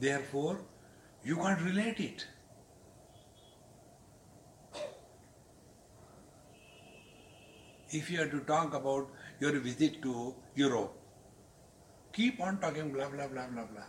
therefore 0.00 0.60
you 1.24 1.36
can't 1.36 1.60
relate 1.62 2.00
it. 2.00 2.26
If 7.90 8.10
you 8.10 8.22
are 8.22 8.26
to 8.28 8.40
talk 8.40 8.74
about 8.74 9.08
your 9.40 9.52
visit 9.60 10.02
to 10.02 10.34
Europe, 10.54 10.94
keep 12.12 12.40
on 12.40 12.58
talking 12.58 12.92
blah 12.92 13.08
blah 13.08 13.26
blah 13.28 13.46
blah 13.46 13.64
blah. 13.64 13.88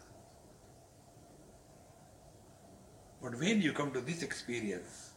But 3.22 3.38
when 3.38 3.62
you 3.62 3.74
come 3.74 3.92
to 3.92 4.02
this 4.02 4.24
experience, 4.24 5.12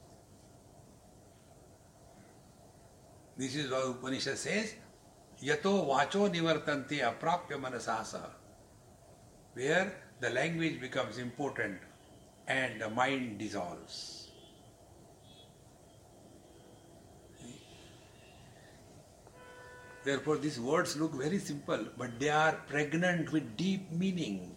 this 3.36 3.54
is 3.54 3.70
what 3.70 3.86
Upanishad 3.86 4.36
says, 4.36 4.74
Yato 5.40 5.86
vacho 5.86 6.28
nivartanti 6.28 7.00
aprapya 7.00 7.60
manasasa, 7.60 8.30
where 9.54 9.92
the 10.20 10.30
language 10.30 10.80
becomes 10.80 11.18
important 11.18 11.78
and 12.48 12.80
the 12.80 12.90
mind 12.90 13.38
dissolves. 13.38 14.21
Therefore, 20.04 20.38
these 20.38 20.58
words 20.58 20.96
look 20.96 21.14
very 21.14 21.38
simple, 21.38 21.86
but 21.96 22.18
they 22.18 22.28
are 22.28 22.52
pregnant 22.68 23.30
with 23.32 23.56
deep 23.56 23.92
meaning. 23.92 24.56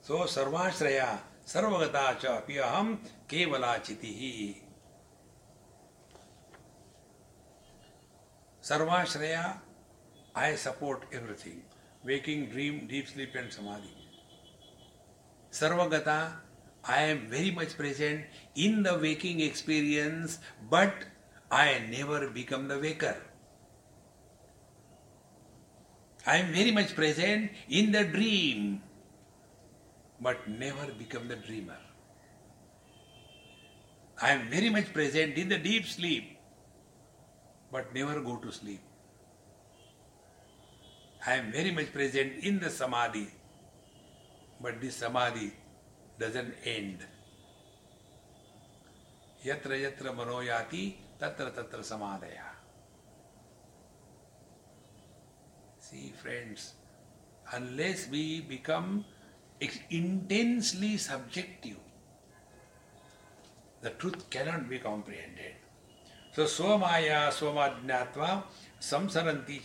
So, 0.00 0.20
Sarvashraya, 0.20 1.20
Sarvagata 1.46 2.18
cha 2.18 2.40
piyaham 2.40 2.98
kevala 3.28 3.80
chitihi. 3.80 4.56
Sarvashraya, 8.60 9.58
I 10.34 10.54
support 10.56 11.04
everything. 11.12 11.62
Waking, 12.04 12.46
dream, 12.50 12.86
deep 12.88 13.08
sleep 13.08 13.34
and 13.36 13.52
samadhi. 13.52 13.94
Sarvagata, 15.52 16.32
I 16.84 17.02
am 17.02 17.28
very 17.28 17.50
much 17.50 17.76
present 17.76 18.24
in 18.56 18.82
the 18.82 18.98
waking 18.98 19.40
experience, 19.40 20.38
but 20.68 20.94
I 21.50 21.82
never 21.90 22.28
become 22.30 22.68
the 22.68 22.78
waker. 22.78 23.16
I 26.30 26.36
am 26.36 26.52
very 26.52 26.70
much 26.70 26.94
present 26.94 27.50
in 27.68 27.90
the 27.90 28.04
dream, 28.04 28.80
but 30.20 30.46
never 30.48 30.86
become 30.98 31.26
the 31.26 31.34
dreamer. 31.34 31.78
I 34.22 34.30
am 34.34 34.48
very 34.48 34.68
much 34.68 34.92
present 34.92 35.38
in 35.42 35.48
the 35.48 35.58
deep 35.58 35.86
sleep, 35.86 36.36
but 37.72 37.92
never 37.92 38.20
go 38.20 38.36
to 38.36 38.52
sleep. 38.52 38.80
I 41.26 41.34
am 41.34 41.50
very 41.50 41.72
much 41.72 41.92
present 41.92 42.44
in 42.50 42.60
the 42.60 42.70
samadhi, 42.70 43.26
but 44.60 44.80
this 44.80 44.96
samadhi 44.96 45.52
doesn't 46.20 46.54
end. 46.64 46.98
Yatra 49.44 49.82
yatra 49.84 50.14
manoyati 50.20 50.94
tatra 51.18 51.50
tatra 51.58 51.82
samadaya. 51.92 52.49
See, 55.90 56.12
friends, 56.22 56.74
unless 57.52 58.08
we 58.08 58.42
become 58.42 59.04
intensely 59.90 60.96
subjective, 60.96 61.78
the 63.80 63.90
truth 63.90 64.30
cannot 64.30 64.68
be 64.68 64.78
comprehended. 64.78 65.56
So, 66.32 66.44
Swamaya 66.44 67.30
Swamadnyatva 67.30 68.44
Samsaranti 68.80 69.60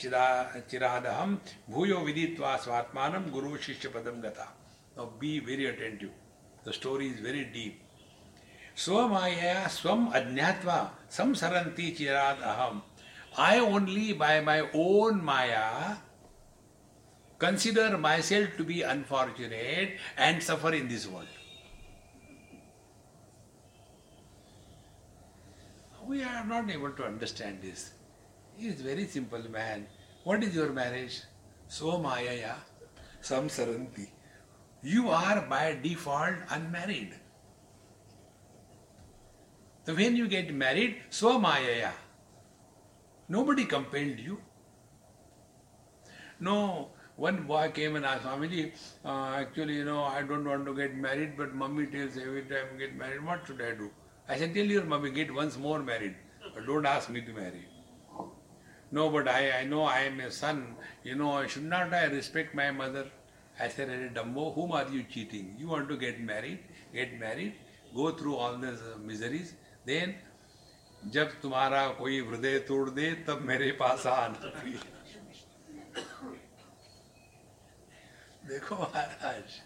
Chiradaham 0.68 1.38
Bhuyo 1.72 2.02
Viditva 2.04 2.58
Svatmanam 2.58 3.32
Guru 3.32 3.60
Shishya 3.60 3.92
Padam 3.92 4.20
Gata. 4.20 4.48
Now, 4.98 5.12
be 5.20 5.40
very 5.42 5.68
attentive. 5.68 6.10
The 6.64 6.74
story 6.74 7.10
is 7.10 7.20
very 7.20 7.46
deep. 7.54 7.84
Swamaya 8.76 9.70
Swam 9.70 10.12
Adnyatva 10.12 10.90
Samsaranti 11.08 11.96
Chiradaham. 11.96 12.82
I 13.38 13.60
only 13.60 14.14
by 14.14 14.40
my 14.40 14.68
own 14.74 15.24
Maya 15.24 15.98
consider 17.38 17.98
myself 17.98 18.50
to 18.58 18.64
be 18.64 18.82
unfortunate 18.82 19.98
and 20.18 20.42
suffer 20.42 20.74
in 20.74 20.88
this 20.88 21.08
world. 21.08 21.28
We 26.08 26.24
are 26.24 26.46
not 26.46 26.70
able 26.70 26.92
to 26.92 27.04
understand 27.04 27.62
this. 27.62 27.92
He 28.56 28.68
is 28.68 28.82
very 28.82 29.08
simple 29.08 29.50
man. 29.50 29.88
What 30.24 30.44
is 30.44 30.56
your 30.56 30.72
marriage? 30.72 31.22
So 31.68 31.94
Mayaya 31.94 32.56
Samsaranti. 33.22 34.10
You 34.84 35.10
are 35.10 35.42
by 35.50 35.80
default 35.82 36.36
unmarried. 36.50 37.16
So 39.86 39.96
when 39.96 40.16
you 40.16 40.28
get 40.28 40.54
married, 40.54 41.02
so 41.10 41.40
Mayaya. 41.40 41.92
Nobody 43.28 43.66
compelled 43.66 44.20
you. 44.20 44.40
No, 46.40 46.90
one 47.17 47.43
boy 47.43 47.71
came 47.75 47.97
and 47.97 48.07
asked 48.07 48.25
Swamiji, 48.25 48.73
uh, 49.05 49.35
actually, 49.37 49.75
you 49.75 49.85
know, 49.85 50.05
I 50.05 50.23
don't 50.23 50.45
want 50.45 50.65
to 50.67 50.75
get 50.75 50.95
married, 50.97 51.37
but 51.37 51.55
mummy 51.55 51.87
tells 51.87 52.17
every 52.17 52.43
time 52.43 52.79
get 52.79 52.97
married, 52.97 53.25
what 53.25 53.47
should 53.47 53.61
I 53.61 53.73
do? 53.73 53.91
I 54.29 54.39
said, 54.39 54.55
tell 54.55 54.65
your 54.65 54.85
mummy, 54.85 55.11
get 55.11 55.35
once 55.35 55.59
more 55.59 55.81
married, 55.81 56.15
but 56.55 56.67
don't 56.67 56.87
ask 56.87 57.11
me 57.11 57.21
to 57.21 57.33
marry. 57.33 57.67
No, 58.93 59.09
but 59.11 59.29
I, 59.29 59.61
I 59.61 59.65
know 59.65 59.83
I 59.83 60.01
am 60.01 60.19
a 60.21 60.31
son, 60.31 60.77
you 61.05 61.15
know, 61.15 61.47
should 61.47 61.65
not 61.65 61.93
I 61.93 62.05
respect 62.07 62.55
my 62.55 62.71
mother? 62.71 63.07
I 63.59 63.69
said, 63.69 63.89
Hey, 63.89 64.11
Dumbo, 64.15 64.55
whom 64.55 64.73
are 64.73 64.89
you 64.89 65.03
cheating? 65.03 65.55
You 65.59 65.69
want 65.69 65.89
to 65.91 65.97
get 65.97 66.21
married, 66.21 66.61
get 66.95 67.19
married, 67.21 67.55
go 67.95 68.13
through 68.13 68.37
all 68.37 68.57
these 68.57 68.81
uh, 68.81 68.99
miseries, 68.99 69.55
then 69.85 70.15
जब 71.09 71.31
तुम्हारा 71.43 71.87
कोई 71.99 72.21
हृदय 72.29 72.59
तोड़ 72.69 72.89
दे 72.91 73.11
तब 73.27 73.41
मेरे 73.49 73.71
पास 73.81 74.07
आना 74.07 74.53
देखो 78.48 78.76
Maharaj 78.76 79.62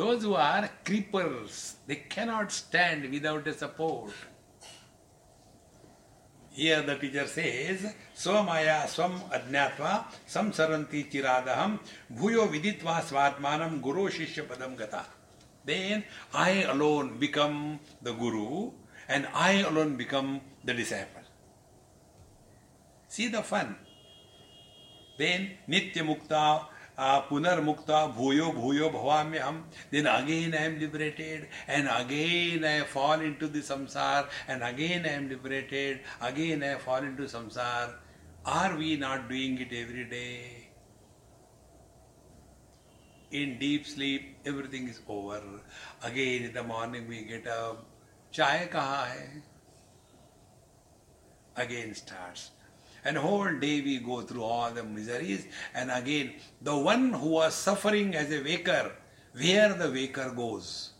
those 0.00 0.22
who 0.22 0.34
are 0.34 0.68
creepers 0.88 1.76
they 1.86 1.96
cannot 2.14 2.52
stand 2.58 3.10
without 3.14 3.46
a 3.46 3.52
support 3.52 4.12
here 6.50 6.82
the 6.82 6.96
teacher 7.02 7.26
says 7.26 7.88
swamaya 8.24 8.78
swam 8.94 9.18
adnyatva 9.38 9.92
samsaranti 10.36 11.02
chiradaham 11.14 11.80
bhuyo 12.20 12.46
viditva 12.54 13.00
svatmanam 13.10 13.82
guru 13.88 14.06
shishya 14.18 14.46
padam 14.52 14.78
gata 14.84 15.04
then 15.64 16.04
I 16.34 16.62
alone 16.62 17.18
become 17.18 17.78
the 18.02 18.12
guru 18.12 18.72
and 19.08 19.28
I 19.34 19.60
alone 19.60 19.96
become 19.96 20.40
the 20.64 20.74
disciple. 20.74 21.22
See 23.08 23.28
the 23.28 23.42
fun. 23.42 23.76
Then 25.18 25.50
Nitya 25.68 26.02
Mukta, 26.02 26.66
uh, 26.96 27.22
Punar 27.22 27.60
Mukta, 27.62 28.14
Bhuyo 28.14 28.54
Bhuyo 28.54 28.92
Bhavamyam. 28.92 29.62
Then 29.90 30.06
again 30.06 30.54
I 30.54 30.64
am 30.64 30.80
liberated, 30.80 31.48
and 31.68 31.88
again 31.88 32.64
I 32.64 32.84
fall 32.84 33.20
into 33.20 33.48
the 33.48 33.60
samsar, 33.60 34.26
and 34.48 34.62
again 34.62 35.04
I 35.04 35.10
am 35.10 35.28
liberated, 35.28 36.00
again 36.20 36.62
I 36.62 36.76
fall 36.76 36.98
into 36.98 37.24
samsar. 37.24 37.94
Are 38.44 38.76
we 38.76 38.96
not 38.96 39.28
doing 39.28 39.58
it 39.58 39.72
every 39.72 40.04
day? 40.04 40.68
In 43.30 43.58
deep 43.58 43.86
sleep, 43.86 44.36
everything 44.44 44.88
is 44.88 45.00
over. 45.08 45.40
Again 46.02 46.44
in 46.44 46.52
the 46.52 46.62
morning 46.62 47.08
we 47.08 47.22
get 47.22 47.46
up. 47.46 47.84
Chai 48.30 48.68
kaha 48.70 49.06
hai? 49.06 49.28
Again 51.56 51.94
starts. 51.94 52.50
And 53.04 53.16
whole 53.16 53.52
day 53.58 53.80
we 53.80 53.98
go 53.98 54.20
through 54.20 54.44
all 54.44 54.70
the 54.70 54.84
miseries. 54.84 55.46
And 55.74 55.90
again, 55.90 56.34
the 56.60 56.76
one 56.76 57.12
who 57.12 57.30
was 57.30 57.54
suffering 57.54 58.14
as 58.14 58.30
a 58.30 58.42
waker, 58.42 58.92
where 59.32 59.74
the 59.74 59.90
waker 59.90 60.30
goes. 60.30 60.90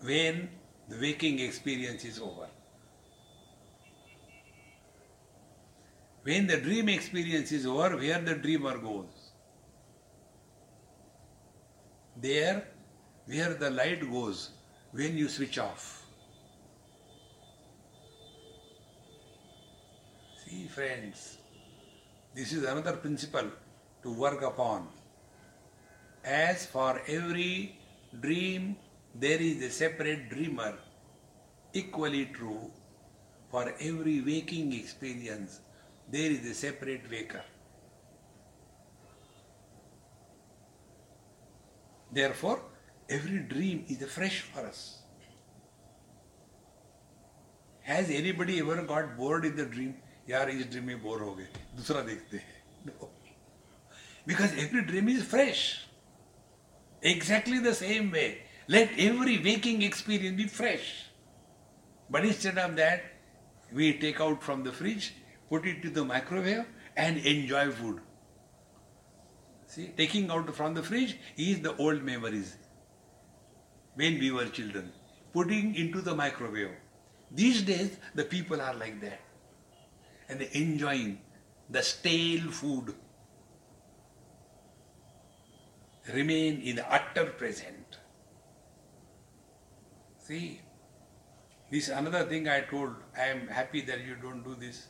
When 0.00 0.48
the 0.88 0.98
waking 1.00 1.40
experience 1.40 2.04
is 2.04 2.20
over. 2.20 2.48
When 6.22 6.46
the 6.46 6.58
dream 6.58 6.88
experience 6.88 7.50
is 7.50 7.66
over, 7.66 7.96
where 7.96 8.20
the 8.20 8.34
dreamer 8.34 8.78
goes. 8.78 9.32
There, 12.16 12.64
where 13.26 13.54
the 13.54 13.70
light 13.70 14.08
goes, 14.08 14.50
when 14.92 15.16
you 15.16 15.28
switch 15.28 15.58
off. 15.58 16.01
Friends, 20.74 21.38
this 22.34 22.52
is 22.52 22.64
another 22.64 22.96
principle 22.96 23.50
to 24.02 24.12
work 24.12 24.42
upon. 24.42 24.88
As 26.24 26.66
for 26.66 27.00
every 27.06 27.78
dream, 28.20 28.76
there 29.14 29.40
is 29.40 29.62
a 29.62 29.70
separate 29.70 30.28
dreamer. 30.28 30.74
Equally 31.72 32.26
true, 32.26 32.70
for 33.50 33.72
every 33.80 34.20
waking 34.20 34.72
experience, 34.72 35.60
there 36.10 36.30
is 36.30 36.44
a 36.46 36.54
separate 36.54 37.10
waker. 37.10 37.42
Therefore, 42.12 42.60
every 43.08 43.38
dream 43.38 43.84
is 43.88 44.02
fresh 44.10 44.40
for 44.40 44.66
us. 44.66 44.98
Has 47.80 48.10
anybody 48.10 48.60
ever 48.60 48.82
got 48.82 49.16
bored 49.16 49.44
in 49.44 49.56
the 49.56 49.64
dream? 49.64 49.96
यार 50.29 50.49
इस 50.49 50.65
dream 50.71 50.83
में 50.83 51.01
bore 51.03 51.21
हो 51.21 51.33
गए 51.35 51.47
दूसरा 51.75 52.01
देखते 52.11 52.37
हैं 52.37 52.55
no. 52.87 53.09
because 54.31 54.55
every 54.63 54.83
dream 54.89 55.09
is 55.09 55.23
fresh 55.33 55.61
exactly 57.11 57.59
the 57.67 57.73
same 57.81 58.09
way 58.11 58.27
let 58.75 58.89
every 59.09 59.37
waking 59.43 59.81
experience 59.89 60.37
be 60.41 60.47
fresh 60.47 60.87
but 62.09 62.25
instead 62.31 62.57
of 62.57 62.75
that 62.75 63.07
we 63.79 63.93
take 64.03 64.19
out 64.25 64.43
from 64.49 64.63
the 64.63 64.73
fridge 64.79 65.13
put 65.49 65.65
it 65.65 65.81
to 65.85 65.89
the 65.99 66.03
microwave 66.11 66.65
and 67.05 67.17
enjoy 67.33 67.63
food 67.79 68.01
see 69.75 69.87
taking 70.01 70.29
out 70.37 70.53
from 70.59 70.73
the 70.79 70.83
fridge 70.89 71.15
is 71.45 71.61
the 71.69 71.75
old 71.87 72.03
memories 72.11 72.55
when 74.01 74.19
we 74.25 74.31
were 74.39 74.47
children 74.59 74.91
putting 75.37 75.73
into 75.85 76.01
the 76.09 76.15
microwave 76.23 76.75
these 77.39 77.61
days 77.71 77.97
the 78.15 78.27
people 78.35 78.61
are 78.67 78.75
like 78.83 78.99
that 79.01 79.19
and 80.32 80.42
enjoying 80.42 81.18
the 81.68 81.82
stale 81.82 82.50
food. 82.50 82.94
Remain 86.12 86.60
in 86.62 86.76
the 86.76 86.92
utter 86.92 87.26
present. 87.26 87.98
See, 90.18 90.60
this 91.70 91.88
another 91.88 92.24
thing 92.24 92.48
I 92.48 92.60
told, 92.60 92.94
I 93.16 93.28
am 93.28 93.46
happy 93.48 93.82
that 93.82 94.04
you 94.04 94.16
don't 94.16 94.42
do 94.42 94.54
this. 94.54 94.88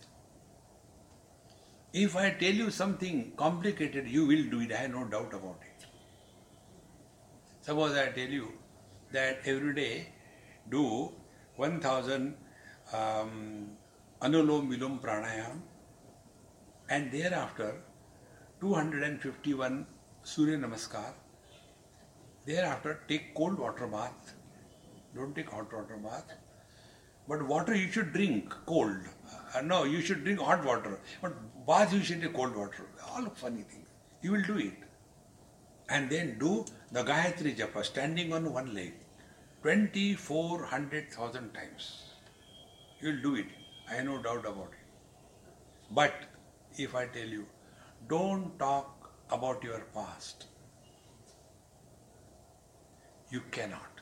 If 1.92 2.16
I 2.16 2.30
tell 2.30 2.54
you 2.62 2.70
something 2.70 3.32
complicated, 3.36 4.08
you 4.08 4.26
will 4.26 4.44
do 4.50 4.60
it, 4.60 4.72
I 4.72 4.76
have 4.76 4.90
no 4.90 5.04
doubt 5.04 5.34
about 5.34 5.58
it. 5.60 5.86
Suppose 7.60 7.96
I 7.96 8.06
tell 8.08 8.28
you 8.28 8.52
that 9.12 9.40
every 9.44 9.74
day 9.74 10.08
do 10.70 11.12
1000 11.56 12.34
um, 12.92 13.68
Anulom 14.22 14.68
Vilom 14.70 15.00
Pranayam 15.00 15.60
and 16.88 17.10
thereafter 17.10 17.74
251 18.60 19.84
Surya 20.22 20.56
Namaskar. 20.58 21.12
Thereafter 22.46 23.00
take 23.08 23.34
cold 23.34 23.58
water 23.58 23.88
bath. 23.88 24.34
Don't 25.16 25.34
take 25.34 25.50
hot 25.50 25.72
water 25.72 25.96
bath. 25.96 26.34
But 27.28 27.48
water 27.48 27.74
you 27.74 27.90
should 27.90 28.12
drink 28.12 28.54
cold. 28.64 28.96
Uh, 29.56 29.60
no, 29.62 29.82
you 29.82 30.00
should 30.00 30.22
drink 30.22 30.38
hot 30.38 30.64
water. 30.64 31.00
But 31.20 31.66
bath 31.66 31.92
you 31.92 32.04
should 32.04 32.22
take 32.22 32.34
cold 32.34 32.54
water. 32.54 32.86
All 33.10 33.24
funny 33.34 33.62
things. 33.62 33.88
You 34.22 34.30
will 34.30 34.42
do 34.42 34.58
it. 34.58 34.78
And 35.88 36.08
then 36.08 36.38
do 36.38 36.64
the 36.92 37.02
Gayatri 37.02 37.56
Japa 37.56 37.84
standing 37.84 38.32
on 38.32 38.52
one 38.52 38.72
leg. 38.72 38.94
2400,000 39.64 41.52
times. 41.52 42.04
You 43.00 43.08
will 43.14 43.22
do 43.22 43.34
it. 43.34 43.46
I 43.90 43.94
have 43.94 44.04
no 44.04 44.18
doubt 44.22 44.46
about 44.46 44.70
it. 44.72 44.78
But 45.90 46.14
if 46.76 46.94
I 46.94 47.06
tell 47.06 47.26
you, 47.26 47.46
don't 48.08 48.58
talk 48.58 49.12
about 49.30 49.62
your 49.62 49.80
past, 49.94 50.46
you 53.30 53.42
cannot. 53.50 53.92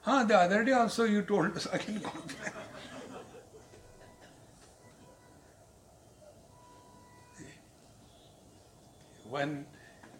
Huh, 0.00 0.24
the 0.24 0.36
other 0.36 0.64
day 0.64 0.72
also 0.72 1.04
you 1.04 1.22
told 1.22 1.56
us 1.56 1.66
again. 1.66 2.02
One 9.28 9.66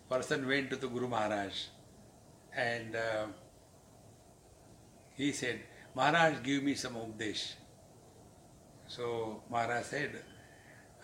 person 0.09 0.47
went 0.49 0.71
to 0.71 0.77
the 0.77 0.89
Guru 0.89 1.09
Maharaj 1.09 1.53
and 2.57 2.97
uh, 2.97 3.27
he 5.17 5.33
said, 5.33 5.61
Maharaj, 5.95 6.43
give 6.43 6.63
me 6.63 6.75
some 6.75 6.97
updesh. 6.97 7.55
So 8.89 9.43
Maharaj 9.51 9.85
said, 9.85 10.23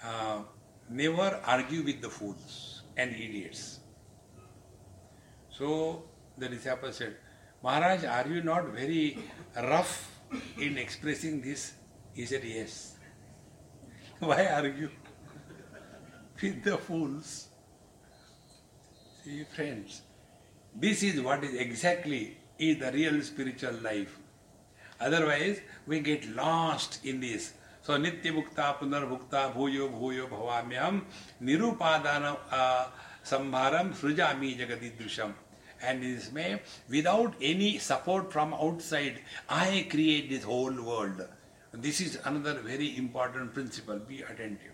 uh, 0.05 0.43
never 0.89 1.41
argue 1.45 1.83
with 1.83 2.01
the 2.01 2.11
fools 2.11 2.83
and 2.97 3.13
idiots. 3.13 3.81
So 5.51 6.05
the 6.37 6.49
disciple 6.49 6.93
said, 6.93 7.17
Maharaj, 7.63 8.05
are 8.05 8.27
you 8.29 8.43
not 8.43 8.67
very 8.69 9.19
rough 9.57 10.11
in 10.59 10.79
expressing 10.79 11.41
this? 11.41 11.75
He 12.15 12.27
said, 12.27 12.43
Yes. 12.45 12.97
Why 14.19 14.47
argue 14.47 14.91
with 16.43 16.65
the 16.65 16.79
fools? 16.79 17.49
See, 19.25 19.45
friends, 19.55 20.03
this 20.75 21.03
is 21.03 21.21
what 21.21 21.45
is 21.45 21.55
exactly 21.55 22.39
is 22.59 22.79
the 22.79 22.91
real 22.93 23.21
spiritual 23.23 23.75
life. 23.83 24.19
Otherwise, 25.01 25.61
we 25.87 26.01
get 26.01 26.29
lost 26.35 27.05
in 27.05 27.21
this. 27.21 27.55
So, 27.83 27.97
Nitya 27.99 28.33
Mukta, 28.33 28.77
Punarmukta, 28.79 29.55
Bhuyo, 29.55 29.91
Bhuyo, 29.91 30.29
Bhavamyam, 30.29 31.03
Nirupadana 31.43 32.37
uh, 32.51 32.87
Sambharam, 33.25 33.95
Srujami 33.95 34.59
Jagadidrusham. 34.59 35.33
And 35.83 36.05
in 36.05 36.15
this 36.15 36.31
may, 36.31 36.61
without 36.91 37.35
any 37.41 37.79
support 37.79 38.31
from 38.31 38.53
outside, 38.53 39.21
I 39.49 39.87
create 39.89 40.29
this 40.29 40.45
whole 40.45 40.73
world. 40.73 41.27
This 41.73 42.01
is 42.03 42.19
another 42.25 42.61
very 42.61 42.99
important 42.99 43.55
principle. 43.55 43.99
Be 43.99 44.21
attentive. 44.21 44.73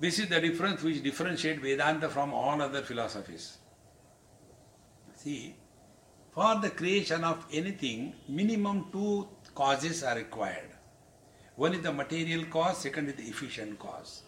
This 0.00 0.18
is 0.18 0.28
the 0.28 0.40
difference 0.40 0.82
which 0.82 1.02
differentiates 1.02 1.60
Vedanta 1.60 2.08
from 2.08 2.32
all 2.32 2.60
other 2.60 2.82
philosophies. 2.82 3.58
See, 5.14 5.54
for 6.32 6.60
the 6.60 6.70
creation 6.70 7.24
of 7.24 7.44
anything, 7.52 8.14
minimum 8.28 8.86
two 8.92 9.28
causes 9.54 10.02
are 10.02 10.16
required. 10.16 10.70
One 11.56 11.74
is 11.74 11.82
the 11.82 11.92
material 11.92 12.44
cause, 12.44 12.78
second 12.78 13.08
is 13.08 13.16
the 13.16 13.24
efficient 13.24 13.78
cause. 13.78 14.22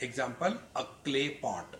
Example, 0.00 0.56
a 0.76 0.84
clay 1.04 1.30
pot. 1.30 1.76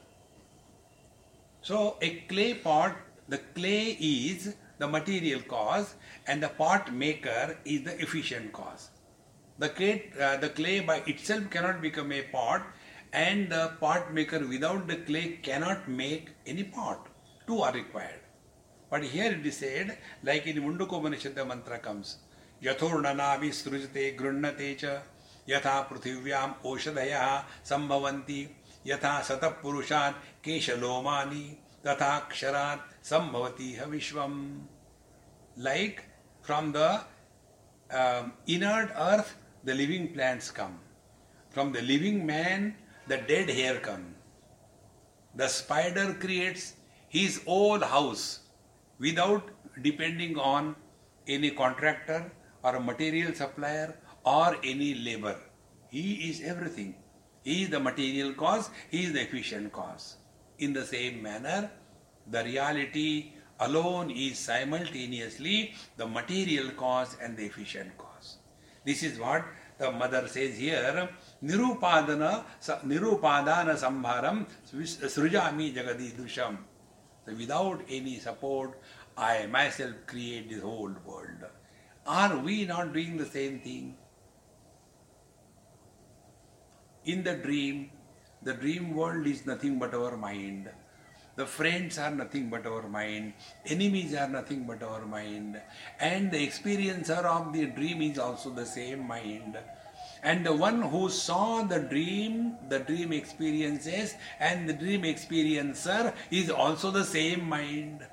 So, 1.62 1.96
a 2.02 2.10
clay 2.28 2.54
pot, 2.54 2.96
the 3.28 3.38
clay 3.38 3.96
is 4.00 4.54
the 4.78 4.88
material 4.88 5.40
cause 5.42 5.94
and 6.26 6.42
the 6.42 6.48
pot 6.48 6.92
maker 6.92 7.56
is 7.64 7.84
the 7.84 8.00
efficient 8.00 8.52
cause. 8.52 8.90
The 9.58 9.68
clay, 9.68 10.10
uh, 10.20 10.38
the 10.38 10.48
clay 10.48 10.80
by 10.80 10.96
itself 11.06 11.48
cannot 11.50 11.80
become 11.80 12.12
a 12.12 12.22
pot 12.22 12.62
and 13.12 13.50
the 13.50 13.72
pot 13.80 14.12
maker 14.12 14.46
without 14.46 14.88
the 14.88 14.96
clay 14.96 15.38
cannot 15.42 15.88
make 15.88 16.30
any 16.46 16.64
pot. 16.64 17.06
Two 17.46 17.60
are 17.60 17.72
required. 17.72 18.19
But 18.90 19.04
here 19.04 19.30
it 19.30 19.46
is 19.46 19.58
said, 19.58 19.96
like 20.24 20.48
in 20.48 20.56
Mundakopanishad, 20.56 21.36
mantra 21.46 21.78
comes. 21.78 22.16
Yathur 22.60 23.00
nanavi 23.00 23.50
srujate 23.50 24.16
grunnate 24.18 24.76
cha, 24.76 25.02
yatha 25.48 25.86
prithivyam 25.86 26.54
oshadaya 26.64 27.44
sambhavanti, 27.64 28.48
yatha 28.84 29.20
satap 29.20 29.60
purushan 29.62 30.14
keshalomani, 30.42 31.54
tatha 31.84 32.28
ksharat 32.28 32.80
sambhavati 33.02 33.78
havishvam. 33.78 34.62
Like 35.56 36.02
from 36.42 36.72
the 36.72 37.00
um, 37.92 38.32
inert 38.48 38.90
earth, 38.98 39.36
the 39.62 39.74
living 39.74 40.12
plants 40.12 40.50
come. 40.50 40.80
From 41.50 41.70
the 41.70 41.82
living 41.82 42.26
man, 42.26 42.74
the 43.06 43.18
dead 43.18 43.50
hair 43.50 43.78
come. 43.78 44.16
The 45.36 45.46
spider 45.46 46.14
creates 46.14 46.74
his 47.08 47.40
own 47.46 47.82
house 47.82 48.40
without 49.00 49.50
depending 49.82 50.38
on 50.38 50.76
any 51.26 51.50
contractor 51.50 52.30
or 52.62 52.76
a 52.76 52.80
material 52.80 53.34
supplier 53.34 53.96
or 54.24 54.56
any 54.62 54.94
labor. 54.94 55.36
He 55.88 56.30
is 56.30 56.42
everything. 56.42 56.94
He 57.42 57.62
is 57.64 57.70
the 57.70 57.80
material 57.80 58.34
cause, 58.34 58.70
he 58.90 59.04
is 59.04 59.12
the 59.12 59.22
efficient 59.22 59.72
cause. 59.72 60.16
In 60.58 60.72
the 60.74 60.84
same 60.84 61.22
manner, 61.22 61.70
the 62.30 62.44
reality 62.44 63.32
alone 63.58 64.10
is 64.10 64.38
simultaneously 64.38 65.74
the 65.96 66.06
material 66.06 66.70
cause 66.70 67.16
and 67.22 67.36
the 67.36 67.46
efficient 67.46 67.96
cause. 67.96 68.36
This 68.84 69.02
is 69.02 69.18
what 69.18 69.44
the 69.78 69.90
mother 69.90 70.28
says 70.28 70.58
here 70.58 71.08
nirupadana 71.42 72.44
nirupadana 72.84 73.74
sambharam 73.84 74.46
srujami 74.72 75.74
jagadi 75.74 76.12
dusham 76.12 76.58
so 76.58 76.69
without 77.36 77.80
any 77.88 78.18
support 78.18 78.78
i 79.16 79.46
myself 79.46 79.94
create 80.06 80.48
this 80.50 80.62
whole 80.62 80.94
world 81.04 81.50
are 82.06 82.38
we 82.38 82.64
not 82.64 82.92
doing 82.92 83.16
the 83.16 83.26
same 83.26 83.60
thing? 83.60 83.96
In 87.04 87.22
the 87.22 87.34
dream, 87.34 87.90
the 88.42 88.54
dream 88.54 88.94
world 88.94 89.26
is 89.26 89.46
nothing 89.46 89.78
but 89.78 89.94
our 89.94 90.16
mind. 90.16 90.70
The 91.36 91.46
friends 91.46 91.98
are 91.98 92.10
nothing 92.10 92.50
but 92.50 92.66
our 92.66 92.88
mind. 92.88 93.34
Enemies 93.66 94.14
are 94.14 94.28
nothing 94.28 94.64
but 94.64 94.82
our 94.82 95.06
mind. 95.06 95.60
And 96.00 96.30
the 96.30 96.46
experiencer 96.46 97.24
of 97.24 97.52
the 97.52 97.66
dream 97.66 98.02
is 98.02 98.18
also 98.18 98.50
the 98.50 98.66
same 98.66 99.06
mind 99.06 99.56
And 100.23 100.45
the 100.45 100.55
one 100.55 100.81
who 100.81 101.09
saw 101.09 101.63
the 101.63 101.79
dream, 101.79 102.55
the 102.69 102.79
dream 102.79 103.13
experiences, 103.13 104.15
and 104.39 104.67
the 104.67 104.73
dream 104.73 105.03
experiencer 105.03 106.13
is 106.31 106.49
also 106.49 106.91
the 106.91 107.03
same 107.03 107.47
mind. 107.47 108.05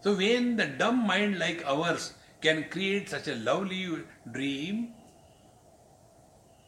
So 0.00 0.14
when 0.16 0.56
the 0.56 0.66
dumb 0.66 1.06
mind 1.06 1.38
like 1.38 1.64
ours 1.66 2.14
can 2.40 2.64
create 2.70 3.08
such 3.08 3.28
a 3.28 3.36
lovely 3.36 3.88
dream, 4.30 4.94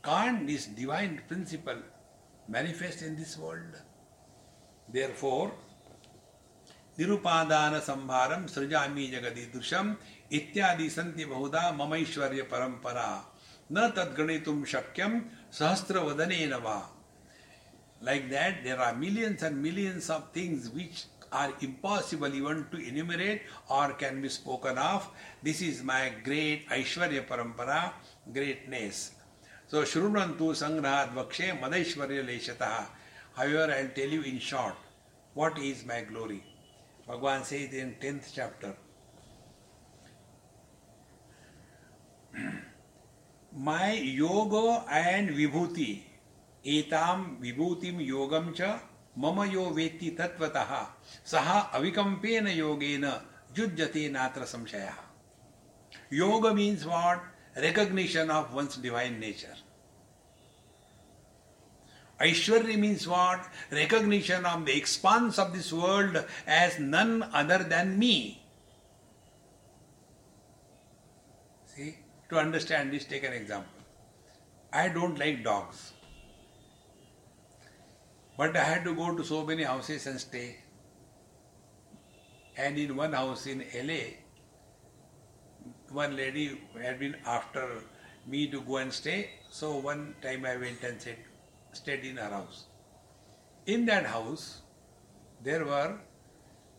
can't 0.04 0.46
this 0.46 0.66
divine 0.66 1.20
principle 1.26 1.78
manifest 2.46 3.02
in 3.02 3.16
this 3.16 3.36
world? 3.38 3.80
Therefore, 4.92 5.52
निरुपादान 6.98 7.78
संभारम 7.80 8.46
सृजामी 8.54 9.06
जगदीदृशम 9.14 9.94
इत्यादि 10.31 10.89
संति 10.89 11.25
बहुधा 11.25 11.71
ममैश्वर्य 11.71 12.41
परंपरा। 12.51 13.09
न 13.71 13.89
तद्गणित 13.97 14.49
शक्यम 14.67 15.19
सहस्त्र 15.53 15.99
वदने 15.99 16.45
नवा 16.45 16.79
like 18.03 18.29
that 18.29 18.63
there 18.63 18.79
are 18.81 18.95
millions 18.95 19.43
and 19.43 19.55
millions 19.57 20.09
of 20.11 20.23
things 20.35 20.71
which 20.75 21.05
are 21.33 21.53
impossible 21.63 22.35
even 22.37 22.61
to 22.71 22.77
enumerate 22.77 23.47
or 23.71 23.91
can 23.99 24.21
be 24.21 24.29
spoken 24.29 24.77
of 24.79 25.07
this 25.43 25.61
is 25.63 25.83
my 25.83 26.09
great 26.25 26.71
aishwarya 26.73 27.19
परंपरा 27.29 27.81
ग्रेटनेस 28.33 29.05
सो 29.71 29.85
शुणंतु 29.85 30.53
संग्रह 30.63 31.01
वक्षे 31.15 31.51
मदैश्वर्य 31.63 32.21
लेशतः 32.21 32.75
however 33.37 33.71
I 33.73 33.87
tell 33.97 34.13
you 34.13 34.21
in 34.33 34.39
short 34.49 35.37
what 35.37 35.59
is 35.63 35.85
my 35.87 36.01
glory 36.05 36.41
Bhagwan 37.07 37.43
says 37.43 37.57
in 37.81 37.95
tenth 38.01 38.35
chapter 38.35 38.88
my 43.52 43.92
yoga 43.92 44.84
and 44.90 45.30
vibhuti 45.30 46.02
etam 46.64 47.38
vibhutim 47.40 48.04
yogam 48.06 48.54
cha 48.54 48.80
मम 49.18 49.42
यो 49.44 49.64
वेत्ति 49.74 50.08
तत्वतः 50.18 50.70
सह 51.30 51.50
अविकंपेन 51.78 52.46
योगेन 52.48 53.04
युज्यते 53.58 54.08
नात्र 54.10 54.44
संशय 54.52 54.90
योग 56.12 56.46
means 56.56 56.84
what 56.86 57.30
recognition 57.56 58.30
of 58.30 58.52
one's 58.52 58.76
divine 58.76 59.20
nature 59.20 59.54
Aishwarya 62.20 62.78
means 62.78 63.06
what? 63.08 63.44
Recognition 63.72 64.46
of 64.46 64.66
the 64.66 64.76
expanse 64.76 65.38
of 65.38 65.52
this 65.52 65.72
world 65.72 66.24
as 66.46 66.78
none 66.78 67.24
other 67.32 67.58
than 67.58 67.98
me. 67.98 68.37
To 72.29 72.37
understand 72.37 72.93
this, 72.93 73.05
take 73.05 73.23
an 73.23 73.33
example. 73.33 73.83
I 74.71 74.89
don't 74.89 75.17
like 75.17 75.43
dogs. 75.43 75.93
But 78.37 78.55
I 78.55 78.63
had 78.63 78.83
to 78.85 78.95
go 78.95 79.15
to 79.15 79.23
so 79.23 79.45
many 79.45 79.63
houses 79.63 80.05
and 80.07 80.19
stay. 80.19 80.57
And 82.55 82.77
in 82.77 82.95
one 82.95 83.13
house 83.13 83.47
in 83.47 83.65
LA, 83.75 84.01
one 85.91 86.15
lady 86.15 86.61
had 86.79 86.99
been 86.99 87.15
after 87.25 87.67
me 88.27 88.47
to 88.47 88.61
go 88.61 88.77
and 88.77 88.93
stay. 88.93 89.31
So 89.49 89.77
one 89.77 90.15
time 90.21 90.45
I 90.45 90.55
went 90.57 90.83
and 90.83 91.01
stayed, 91.01 91.17
stayed 91.73 92.05
in 92.05 92.17
her 92.17 92.29
house. 92.29 92.65
In 93.65 93.85
that 93.87 94.05
house, 94.05 94.61
there 95.43 95.65
were 95.65 95.97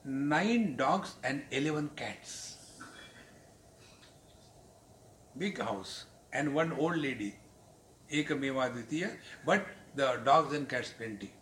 nine 0.05 0.77
dogs 0.77 1.15
and 1.25 1.43
eleven 1.51 1.91
cats 1.97 2.57
Big 5.38 5.60
house 5.60 6.06
and 6.34 6.54
one 6.54 6.72
old 6.74 6.98
lady, 6.98 7.36
Ekameva 8.12 8.72
Dvitiya, 8.74 9.12
but 9.46 9.66
the 9.96 10.20
dogs 10.24 10.54
and 10.54 10.68
cats 10.68 10.94
plenty. 10.98 11.34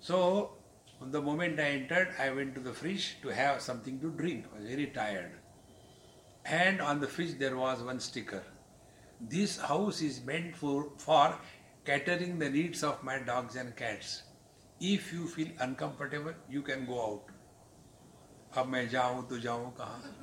So, 0.00 0.52
the 1.00 1.20
moment 1.20 1.60
I 1.60 1.70
entered, 1.70 2.14
I 2.18 2.30
went 2.30 2.54
to 2.54 2.60
the 2.60 2.72
fridge 2.72 3.16
to 3.22 3.28
have 3.28 3.60
something 3.60 4.00
to 4.00 4.10
drink. 4.10 4.46
I 4.52 4.58
was 4.58 4.68
very 4.68 4.86
tired. 4.86 5.32
And 6.44 6.80
on 6.80 7.00
the 7.00 7.08
fridge 7.08 7.38
there 7.38 7.56
was 7.56 7.82
one 7.82 8.00
sticker. 8.00 8.42
This 9.20 9.58
house 9.58 10.00
is 10.00 10.24
meant 10.24 10.56
for, 10.56 10.90
for 10.98 11.38
catering 11.84 12.38
the 12.38 12.50
needs 12.50 12.82
of 12.82 13.02
my 13.02 13.18
dogs 13.18 13.56
and 13.56 13.74
cats. 13.76 14.22
If 14.80 15.12
you 15.12 15.26
feel 15.26 15.48
uncomfortable, 15.60 16.34
you 16.48 16.62
can 16.62 16.86
go 16.86 17.00
out. 17.00 17.32
अब 18.56 18.66
मैं 18.66 18.88
जाऊं 18.88 19.22
तो 19.28 19.38
जाऊं 19.38 19.70
कहाँ 19.76 20.19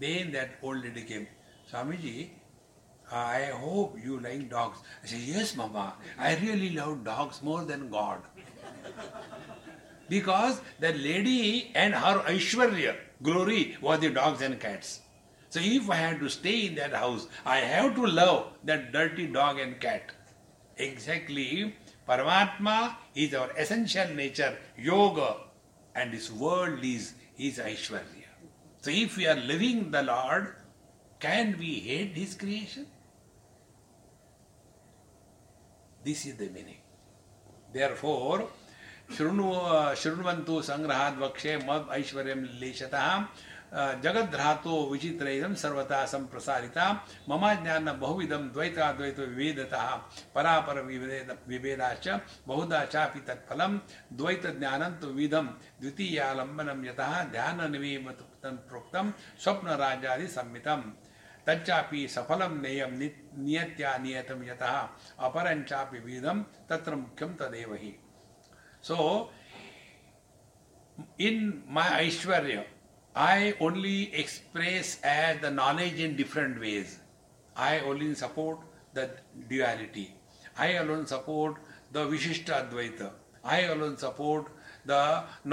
then 0.00 0.32
that 0.32 0.50
old 0.62 0.82
lady 0.82 1.02
came. 1.02 1.26
Swamiji, 1.70 2.30
I 3.12 3.44
hope 3.46 3.96
you 4.02 4.18
like 4.20 4.48
dogs. 4.50 4.78
I 5.02 5.06
said, 5.06 5.20
Yes, 5.20 5.56
Mama, 5.56 5.94
I 6.18 6.36
really 6.36 6.70
love 6.70 7.04
dogs 7.04 7.42
more 7.42 7.64
than 7.64 7.90
God. 7.90 8.22
because 10.08 10.60
the 10.80 10.92
lady 10.92 11.70
and 11.74 11.94
her 11.94 12.20
Aishwarya, 12.20 12.96
glory, 13.22 13.76
was 13.80 14.00
the 14.00 14.10
dogs 14.10 14.42
and 14.42 14.58
cats. 14.58 15.00
So 15.50 15.60
if 15.62 15.90
I 15.90 15.96
had 15.96 16.20
to 16.20 16.28
stay 16.30 16.66
in 16.66 16.76
that 16.76 16.92
house, 16.92 17.26
I 17.44 17.58
have 17.58 17.94
to 17.96 18.06
love 18.06 18.52
that 18.64 18.92
dirty 18.92 19.26
dog 19.26 19.58
and 19.58 19.80
cat. 19.80 20.12
Exactly, 20.76 21.74
Paramatma 22.08 22.96
is 23.14 23.34
our 23.34 23.50
essential 23.56 24.08
nature, 24.14 24.56
yoga, 24.78 25.36
and 25.94 26.12
this 26.12 26.30
world 26.30 26.82
is 26.82 27.14
his 27.36 27.58
Aishwarya. 27.58 28.19
So 28.82 28.90
if 28.90 29.16
we 29.16 29.26
are 29.26 29.36
living 29.36 29.90
the 29.90 30.02
Lord, 30.02 30.54
can 31.18 31.56
we 31.58 31.74
hate 31.80 32.16
his 32.16 32.34
creation? 32.34 32.86
This 36.02 36.24
is 36.24 36.36
the 36.36 36.48
meaning. 36.48 36.78
Therefore, 37.72 38.48
शृण्वन्तु 39.10 40.60
सङ्ग्रहाद् 40.62 41.18
मद 41.68 41.88
ऐश्वर्यं 41.92 42.42
लेशतः 42.60 43.06
जगद्धातो 44.04 44.74
विचित्र 44.90 45.54
सर्वथा 45.62 46.04
संप्रसारिता 46.12 46.86
मम 47.28 47.46
ज्ञान 47.62 47.90
बहुविधम 48.00 48.48
द्वैताद्वैत 48.54 49.18
विभेदतः 49.18 49.86
परापर 50.34 50.80
विभेद 50.86 51.36
विभेदाच 51.48 52.08
बहुधा 52.48 52.84
चापि 52.84 53.20
तत्फलम 53.28 53.78
द्वैत 54.20 54.46
ज्ञानं 54.58 54.98
तो 55.00 55.12
विधम 55.18 55.48
द्वितीयालंबनम 55.80 56.84
यतः 56.86 57.22
ध्यान 57.32 57.60
प्रोक्त 58.44 58.96
स्वप्नराजादी 59.42 60.26
तच्चापि 61.46 62.06
सफलं 62.08 62.60
नेयं 62.62 62.90
नियत्या 63.44 63.96
नियतं 63.98 64.44
यतः 64.46 64.74
अपरञ्चापि 65.26 65.98
विधं 65.98 66.42
तत्र 66.70 66.94
मुख्यं 66.94 67.34
तदेव 67.40 67.72
हि। 67.82 67.92
So 68.88 68.96
in 71.26 71.36
my 71.76 71.88
aishwarya 72.06 72.64
I 73.14 73.52
only 73.66 74.02
express 74.22 74.92
as 75.06 75.40
the 75.42 75.52
knowledge 75.54 76.00
in 76.00 76.16
different 76.16 76.58
ways 76.58 76.94
I 77.58 77.80
only 77.90 78.14
support 78.22 78.60
the 78.98 79.08
duality 79.48 80.06
I 80.60 80.72
alone 80.76 81.04
support 81.14 81.58
the 81.92 82.06
Vishishta 82.12 82.50
Advaita 82.60 83.02
I 83.46 83.62
alone 83.74 83.96
support 84.06 84.48
the 84.88 84.92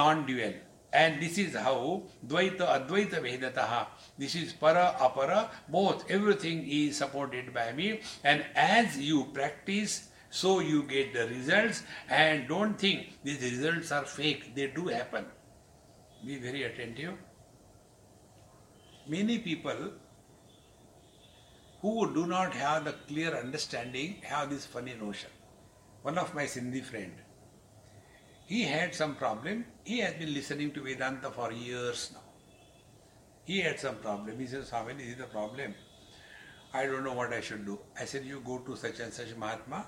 non 0.02 0.26
dual 0.26 0.60
And 0.94 1.22
this 1.22 1.38
is 1.38 1.54
how 1.56 2.04
Dvaita 2.26 2.88
Advaita 2.88 3.22
Vedataha. 3.22 3.88
This 4.18 4.36
is 4.36 4.54
para 4.54 4.96
apara, 5.00 5.50
both. 5.68 6.10
Everything 6.10 6.66
is 6.68 6.98
supported 6.98 7.54
by 7.54 7.74
me. 7.74 8.02
And 8.24 8.46
as 8.56 8.98
you 8.98 9.26
practice, 9.26 10.10
so 10.30 10.60
you 10.60 10.84
get 10.84 11.14
the 11.14 11.28
results. 11.28 11.84
And 12.10 12.48
don't 12.48 12.80
think 12.80 13.20
these 13.24 13.42
results 13.42 13.92
are 13.92 14.06
fake. 14.06 14.56
They 14.56 14.68
do 14.68 14.88
happen. 14.88 15.26
Be 16.26 16.38
very 16.38 16.64
attentive. 16.64 17.14
Many 19.08 19.40
people 19.40 19.92
who 21.82 22.14
do 22.14 22.26
not 22.26 22.54
have 22.54 22.86
the 22.86 22.94
clear 23.08 23.36
understanding 23.36 24.16
have 24.24 24.50
this 24.50 24.66
funny 24.66 24.96
notion. 25.00 25.30
One 26.02 26.18
of 26.18 26.34
my 26.34 26.44
Sindhi 26.44 26.84
friend, 26.84 27.14
he 28.48 28.64
had 28.64 28.96
some 28.96 29.16
problem. 29.16 29.66
He 29.84 30.00
has 30.00 30.14
been 30.14 30.34
listening 30.34 30.72
to 30.72 30.82
Vedanta 30.82 31.30
for 31.30 31.52
years 31.52 32.12
now. 32.14 32.22
He 33.44 33.60
had 33.60 33.78
some 33.78 33.98
problem. 33.98 34.40
He 34.40 34.48
says, 34.48 34.70
Swami, 34.70 34.94
this 34.94 35.08
is 35.08 35.18
the 35.18 35.26
problem. 35.26 35.76
I 36.74 36.86
don't 36.86 37.04
know 37.04 37.14
what 37.14 37.34
I 37.34 37.42
should 37.42 37.66
do. 37.66 37.78
I 38.00 38.06
said, 38.06 38.24
you 38.24 38.42
go 38.46 38.60
to 38.60 38.78
such 38.78 39.02
and 39.02 39.12
such 39.14 39.36
Mahatma, 39.36 39.86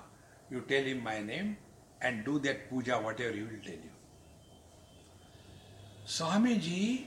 you 0.50 0.60
tell 0.68 0.82
him 0.82 1.02
my 1.02 1.20
name 1.20 1.56
and 2.02 2.22
do 2.24 2.38
that 2.40 2.68
puja, 2.68 3.00
whatever 3.00 3.32
he 3.32 3.42
will 3.42 3.62
tell 3.64 3.72
you. 3.72 3.94
Swamiji, 6.06 7.06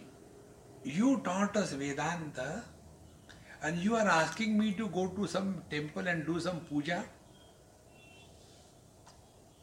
you 0.83 1.21
taught 1.23 1.55
us 1.55 1.73
Vedanta 1.73 2.63
and 3.61 3.77
you 3.77 3.95
are 3.95 4.07
asking 4.07 4.57
me 4.57 4.71
to 4.73 4.87
go 4.87 5.07
to 5.07 5.27
some 5.27 5.61
temple 5.69 6.07
and 6.07 6.25
do 6.25 6.39
some 6.39 6.61
puja? 6.61 7.05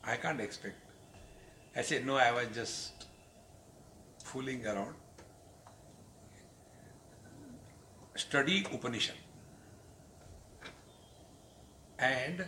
I 0.04 0.16
can't 0.16 0.40
expect. 0.40 0.89
I 1.80 1.82
said, 1.82 2.04
no, 2.04 2.16
I 2.16 2.30
was 2.30 2.48
just 2.54 3.06
fooling 4.22 4.66
around. 4.66 4.96
Study 8.16 8.66
Upanishad. 8.70 9.14
And 11.98 12.44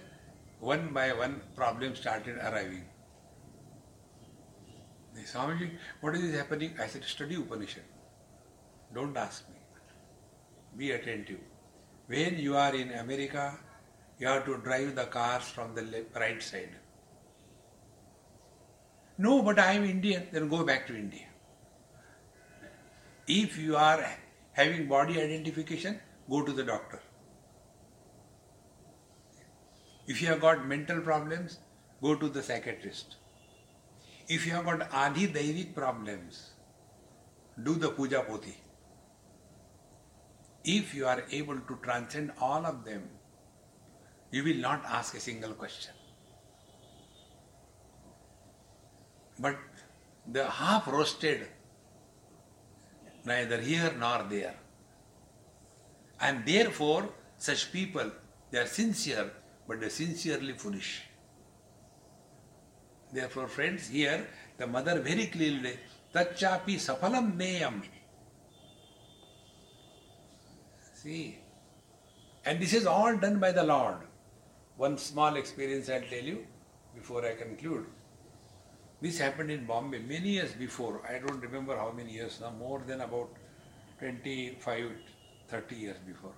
one 0.60 0.92
by 0.92 1.14
one 1.14 1.40
problem 1.56 1.96
started 1.96 2.36
arriving. 2.36 2.84
They 5.14 5.22
Swamiji, 5.22 5.70
what 6.02 6.14
is 6.14 6.36
happening? 6.36 6.74
I 6.78 6.86
said, 6.86 7.02
study 7.04 7.36
Upanishad. 7.36 7.84
Don't 8.94 9.16
ask 9.16 9.48
me. 9.48 9.56
Be 10.76 10.90
attentive. 10.90 11.40
When 12.06 12.38
you 12.38 12.54
are 12.58 12.74
in 12.74 12.92
America, 12.92 13.58
you 14.18 14.26
have 14.26 14.44
to 14.44 14.58
drive 14.58 14.94
the 14.94 15.06
cars 15.06 15.44
from 15.44 15.74
the 15.74 15.80
left, 15.80 16.14
right 16.16 16.42
side. 16.42 16.81
No, 19.18 19.42
but 19.42 19.58
I 19.58 19.72
am 19.72 19.84
Indian, 19.84 20.26
then 20.32 20.48
go 20.48 20.64
back 20.64 20.86
to 20.86 20.96
India. 20.96 21.26
If 23.26 23.58
you 23.58 23.76
are 23.76 24.04
having 24.52 24.88
body 24.88 25.20
identification, 25.20 26.00
go 26.28 26.42
to 26.42 26.52
the 26.52 26.64
doctor. 26.64 27.00
If 30.06 30.20
you 30.20 30.28
have 30.28 30.40
got 30.40 30.66
mental 30.66 31.00
problems, 31.00 31.58
go 32.02 32.14
to 32.16 32.28
the 32.28 32.42
psychiatrist. 32.42 33.16
If 34.28 34.46
you 34.46 34.52
have 34.52 34.64
got 34.64 34.92
Adi 34.92 35.28
Daivik 35.28 35.74
problems, 35.74 36.50
do 37.62 37.74
the 37.74 37.90
Puja 37.90 38.22
Poti. 38.22 38.56
If 40.64 40.94
you 40.94 41.06
are 41.06 41.22
able 41.30 41.58
to 41.58 41.78
transcend 41.82 42.32
all 42.40 42.64
of 42.66 42.84
them, 42.84 43.08
you 44.30 44.42
will 44.42 44.56
not 44.56 44.84
ask 44.84 45.14
a 45.14 45.20
single 45.20 45.52
question. 45.52 45.92
But 49.38 49.56
the 50.30 50.48
half 50.48 50.86
roasted, 50.86 51.48
neither 53.24 53.60
here 53.60 53.92
nor 53.98 54.24
there. 54.28 54.54
And 56.20 56.46
therefore, 56.46 57.08
such 57.38 57.72
people, 57.72 58.10
they 58.50 58.58
are 58.58 58.66
sincere, 58.66 59.30
but 59.66 59.80
they 59.80 59.86
are 59.86 59.90
sincerely 59.90 60.52
foolish. 60.52 61.02
Therefore, 63.12 63.48
friends, 63.48 63.88
here 63.88 64.26
the 64.58 64.66
mother 64.66 65.00
very 65.00 65.26
clearly, 65.26 65.78
Tachapi 66.14 66.76
Sapalam 66.76 67.36
Neyam. 67.36 67.82
See, 70.94 71.38
and 72.44 72.60
this 72.60 72.72
is 72.72 72.86
all 72.86 73.16
done 73.16 73.38
by 73.38 73.50
the 73.52 73.64
Lord. 73.64 73.96
One 74.76 74.98
small 74.98 75.36
experience 75.36 75.88
I'll 75.88 76.02
tell 76.02 76.22
you 76.22 76.46
before 76.94 77.26
I 77.26 77.34
conclude. 77.34 77.86
This 79.02 79.18
happened 79.18 79.50
in 79.50 79.64
Bombay 79.66 79.98
many 79.98 80.28
years 80.28 80.52
before. 80.52 81.02
I 81.04 81.18
don't 81.18 81.40
remember 81.40 81.76
how 81.76 81.90
many 81.90 82.12
years 82.12 82.38
now, 82.40 82.50
more 82.50 82.80
than 82.86 83.00
about 83.00 83.30
25, 83.98 84.92
30 85.48 85.74
years 85.74 85.96
before. 86.06 86.34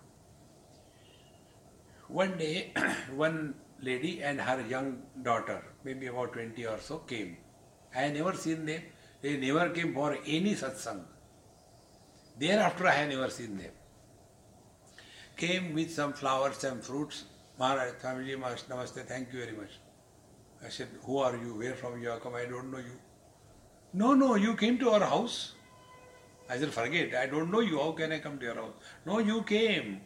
One 2.09 2.39
day, 2.39 2.73
one 3.15 3.55
lady 3.83 4.23
and 4.23 4.41
her 4.41 4.63
young 4.67 5.03
daughter, 5.23 5.63
maybe 5.85 6.07
about 6.07 6.33
20 6.33 6.67
or 6.67 6.79
so, 6.81 6.99
came. 7.01 7.37
I 7.95 8.09
never 8.09 8.33
seen 8.33 8.65
them. 8.65 8.81
They 9.21 9.37
never 9.37 9.69
came 9.69 9.93
for 9.93 10.17
any 10.27 10.55
satsang. 10.55 11.03
Thereafter, 12.39 12.87
I 12.87 12.93
had 12.93 13.11
never 13.11 13.29
seen 13.29 13.59
them. 13.59 13.73
Came 15.37 15.75
with 15.75 15.93
some 15.93 16.15
flowers 16.15 16.65
and 16.65 16.83
fruits. 16.83 17.25
Maharaj, 17.59 17.93
Swamiji, 18.03 18.39
Namaste, 18.39 19.07
thank 19.07 19.33
you 19.35 19.41
very 19.41 19.57
much. 19.57 19.84
I 20.65 20.71
said, 20.71 20.89
Who 21.03 21.19
are 21.19 21.37
you? 21.37 21.55
Where 21.55 21.75
from 21.75 22.01
you 22.01 22.11
are 22.11 22.19
come? 22.19 22.35
I 22.35 22.47
don't 22.47 22.71
know 22.71 22.79
you. 22.79 22.99
No, 23.93 24.15
no, 24.15 24.35
you 24.35 24.55
came 24.57 24.79
to 24.79 24.91
our 24.91 25.05
house. 25.05 25.53
I 26.49 26.57
said, 26.59 26.73
Forget, 26.73 27.15
I 27.15 27.27
don't 27.27 27.51
know 27.51 27.61
you. 27.61 27.79
How 27.79 27.93
can 27.93 28.13
I 28.13 28.19
come 28.19 28.39
to 28.39 28.45
your 28.45 28.55
house? 28.55 28.75
No, 29.05 29.19
you 29.19 29.43
came. 29.43 30.01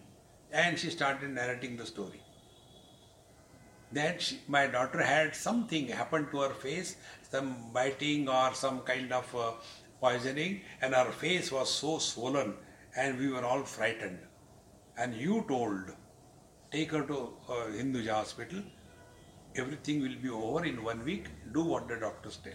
And 0.51 0.79
she 0.79 0.91
started 0.91 1.31
narrating 1.31 1.77
the 1.77 1.87
story. 1.87 2.23
That 3.93 4.21
she, 4.21 4.41
my 4.49 4.67
daughter 4.67 5.03
had 5.03 5.35
something 5.35 5.89
happen 5.89 6.29
to 6.31 6.41
her 6.41 6.55
face, 6.55 6.97
some 7.31 7.71
biting 7.73 8.29
or 8.29 8.53
some 8.55 8.81
kind 8.81 9.13
of 9.13 9.35
uh, 9.35 9.53
poisoning, 10.01 10.63
and 10.83 10.95
her 10.95 11.11
face 11.13 11.51
was 11.53 11.73
so 11.73 11.99
swollen, 11.99 12.55
and 12.97 13.19
we 13.19 13.29
were 13.29 13.45
all 13.45 13.63
frightened. 13.63 14.19
And 14.97 15.15
you 15.15 15.45
told, 15.49 15.93
take 16.71 16.91
her 16.93 17.03
to 17.03 17.33
uh, 17.49 17.53
Hinduja 17.79 18.15
hospital, 18.15 18.63
everything 19.59 20.01
will 20.03 20.17
be 20.23 20.29
over 20.29 20.65
in 20.65 20.83
one 20.83 21.05
week, 21.05 21.27
do 21.53 21.63
what 21.63 21.89
the 21.89 21.97
doctors 21.97 22.39
tell. 22.39 22.53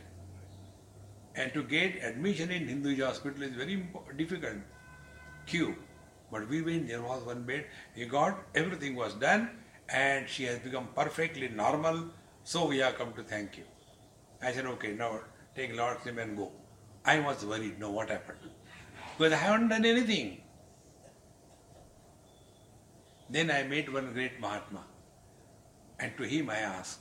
And 1.36 1.54
to 1.54 1.64
get 1.64 2.04
admission 2.04 2.52
in 2.52 2.68
Hinduja 2.68 3.08
hospital 3.08 3.44
is 3.44 3.54
very 3.54 3.88
difficult. 4.18 4.58
Queue. 5.46 5.76
But 6.32 6.48
we 6.50 6.62
went, 6.62 6.88
there 6.88 7.02
was 7.02 7.24
one 7.24 7.44
bed, 7.44 7.66
we 7.96 8.06
got, 8.06 8.40
everything 8.56 8.96
was 8.96 9.14
done, 9.14 9.50
and 9.90 10.28
she 10.28 10.46
has 10.46 10.60
become 10.60 10.88
perfectly 10.96 11.48
normal, 11.48 12.06
so 12.44 12.66
we 12.68 12.80
have 12.80 12.98
come 12.98 13.14
to 13.14 13.24
thank 13.24 13.58
you. 13.58 13.64
I 14.42 14.52
said, 14.52 14.66
okay, 14.66 14.94
now 14.94 15.20
take 15.56 15.76
Lord's 15.76 16.06
name 16.06 16.20
and 16.20 16.38
go. 16.38 16.52
I 17.06 17.20
was 17.20 17.46
worried, 17.46 17.80
no, 17.80 17.92
what 17.92 18.10
happened? 18.10 18.40
Because 19.18 19.34
I 19.34 19.38
haven't 19.38 19.70
done 19.70 19.86
anything. 19.86 20.42
Then 23.30 23.52
I 23.52 23.64
met 23.64 23.92
one 23.92 24.14
great 24.14 24.40
Mahatma. 24.40 24.84
And 26.04 26.18
to 26.18 26.24
him 26.24 26.50
I 26.50 26.58
asked, 26.58 27.00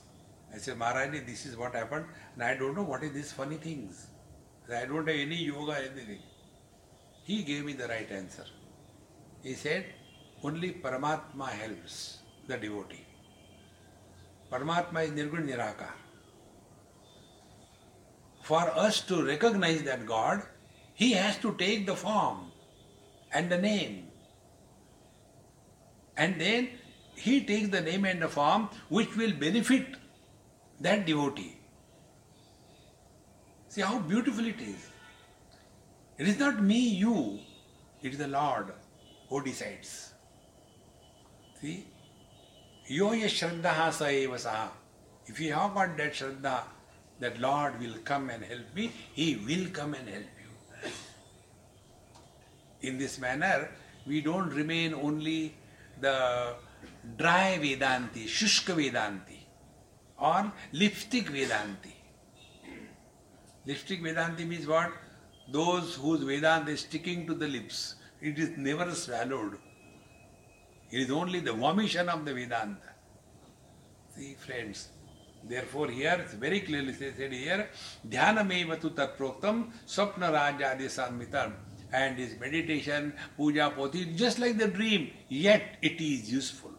I 0.55 0.57
said, 0.57 0.77
Maharani, 0.77 1.19
this 1.19 1.45
is 1.45 1.57
what 1.57 1.75
happened, 1.75 2.05
and 2.33 2.43
I 2.49 2.55
don't 2.55 2.75
know 2.75 2.83
what 2.83 3.03
is 3.03 3.11
these 3.11 3.31
funny 3.33 3.57
things. 3.57 4.07
I 4.73 4.85
don't 4.85 5.07
have 5.07 5.17
any 5.23 5.35
yoga, 5.35 5.77
anything. 5.77 6.19
He 7.23 7.43
gave 7.43 7.65
me 7.65 7.73
the 7.73 7.87
right 7.87 8.09
answer. 8.09 8.45
He 9.41 9.55
said, 9.55 9.85
only 10.41 10.71
Paramatma 10.85 11.49
helps 11.49 12.19
the 12.47 12.55
devotee. 12.55 13.05
Paramatma 14.49 15.03
is 15.03 15.11
Nirgun 15.11 15.49
Nirakar. 15.49 15.91
For 18.41 18.63
us 18.85 19.01
to 19.01 19.25
recognize 19.25 19.83
that 19.83 20.05
God, 20.05 20.43
he 20.93 21.11
has 21.11 21.37
to 21.39 21.53
take 21.55 21.85
the 21.85 21.95
form 21.95 22.51
and 23.33 23.51
the 23.51 23.57
name. 23.57 24.07
And 26.15 26.39
then 26.39 26.69
he 27.15 27.41
takes 27.41 27.69
the 27.69 27.81
name 27.81 28.05
and 28.05 28.21
the 28.21 28.27
form 28.27 28.69
which 28.89 29.15
will 29.15 29.33
benefit 29.33 29.95
that 30.79 31.05
devotee. 31.05 31.55
See 33.69 33.81
how 33.81 33.99
beautiful 33.99 34.45
it 34.45 34.59
is. 34.59 34.87
It 36.17 36.27
is 36.27 36.39
not 36.39 36.61
me, 36.61 36.79
you, 36.79 37.39
it 38.01 38.11
is 38.13 38.17
the 38.19 38.27
Lord 38.27 38.71
who 39.29 39.43
decides. 39.43 40.13
See? 41.59 41.87
Yoya 42.89 43.25
Shraddha 43.25 43.91
sa 43.91 44.07
eva 44.07 44.35
saha. 44.35 44.67
If 45.25 45.39
you 45.39 45.53
have 45.53 45.73
got 45.73 45.97
that 45.97 46.13
Shraddha, 46.13 46.63
that 47.19 47.39
Lord 47.39 47.79
will 47.79 47.95
come 48.03 48.29
and 48.29 48.43
help 48.43 48.75
me, 48.75 48.91
He 49.13 49.37
will 49.37 49.69
come 49.71 49.93
and 49.93 50.07
help 50.07 50.25
you. 50.43 50.91
In 52.81 52.97
this 52.97 53.17
manner, 53.17 53.69
we 54.05 54.21
don't 54.21 54.49
remain 54.49 54.93
only 54.93 55.55
the 56.01 56.55
dry 57.17 57.59
Vedanti, 57.61 58.25
Shushka 58.25 58.75
Vedanti, 58.75 59.39
or 60.17 60.51
lipstick 60.71 61.25
Vedanti. 61.25 61.93
Lipstick 63.65 64.01
Vedanti 64.01 64.47
means 64.47 64.67
what? 64.67 64.91
Those 65.51 65.95
whose 65.95 66.21
Vedanta 66.23 66.71
is 66.71 66.81
sticking 66.81 67.25
to 67.27 67.33
the 67.33 67.47
lips. 67.47 67.95
It 68.21 68.39
is 68.39 68.57
never 68.57 68.93
swallowed. 68.95 69.57
It 70.91 71.01
is 71.01 71.11
only 71.11 71.39
the 71.39 71.51
vomition 71.51 72.07
of 72.07 72.23
the 72.23 72.33
Vedanta. 72.33 72.93
See, 74.15 74.35
friends. 74.35 74.89
Therefore, 75.43 75.89
here 75.89 76.17
it's 76.23 76.33
very 76.35 76.61
clearly 76.61 76.93
said 76.93 77.15
here, 77.17 77.67
Dhyanameva 78.07 78.79
tu 78.79 78.91
tatproktam 78.91 79.71
swapna 79.85 80.31
rajadi 80.31 80.85
sanmitam. 80.85 81.53
And 81.91 82.17
his 82.17 82.39
meditation, 82.39 83.13
puja 83.35 83.71
poti, 83.75 84.13
just 84.15 84.39
like 84.39 84.57
the 84.57 84.67
dream, 84.67 85.11
yet 85.29 85.77
it 85.81 85.99
is 85.99 86.31
useful. 86.31 86.72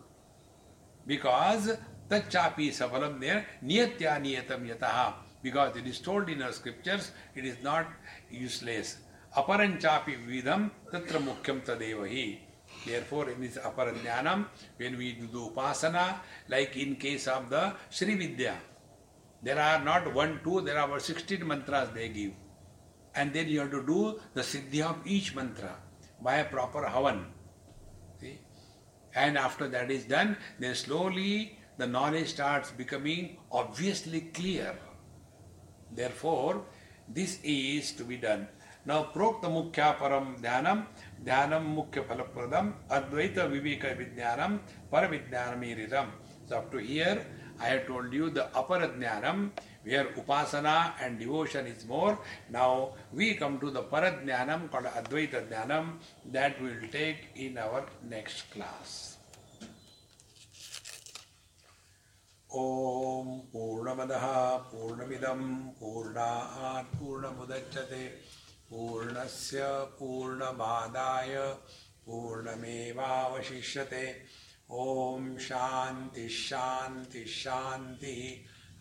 Because 1.06 1.76
tachapi 2.08 2.68
safalam 2.70 3.20
there, 3.20 3.46
niyatya 3.64 4.20
niyatam 4.20 4.68
yataha. 4.68 5.14
Because 5.42 5.76
it 5.76 5.86
is 5.86 5.98
told 6.00 6.28
in 6.28 6.42
our 6.42 6.52
scriptures, 6.52 7.12
it 7.34 7.44
is 7.44 7.56
not 7.62 7.86
useless. 8.30 8.96
Aparanchapi 9.36 10.26
vidam 10.26 10.70
tatra 10.90 11.20
mukhyam 11.20 11.60
tadevahi. 11.60 12.38
Therefore, 12.86 13.30
in 13.30 13.40
this 13.40 13.56
aparajnanam, 13.56 14.46
when 14.76 14.96
we 14.96 15.12
do 15.12 15.50
upasana, 15.50 16.16
like 16.48 16.76
in 16.76 16.96
case 16.96 17.26
of 17.28 17.50
the 17.50 17.74
Sri 17.90 18.14
Vidya, 18.14 18.56
there 19.42 19.60
are 19.60 19.84
not 19.84 20.12
one, 20.14 20.40
two, 20.42 20.62
there 20.62 20.78
are 20.78 20.86
about 20.86 21.02
16 21.02 21.46
mantras 21.46 21.90
they 21.94 22.08
give. 22.08 22.32
And 23.14 23.32
then 23.32 23.48
you 23.48 23.60
have 23.60 23.70
to 23.70 23.84
do 23.86 24.20
the 24.32 24.40
siddhi 24.40 24.80
of 24.80 24.96
each 25.06 25.34
mantra 25.34 25.76
by 26.22 26.36
a 26.36 26.44
proper 26.44 26.82
havan. 26.84 27.24
And 29.14 29.38
after 29.38 29.68
that 29.68 29.90
is 29.90 30.04
done, 30.04 30.36
then 30.58 30.74
slowly 30.74 31.58
the 31.76 31.86
knowledge 31.86 32.28
starts 32.28 32.70
becoming 32.70 33.36
obviously 33.50 34.20
clear. 34.20 34.76
Therefore, 35.92 36.64
this 37.08 37.38
is 37.42 37.92
to 37.92 38.04
be 38.04 38.16
done. 38.16 38.48
Now, 38.86 39.04
prokta 39.14 39.44
mukhya 39.44 39.96
param 39.96 40.38
dhyanam, 40.40 40.86
dhyanam 41.24 41.74
mukhya 41.74 42.04
phalapradam, 42.04 42.74
advaita 42.90 43.48
viveka 43.48 43.96
vidyanam, 43.96 44.60
paravidyanam 44.92 46.08
So, 46.46 46.58
up 46.58 46.70
to 46.72 46.78
here, 46.78 47.24
I 47.60 47.66
have 47.68 47.86
told 47.86 48.12
you 48.12 48.30
the 48.30 48.46
upper 48.56 48.80
jnanam, 48.80 49.50
where 49.83 50.05
upasana 50.05 50.93
and 51.01 51.19
devotion 51.19 51.67
is 51.67 51.85
more. 51.85 52.17
Now, 52.49 52.93
we 53.13 53.35
come 53.35 53.59
to 53.59 53.71
the 53.71 53.83
paradjnanam 53.83 54.69
called 54.71 54.85
advaita 54.85 55.47
jnanam 55.49 55.93
that 56.31 56.61
we 56.61 56.69
will 56.69 56.89
take 56.91 57.27
in 57.35 57.57
our 57.57 57.85
next 58.03 58.51
class. 58.51 59.15
ॐ 62.57 63.27
पूर्णमदः 63.53 64.23
पूर्णमिदं 64.69 65.41
पूर्णात् 65.79 66.95
पूर्णमुदच्छते 66.99 68.05
पूर्णस्य 68.69 69.67
पूर्णमादाय 69.99 71.35
पूर्णमेवावशिष्यते 72.07 74.05
ॐ 74.71 75.37
शान्तिः 75.47 76.27
शान्तिः 76.37 77.27
शान्तिः 77.35 78.23